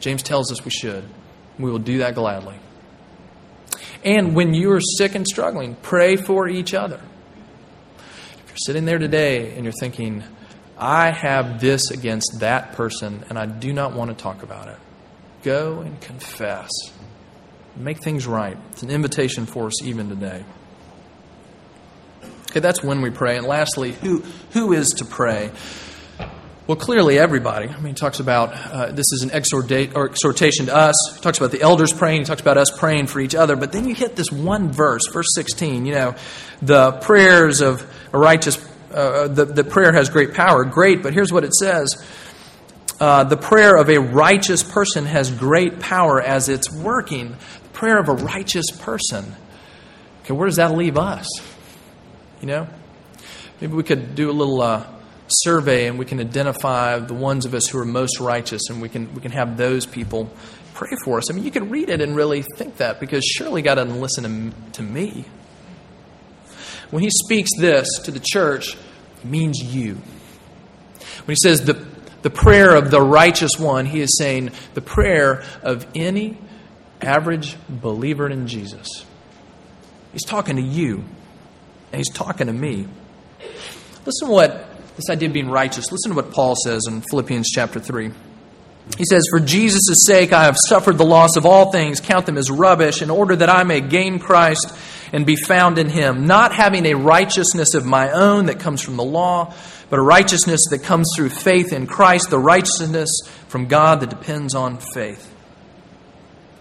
James 0.00 0.22
tells 0.22 0.52
us 0.52 0.64
we 0.64 0.70
should. 0.70 1.04
We 1.58 1.70
will 1.70 1.78
do 1.78 1.98
that 1.98 2.14
gladly. 2.14 2.56
And 4.04 4.34
when 4.34 4.52
you 4.52 4.70
are 4.72 4.80
sick 4.80 5.14
and 5.14 5.26
struggling, 5.26 5.76
pray 5.76 6.16
for 6.16 6.48
each 6.48 6.74
other. 6.74 7.00
If 7.96 8.48
you're 8.48 8.56
sitting 8.56 8.84
there 8.84 8.98
today 8.98 9.54
and 9.54 9.64
you're 9.64 9.72
thinking, 9.80 10.22
I 10.78 11.12
have 11.12 11.60
this 11.60 11.90
against 11.90 12.40
that 12.40 12.72
person 12.72 13.24
and 13.28 13.38
I 13.38 13.46
do 13.46 13.72
not 13.72 13.94
want 13.94 14.10
to 14.10 14.16
talk 14.16 14.42
about 14.42 14.68
it. 14.68 14.78
Go 15.42 15.80
and 15.80 16.00
confess. 16.00 16.70
Make 17.76 18.02
things 18.02 18.26
right. 18.26 18.56
It's 18.70 18.82
an 18.82 18.90
invitation 18.90 19.46
for 19.46 19.66
us 19.66 19.82
even 19.82 20.08
today. 20.08 20.44
Okay, 22.50 22.60
that's 22.60 22.82
when 22.82 23.02
we 23.02 23.10
pray. 23.10 23.36
And 23.36 23.46
lastly, 23.46 23.92
who, 23.92 24.20
who 24.52 24.72
is 24.72 24.90
to 24.94 25.04
pray? 25.04 25.50
Well, 26.66 26.76
clearly 26.76 27.18
everybody. 27.18 27.68
I 27.68 27.76
mean, 27.76 27.88
he 27.88 27.92
talks 27.92 28.20
about 28.20 28.52
uh, 28.54 28.86
this 28.92 29.12
is 29.12 29.22
an 29.22 29.32
exhortation 29.32 30.66
to 30.66 30.74
us. 30.74 30.94
He 31.14 31.20
talks 31.20 31.36
about 31.36 31.50
the 31.50 31.60
elders 31.60 31.92
praying. 31.92 32.20
He 32.20 32.24
talks 32.24 32.40
about 32.40 32.56
us 32.56 32.70
praying 32.70 33.08
for 33.08 33.20
each 33.20 33.34
other. 33.34 33.54
But 33.54 33.72
then 33.72 33.86
you 33.86 33.94
hit 33.94 34.16
this 34.16 34.32
one 34.32 34.72
verse, 34.72 35.02
verse 35.12 35.26
16. 35.34 35.84
You 35.84 35.94
know, 35.94 36.14
the 36.62 36.92
prayers 36.92 37.60
of 37.60 37.86
a 38.14 38.18
righteous 38.18 38.56
uh, 38.94 39.28
the, 39.28 39.44
the 39.44 39.64
prayer 39.64 39.92
has 39.92 40.08
great 40.08 40.34
power. 40.34 40.64
Great, 40.64 41.02
but 41.02 41.12
here's 41.12 41.32
what 41.32 41.44
it 41.44 41.54
says 41.54 42.02
uh, 43.00 43.24
The 43.24 43.36
prayer 43.36 43.76
of 43.76 43.88
a 43.88 43.98
righteous 43.98 44.62
person 44.62 45.06
has 45.06 45.30
great 45.30 45.80
power 45.80 46.20
as 46.20 46.48
it's 46.48 46.72
working. 46.72 47.30
The 47.62 47.68
prayer 47.72 47.98
of 47.98 48.08
a 48.08 48.14
righteous 48.14 48.70
person. 48.70 49.34
Okay, 50.22 50.32
where 50.32 50.46
does 50.46 50.56
that 50.56 50.74
leave 50.74 50.96
us? 50.96 51.28
You 52.40 52.46
know? 52.46 52.68
Maybe 53.60 53.74
we 53.74 53.82
could 53.82 54.14
do 54.14 54.30
a 54.30 54.32
little 54.32 54.60
uh, 54.62 54.86
survey 55.28 55.86
and 55.86 55.98
we 55.98 56.04
can 56.04 56.20
identify 56.20 56.98
the 56.98 57.14
ones 57.14 57.46
of 57.46 57.54
us 57.54 57.68
who 57.68 57.78
are 57.78 57.84
most 57.84 58.20
righteous 58.20 58.68
and 58.68 58.80
we 58.80 58.88
can, 58.88 59.12
we 59.14 59.20
can 59.20 59.32
have 59.32 59.56
those 59.56 59.86
people 59.86 60.30
pray 60.74 60.90
for 61.04 61.18
us. 61.18 61.30
I 61.30 61.34
mean, 61.34 61.44
you 61.44 61.50
could 61.50 61.70
read 61.70 61.88
it 61.88 62.00
and 62.00 62.16
really 62.16 62.42
think 62.56 62.78
that 62.78 63.00
because 63.00 63.24
surely 63.24 63.62
God 63.62 63.76
doesn't 63.76 64.00
listen 64.00 64.52
to, 64.52 64.72
to 64.72 64.82
me. 64.82 65.24
When 66.90 67.02
he 67.02 67.10
speaks 67.10 67.50
this 67.58 67.88
to 68.04 68.10
the 68.10 68.20
church, 68.20 68.76
it 69.18 69.24
means 69.24 69.60
you. 69.62 69.94
When 71.24 71.34
he 71.34 71.36
says 71.36 71.62
the, 71.62 71.84
the 72.22 72.30
prayer 72.30 72.74
of 72.74 72.90
the 72.90 73.00
righteous 73.00 73.52
one, 73.58 73.86
he 73.86 74.00
is 74.00 74.16
saying 74.18 74.52
the 74.74 74.80
prayer 74.80 75.44
of 75.62 75.86
any 75.94 76.38
average 77.00 77.56
believer 77.68 78.28
in 78.28 78.46
Jesus. 78.46 79.04
He's 80.12 80.24
talking 80.24 80.56
to 80.56 80.62
you, 80.62 81.04
and 81.92 81.98
he's 81.98 82.10
talking 82.10 82.46
to 82.46 82.52
me. 82.52 82.86
Listen 84.06 84.28
to 84.28 84.32
what 84.32 84.70
this 84.96 85.10
idea 85.10 85.28
of 85.28 85.32
being 85.32 85.50
righteous, 85.50 85.90
listen 85.90 86.10
to 86.10 86.16
what 86.16 86.30
Paul 86.30 86.54
says 86.54 86.82
in 86.86 87.00
Philippians 87.00 87.48
chapter 87.50 87.80
3. 87.80 88.12
He 88.98 89.04
says, 89.08 89.24
For 89.30 89.40
Jesus' 89.40 90.04
sake 90.06 90.32
I 90.32 90.44
have 90.44 90.56
suffered 90.68 90.98
the 90.98 91.06
loss 91.06 91.36
of 91.36 91.46
all 91.46 91.72
things, 91.72 92.00
count 92.00 92.26
them 92.26 92.36
as 92.36 92.50
rubbish, 92.50 93.02
in 93.02 93.10
order 93.10 93.34
that 93.34 93.48
I 93.48 93.64
may 93.64 93.80
gain 93.80 94.18
Christ 94.18 94.72
and 95.14 95.24
be 95.24 95.36
found 95.36 95.78
in 95.78 95.88
him, 95.88 96.26
not 96.26 96.52
having 96.52 96.86
a 96.86 96.94
righteousness 96.94 97.74
of 97.74 97.86
my 97.86 98.10
own 98.10 98.46
that 98.46 98.58
comes 98.58 98.82
from 98.82 98.96
the 98.96 99.04
law, 99.04 99.54
but 99.88 100.00
a 100.00 100.02
righteousness 100.02 100.60
that 100.70 100.82
comes 100.82 101.08
through 101.14 101.28
faith 101.28 101.72
in 101.72 101.86
Christ, 101.86 102.30
the 102.30 102.38
righteousness 102.38 103.08
from 103.46 103.68
God 103.68 104.00
that 104.00 104.10
depends 104.10 104.56
on 104.56 104.78
faith. 104.78 105.32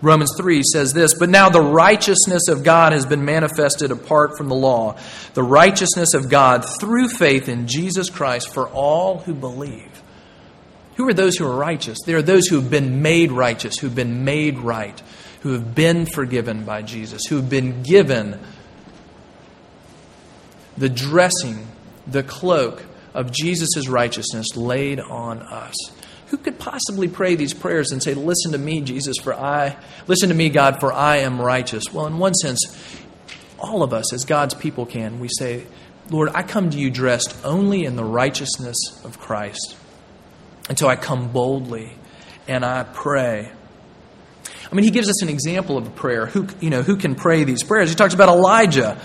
Romans 0.04 0.36
3 0.38 0.62
says 0.72 0.94
this, 0.94 1.16
but 1.18 1.30
now 1.30 1.50
the 1.50 1.63
righteousness 1.63 2.48
of 2.48 2.63
God 2.63 2.94
has 2.94 3.08
been 3.08 3.26
manifested 3.26 3.89
apart 3.89 4.38
from 4.38 4.50
the 4.50 4.56
law, 4.56 5.00
the 5.34 5.42
righteousness 5.42 6.13
of 6.13 6.30
God 6.30 6.63
through 6.80 7.10
faith 7.10 7.50
in 7.50 7.66
Jesus 7.66 8.12
Christ 8.12 8.54
for 8.54 8.70
all 8.70 9.18
who 9.20 9.34
believe. 9.34 10.04
Who 10.98 11.08
are 11.08 11.13
those 11.13 11.38
who 11.38 11.48
are 11.48 11.56
righteous? 11.56 11.98
They 12.06 12.13
are 12.13 12.22
those 12.22 12.46
who 12.46 12.58
have 12.58 12.70
been 12.70 13.02
made 13.02 13.32
righteous, 13.32 13.80
who 13.80 13.88
have 13.88 13.96
been 13.96 14.24
made 14.24 14.60
right 14.60 15.02
who 15.43 15.51
have 15.51 15.75
been 15.75 16.06
forgiven 16.06 16.63
by 16.63 16.82
Jesus, 16.82 17.25
who 17.25 17.36
have 17.36 17.49
been 17.49 17.84
given 17.84 18.39
the 20.77 20.88
dressing, 20.88 21.67
the 22.08 22.23
cloak 22.23 22.84
of 23.13 23.29
Jesus' 23.32 23.89
righteousness 23.89 24.56
laid 24.56 25.01
on 25.01 25.41
us. 25.41 25.75
Who 26.27 26.38
could 26.38 26.58
possibly 26.58 27.10
pray 27.10 27.36
these 27.36 27.53
prayers 27.53 27.91
and 27.91 28.01
say, 28.01 28.13
Listen 28.13 28.53
to 28.53 28.58
me, 28.58 28.79
Jesus, 28.82 29.17
for 29.17 29.34
I, 29.34 29.77
listen 30.08 30.29
to 30.29 30.36
me, 30.36 30.47
God, 30.47 30.79
for 30.79 30.93
I 30.93 31.17
am 31.17 31.39
righteous? 31.39 31.84
Well, 31.91 32.08
in 32.08 32.17
one 32.17 32.34
sense, 32.36 32.62
all 33.60 33.84
of 33.84 33.93
us, 33.93 34.13
as 34.13 34.23
God's 34.23 34.53
people, 34.53 34.86
can. 34.86 35.19
We 35.19 35.27
say, 35.38 35.65
Lord, 36.10 36.29
I 36.34 36.43
come 36.43 36.69
to 36.69 36.79
you 36.79 36.89
dressed 36.89 37.36
only 37.43 37.84
in 37.84 37.97
the 37.97 38.06
righteousness 38.06 38.77
of 39.03 39.19
Christ. 39.19 39.75
And 40.69 40.79
so 40.79 40.88
I 40.88 40.95
come 40.95 41.34
boldly 41.34 41.93
and 42.47 42.63
I 42.63 42.84
pray 42.84 43.51
I 44.73 44.75
mean, 44.75 44.86
he 44.86 44.89
gives 44.89 45.07
us 45.07 45.21
an 45.21 45.29
example 45.29 45.77
of 45.77 45.86
a 45.86 45.91
prayer. 45.91 46.25
Who, 46.25 46.47
you 46.59 46.71
know, 46.71 46.81
who 46.81 46.95
can 46.95 47.13
pray 47.13 47.43
these 47.43 47.62
prayers? 47.62 47.89
He 47.89 47.95
talks 47.95 48.15
about 48.15 48.29
Elijah. 48.29 48.99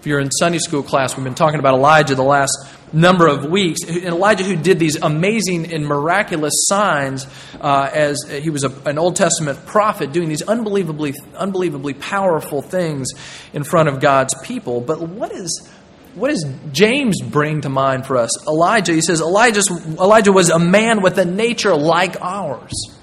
If 0.00 0.06
you're 0.06 0.20
in 0.20 0.30
Sunday 0.30 0.58
school 0.58 0.82
class, 0.82 1.16
we've 1.16 1.24
been 1.24 1.34
talking 1.34 1.58
about 1.58 1.72
Elijah 1.72 2.14
the 2.14 2.22
last 2.22 2.54
number 2.92 3.26
of 3.26 3.46
weeks. 3.46 3.80
And 3.88 4.04
Elijah, 4.04 4.44
who 4.44 4.54
did 4.54 4.78
these 4.78 4.96
amazing 4.96 5.72
and 5.72 5.86
miraculous 5.86 6.52
signs 6.66 7.26
uh, 7.58 7.88
as 7.90 8.18
he 8.28 8.50
was 8.50 8.64
a, 8.64 8.70
an 8.84 8.98
Old 8.98 9.16
Testament 9.16 9.64
prophet, 9.64 10.12
doing 10.12 10.28
these 10.28 10.42
unbelievably, 10.42 11.14
unbelievably 11.34 11.94
powerful 11.94 12.60
things 12.60 13.12
in 13.54 13.64
front 13.64 13.88
of 13.88 13.98
God's 13.98 14.34
people. 14.42 14.82
But 14.82 15.00
what 15.00 15.32
is 15.32 15.70
what 16.16 16.28
does 16.28 16.46
James 16.70 17.22
bring 17.22 17.62
to 17.62 17.70
mind 17.70 18.04
for 18.04 18.18
us? 18.18 18.46
Elijah, 18.46 18.92
he 18.92 19.00
says, 19.00 19.22
Elijah 19.22 20.32
was 20.32 20.50
a 20.50 20.58
man 20.58 21.00
with 21.00 21.16
a 21.16 21.24
nature 21.24 21.74
like 21.74 22.20
ours. 22.20 22.94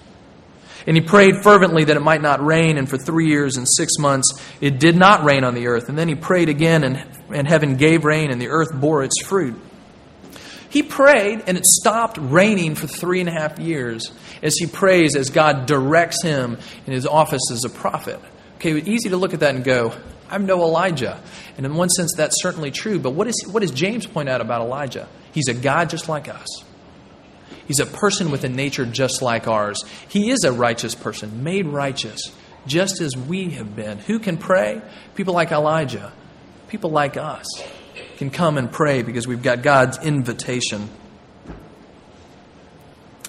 And 0.87 0.97
he 0.97 1.01
prayed 1.01 1.43
fervently 1.43 1.83
that 1.85 1.97
it 1.97 2.01
might 2.01 2.21
not 2.21 2.43
rain, 2.43 2.77
and 2.77 2.89
for 2.89 2.97
three 2.97 3.27
years 3.27 3.57
and 3.57 3.67
six 3.67 3.97
months 3.99 4.33
it 4.59 4.79
did 4.79 4.95
not 4.95 5.23
rain 5.23 5.43
on 5.43 5.53
the 5.53 5.67
earth. 5.67 5.89
And 5.89 5.97
then 5.97 6.07
he 6.07 6.15
prayed 6.15 6.49
again, 6.49 6.83
and, 6.83 7.05
and 7.33 7.47
heaven 7.47 7.75
gave 7.75 8.05
rain, 8.05 8.31
and 8.31 8.41
the 8.41 8.49
earth 8.49 8.69
bore 8.73 9.03
its 9.03 9.21
fruit. 9.21 9.59
He 10.69 10.83
prayed, 10.83 11.43
and 11.47 11.57
it 11.57 11.65
stopped 11.65 12.17
raining 12.17 12.75
for 12.75 12.87
three 12.87 13.19
and 13.19 13.27
a 13.27 13.33
half 13.33 13.59
years 13.59 14.11
as 14.41 14.55
he 14.55 14.67
prays 14.67 15.15
as 15.15 15.29
God 15.29 15.65
directs 15.65 16.23
him 16.23 16.57
in 16.87 16.93
his 16.93 17.05
office 17.05 17.51
as 17.51 17.65
a 17.65 17.69
prophet. 17.69 18.19
Okay, 18.55 18.79
easy 18.79 19.09
to 19.09 19.17
look 19.17 19.33
at 19.33 19.41
that 19.41 19.53
and 19.53 19.63
go, 19.65 19.93
I'm 20.29 20.45
no 20.45 20.61
Elijah. 20.61 21.21
And 21.57 21.65
in 21.65 21.75
one 21.75 21.89
sense, 21.89 22.13
that's 22.15 22.41
certainly 22.41 22.71
true. 22.71 22.99
But 22.99 23.11
what, 23.11 23.27
is, 23.27 23.45
what 23.51 23.59
does 23.59 23.71
James 23.71 24.07
point 24.07 24.29
out 24.29 24.39
about 24.39 24.61
Elijah? 24.61 25.09
He's 25.33 25.49
a 25.49 25.53
God 25.53 25.89
just 25.89 26.07
like 26.07 26.29
us. 26.29 26.47
He's 27.67 27.79
a 27.79 27.85
person 27.85 28.31
with 28.31 28.43
a 28.43 28.49
nature 28.49 28.85
just 28.85 29.21
like 29.21 29.47
ours. 29.47 29.83
He 30.07 30.29
is 30.31 30.43
a 30.43 30.51
righteous 30.51 30.95
person, 30.95 31.43
made 31.43 31.67
righteous, 31.67 32.31
just 32.67 33.01
as 33.01 33.15
we 33.15 33.51
have 33.51 33.75
been. 33.75 33.97
Who 33.99 34.19
can 34.19 34.37
pray? 34.37 34.81
People 35.15 35.33
like 35.33 35.51
Elijah, 35.51 36.11
people 36.67 36.91
like 36.91 37.17
us 37.17 37.45
can 38.17 38.29
come 38.29 38.57
and 38.57 38.71
pray 38.71 39.01
because 39.01 39.27
we've 39.27 39.43
got 39.43 39.63
God's 39.63 39.97
invitation. 39.97 40.89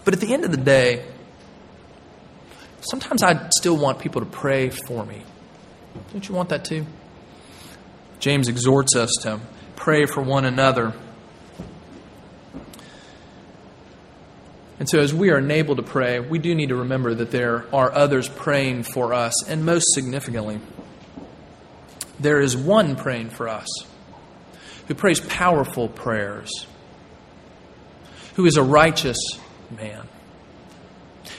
But 0.05 0.15
at 0.15 0.21
the 0.21 0.35
end 0.35 0.45
of 0.45 0.51
the 0.51 0.57
day, 0.57 1.05
sometimes 2.81 3.23
I 3.23 3.49
still 3.57 3.77
want 3.77 4.01
people 4.01 4.21
to 4.21 4.27
pray 4.27 4.71
for 4.71 5.07
me. 5.07 5.23
Don't 6.13 6.29
you 6.29 6.35
want 6.35 6.49
that 6.51 6.65
too? 6.65 6.87
James 8.19 8.49
exhorts 8.49 8.95
us 8.97 9.11
to 9.23 9.41
pray 9.77 10.07
for 10.07 10.23
one 10.23 10.45
another. 10.45 10.93
And 14.83 14.89
so, 14.89 14.99
as 14.99 15.15
we 15.15 15.31
are 15.31 15.39
enabled 15.39 15.77
to 15.77 15.85
pray, 15.85 16.19
we 16.19 16.41
do 16.41 16.57
need 16.57 16.71
to 16.71 16.75
remember 16.75 17.15
that 17.15 17.31
there 17.31 17.73
are 17.73 17.95
others 17.95 18.29
praying 18.29 18.83
for 18.83 19.15
us, 19.15 19.33
and 19.47 19.65
most 19.65 19.95
significantly, 19.95 20.59
there 22.19 22.41
is 22.41 22.57
one 22.57 22.97
praying 22.97 23.31
for 23.31 23.49
us 23.49 23.69
who 24.89 24.97
prays 24.97 25.21
powerful 25.21 25.89
prayers, 25.89 26.67
who 28.35 28.45
is 28.45 28.57
a 28.57 28.63
righteous 28.65 29.19
man, 29.71 30.09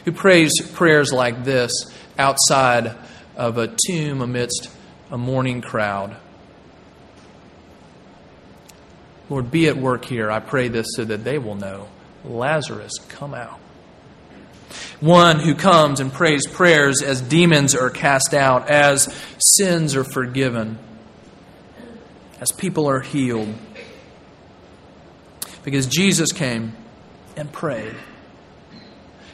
who 0.05 0.13
prays 0.13 0.53
prayers 0.71 1.11
like 1.11 1.43
this 1.43 1.73
outside 2.17 2.95
of 3.35 3.57
a 3.57 3.75
tomb 3.87 4.21
amidst 4.21 4.69
a 5.11 5.17
mourning 5.17 5.59
crowd. 5.59 6.15
Lord, 9.29 9.51
be 9.51 9.67
at 9.67 9.75
work 9.75 10.05
here. 10.05 10.31
I 10.31 10.39
pray 10.39 10.69
this 10.69 10.87
so 10.95 11.03
that 11.03 11.25
they 11.25 11.37
will 11.37 11.55
know 11.55 11.89
Lazarus, 12.25 12.93
come 13.09 13.33
out. 13.33 13.59
One 14.99 15.39
who 15.39 15.53
comes 15.55 15.99
and 15.99 16.11
prays 16.11 16.47
prayers 16.47 17.01
as 17.01 17.21
demons 17.21 17.75
are 17.75 17.89
cast 17.89 18.33
out, 18.33 18.69
as 18.69 19.13
sins 19.37 19.95
are 19.95 20.03
forgiven, 20.03 20.79
as 22.39 22.51
people 22.51 22.89
are 22.89 23.01
healed. 23.01 23.53
Because 25.63 25.87
Jesus 25.87 26.31
came 26.31 26.73
and 27.35 27.51
prayed. 27.51 27.95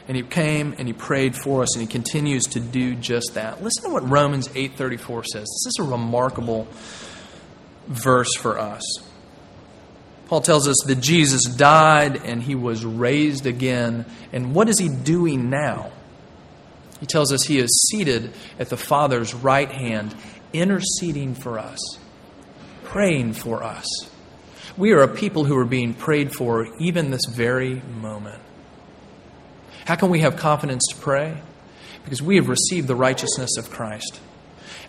And 0.08 0.18
he 0.18 0.24
came 0.24 0.74
and 0.78 0.88
he 0.88 0.94
prayed 0.94 1.36
for 1.36 1.62
us 1.62 1.76
and 1.76 1.82
he 1.82 1.88
continues 1.88 2.44
to 2.46 2.60
do 2.60 2.96
just 2.96 3.36
that. 3.36 3.64
Listen 3.64 3.84
to 3.84 3.90
what 3.92 4.10
Romans 4.10 4.48
8:34 4.50 5.24
says. 5.24 5.42
This 5.42 5.68
is 5.68 5.78
a 5.80 5.84
remarkable 5.84 6.68
verse 7.88 8.36
for 8.36 8.58
us. 8.58 8.82
Paul 10.30 10.42
tells 10.42 10.68
us 10.68 10.78
that 10.86 11.00
Jesus 11.00 11.44
died 11.46 12.24
and 12.24 12.44
he 12.44 12.54
was 12.54 12.86
raised 12.86 13.48
again. 13.48 14.06
And 14.32 14.54
what 14.54 14.70
is 14.70 14.78
he 14.78 14.88
doing 14.88 15.50
now? 15.50 15.92
He 17.00 17.08
tells 17.08 17.34
us 17.34 17.44
he 17.44 17.58
is 17.58 17.90
seated 17.90 18.32
at 18.60 18.70
the 18.70 18.78
Father's 18.78 19.34
right 19.34 19.72
hand, 19.72 20.14
interceding 20.54 21.34
for 21.34 21.58
us, 21.58 21.80
praying 22.84 23.34
for 23.34 23.64
us. 23.64 23.88
We 24.78 24.92
are 24.92 25.02
a 25.02 25.08
people 25.08 25.46
who 25.46 25.58
are 25.58 25.66
being 25.66 25.96
prayed 25.96 26.32
for 26.32 26.68
even 26.78 27.10
this 27.10 27.26
very 27.26 27.82
moment. 28.00 28.40
How 29.86 29.96
can 29.96 30.12
we 30.12 30.20
have 30.20 30.36
confidence 30.36 30.84
to 30.92 30.96
pray? 30.98 31.42
Because 32.04 32.22
we 32.22 32.36
have 32.36 32.50
received 32.50 32.88
the 32.88 32.96
righteousness 32.96 33.58
of 33.58 33.72
Christ. 33.72 34.20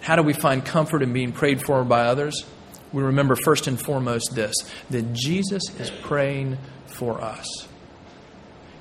How 0.03 0.16
do 0.16 0.22
we 0.22 0.34
find 0.34 0.66
comfort 0.66 1.03
in 1.03 1.14
being 1.14 1.32
prayed 1.32 1.62
for 1.64 1.82
by 1.82 2.01
others? 2.01 2.45
We 2.93 3.03
remember 3.03 3.36
first 3.36 3.66
and 3.66 3.80
foremost 3.80 4.34
this 4.34 4.55
that 4.91 5.12
Jesus 5.12 5.62
is 5.78 5.91
praying 5.91 6.59
for 6.86 7.20
us. 7.20 7.47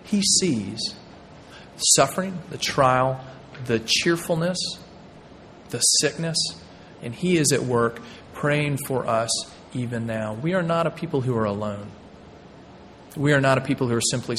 He 0.03 0.21
sees 0.21 0.95
suffering, 1.95 2.39
the 2.49 2.57
trial, 2.57 3.23
the 3.65 3.79
cheerfulness, 3.79 4.57
the 5.69 5.79
sickness, 5.79 6.37
and 7.01 7.13
He 7.13 7.37
is 7.37 7.51
at 7.51 7.61
work 7.61 8.01
praying 8.33 8.77
for 8.85 9.05
us 9.05 9.29
even 9.73 10.07
now. 10.07 10.33
We 10.33 10.53
are 10.53 10.63
not 10.63 10.87
a 10.87 10.91
people 10.91 11.21
who 11.21 11.35
are 11.37 11.45
alone. 11.45 11.91
We 13.15 13.33
are 13.33 13.41
not 13.41 13.57
a 13.57 13.61
people 13.61 13.87
who 13.87 13.95
are 13.95 14.01
simply 14.01 14.37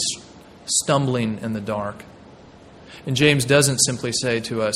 stumbling 0.64 1.38
in 1.42 1.52
the 1.52 1.60
dark. 1.60 2.04
And 3.06 3.16
James 3.16 3.44
doesn't 3.44 3.78
simply 3.78 4.12
say 4.12 4.40
to 4.40 4.62
us, 4.62 4.74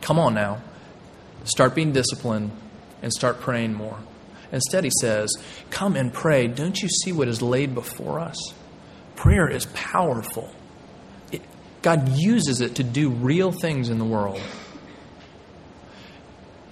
Come 0.00 0.18
on 0.18 0.34
now, 0.34 0.62
start 1.44 1.74
being 1.74 1.92
disciplined 1.92 2.52
and 3.04 3.12
start 3.12 3.38
praying 3.38 3.74
more. 3.74 3.98
Instead, 4.50 4.82
he 4.82 4.90
says, 5.00 5.30
Come 5.70 5.94
and 5.94 6.12
pray. 6.12 6.48
Don't 6.48 6.80
you 6.82 6.88
see 6.88 7.12
what 7.12 7.28
is 7.28 7.42
laid 7.42 7.74
before 7.74 8.18
us? 8.18 8.36
Prayer 9.14 9.48
is 9.48 9.66
powerful. 9.74 10.50
It, 11.30 11.42
God 11.82 12.16
uses 12.16 12.60
it 12.60 12.76
to 12.76 12.82
do 12.82 13.10
real 13.10 13.52
things 13.52 13.90
in 13.90 13.98
the 13.98 14.04
world. 14.04 14.40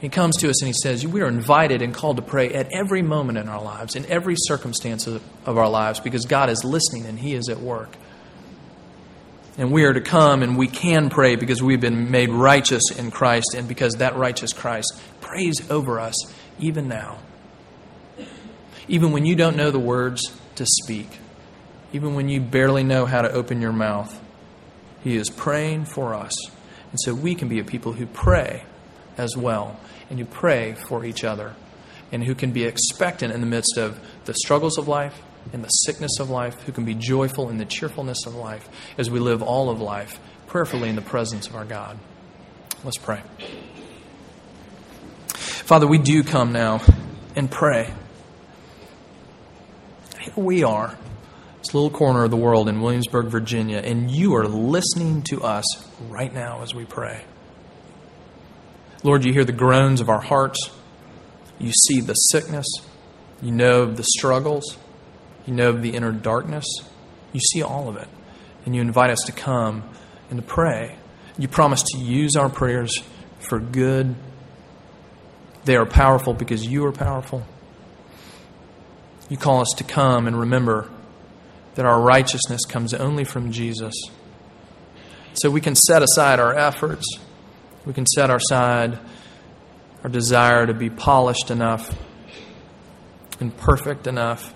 He 0.01 0.09
comes 0.09 0.37
to 0.39 0.51
us 0.51 0.61
and 0.61 0.67
he 0.67 0.75
says, 0.83 1.07
We 1.07 1.21
are 1.21 1.29
invited 1.29 1.83
and 1.83 1.95
called 1.95 2.17
to 2.17 2.23
pray 2.23 2.53
at 2.53 2.73
every 2.73 3.03
moment 3.03 3.39
in 3.39 3.49
our 3.49 3.63
lives, 3.63 3.95
in 3.95 4.05
every 4.07 4.35
circumstance 4.37 5.07
of 5.07 5.23
our 5.47 5.69
lives, 5.69 6.01
because 6.01 6.25
God 6.25 6.51
is 6.51 6.65
listening 6.65 7.07
and 7.07 7.19
He 7.19 7.35
is 7.35 7.49
at 7.49 7.61
work. 7.61 7.97
And 9.59 9.71
we 9.71 9.85
are 9.85 9.93
to 9.93 10.01
come 10.01 10.43
and 10.43 10.57
we 10.57 10.67
can 10.67 11.11
pray 11.11 11.37
because 11.37 11.63
we've 11.63 11.81
been 11.81 12.11
made 12.11 12.31
righteous 12.31 12.83
in 12.97 13.11
Christ 13.11 13.55
and 13.55 13.69
because 13.69 13.95
that 13.97 14.17
righteous 14.17 14.53
Christ 14.53 15.01
prays 15.21 15.71
over 15.71 16.01
us 16.01 16.15
even 16.59 16.89
now. 16.89 17.19
Even 18.89 19.13
when 19.13 19.27
you 19.27 19.37
don't 19.37 19.57
know 19.57 19.71
the 19.71 19.79
words 19.79 20.23
to 20.57 20.67
speak, 20.67 21.09
even 21.93 22.15
when 22.15 22.29
you 22.29 22.41
barely 22.41 22.83
know 22.83 23.05
how 23.05 23.23
to 23.23 23.31
open 23.31 23.61
your 23.61 23.73
mouth, 23.73 24.19
He 25.05 25.17
is 25.17 25.29
praying 25.29 25.85
for 25.85 26.15
us. 26.15 26.35
And 26.91 27.01
so 27.01 27.15
we 27.15 27.35
can 27.35 27.49
be 27.49 27.59
a 27.59 27.65
people 27.65 27.93
who 27.93 28.07
pray 28.07 28.65
as 29.19 29.37
well 29.37 29.79
and 30.09 30.19
who 30.19 30.25
pray 30.25 30.75
for 30.75 31.05
each 31.05 31.25
other 31.25 31.55
and 32.11 32.25
who 32.25 32.35
can 32.35 32.53
be 32.53 32.65
expectant 32.65 33.33
in 33.33 33.41
the 33.41 33.47
midst 33.47 33.77
of 33.77 34.01
the 34.25 34.35
struggles 34.35 34.79
of 34.79 34.89
life 34.89 35.23
in 35.53 35.63
the 35.63 35.69
sickness 35.69 36.19
of 36.19 36.31
life, 36.31 36.61
who 36.63 36.73
can 36.73 36.85
be 36.85 36.95
joyful 36.95 37.49
in 37.49 37.59
the 37.59 37.65
cheerfulness 37.65 38.27
of 38.27 38.35
life 38.35 38.69
as 38.99 39.11
we 39.11 39.19
live 39.19 39.43
all 39.43 39.71
of 39.71 39.81
life 39.81 40.19
prayerfully 40.47 40.89
in 40.89 40.97
the 40.97 41.03
presence 41.03 41.47
of 41.47 41.55
our 41.55 41.65
God. 41.65 41.99
Let's 42.85 42.99
pray. 42.99 43.23
Father, 45.35 45.87
we 45.87 45.99
do 45.99 46.23
come 46.23 46.53
now 46.53 46.83
and 47.35 47.51
pray. 47.51 47.93
Here 50.21 50.35
we 50.37 50.63
are, 50.63 50.97
this 51.59 51.73
little 51.75 51.91
corner 51.91 52.25
of 52.25 52.31
the 52.31 52.37
world 52.37 52.69
in 52.69 52.81
Williamsburg, 52.81 53.27
Virginia, 53.27 53.79
and 53.79 54.11
you 54.11 54.35
are 54.37 54.47
listening 54.47 55.23
to 55.31 55.43
us 55.43 55.65
right 56.09 56.33
now 56.33 56.63
as 56.63 56.75
we 56.75 56.85
pray. 56.85 57.25
Lord, 59.03 59.25
you 59.25 59.33
hear 59.33 59.45
the 59.45 59.53
groans 59.53 60.01
of 60.01 60.09
our 60.09 60.21
hearts. 60.21 60.71
You 61.59 61.73
see 61.73 62.01
the 62.01 62.15
sickness. 62.15 62.67
You 63.41 63.51
know 63.51 63.87
the 63.87 64.05
struggles. 64.05 64.77
You 65.47 65.55
know 65.55 65.73
the 65.73 65.91
inner 65.91 66.13
darkness. 66.13 66.67
You 67.33 67.41
see 67.41 67.63
all 67.63 67.89
of 67.89 67.97
it. 67.97 68.09
And 68.65 68.75
you 68.75 68.81
invite 68.81 69.11
us 69.11 69.21
to 69.27 69.33
come 69.33 69.83
and 70.31 70.41
to 70.41 70.47
pray. 70.47 70.97
You 71.39 71.49
promise 71.49 71.83
to 71.83 71.99
use 71.99 72.37
our 72.37 72.49
prayers 72.49 73.03
for 73.41 73.59
good. 73.59 74.15
They 75.65 75.77
are 75.77 75.87
powerful 75.87 76.35
because 76.35 76.67
you 76.67 76.85
are 76.87 76.93
powerful. 76.93 77.45
You 79.29 79.37
call 79.37 79.61
us 79.61 79.73
to 79.79 79.85
come 79.85 80.27
and 80.27 80.39
remember 80.39 80.91
that 81.75 81.87
our 81.87 82.01
righteousness 82.01 82.65
comes 82.67 82.93
only 82.93 83.25
from 83.25 83.51
Jesus. 83.51 83.95
So 85.35 85.51
we 85.51 85.61
can 85.61 85.75
set 85.75 86.03
aside 86.03 86.39
our 86.39 86.55
efforts. 86.55 87.07
We 87.87 87.95
can 87.95 88.07
set 88.07 88.31
aside 88.31 88.99
our 90.05 90.11
desire 90.11 90.67
to 90.67 90.75
be 90.75 90.91
polished 90.91 91.51
enough 91.51 91.97
and 93.41 93.57
perfect 93.57 94.07
enough 94.07 94.53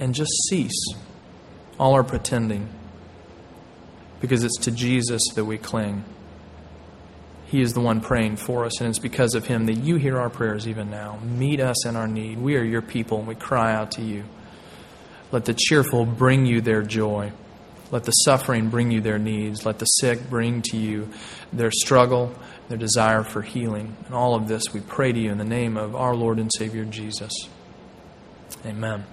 and 0.00 0.14
just 0.14 0.30
cease 0.48 0.94
all 1.78 1.94
our 1.94 2.04
pretending 2.04 2.68
because 4.20 4.44
it's 4.44 4.58
to 4.58 4.70
Jesus 4.70 5.22
that 5.34 5.44
we 5.44 5.58
cling. 5.58 6.04
He 7.46 7.62
is 7.62 7.72
the 7.72 7.80
one 7.80 8.00
praying 8.00 8.36
for 8.36 8.66
us, 8.66 8.80
and 8.80 8.90
it's 8.90 8.98
because 8.98 9.34
of 9.34 9.46
Him 9.46 9.66
that 9.66 9.78
you 9.78 9.96
hear 9.96 10.18
our 10.18 10.28
prayers 10.28 10.68
even 10.68 10.90
now. 10.90 11.18
Meet 11.22 11.60
us 11.60 11.86
in 11.86 11.96
our 11.96 12.06
need. 12.06 12.38
We 12.38 12.56
are 12.56 12.62
your 12.62 12.82
people, 12.82 13.18
and 13.18 13.26
we 13.26 13.34
cry 13.34 13.72
out 13.72 13.92
to 13.92 14.02
you. 14.02 14.24
Let 15.32 15.46
the 15.46 15.54
cheerful 15.54 16.04
bring 16.04 16.44
you 16.44 16.60
their 16.60 16.82
joy. 16.82 17.32
Let 17.90 18.04
the 18.04 18.12
suffering 18.12 18.68
bring 18.68 18.90
you 18.90 19.00
their 19.00 19.18
needs. 19.18 19.64
Let 19.64 19.78
the 19.78 19.86
sick 19.86 20.28
bring 20.28 20.60
to 20.70 20.76
you 20.76 21.08
their 21.52 21.70
struggle, 21.70 22.34
their 22.68 22.76
desire 22.76 23.22
for 23.22 23.40
healing. 23.40 23.96
And 24.04 24.14
all 24.14 24.34
of 24.34 24.46
this 24.46 24.74
we 24.74 24.80
pray 24.80 25.12
to 25.12 25.18
you 25.18 25.30
in 25.30 25.38
the 25.38 25.44
name 25.44 25.78
of 25.78 25.96
our 25.96 26.14
Lord 26.14 26.38
and 26.38 26.50
Savior 26.52 26.84
Jesus. 26.84 27.32
Amen. 28.66 29.04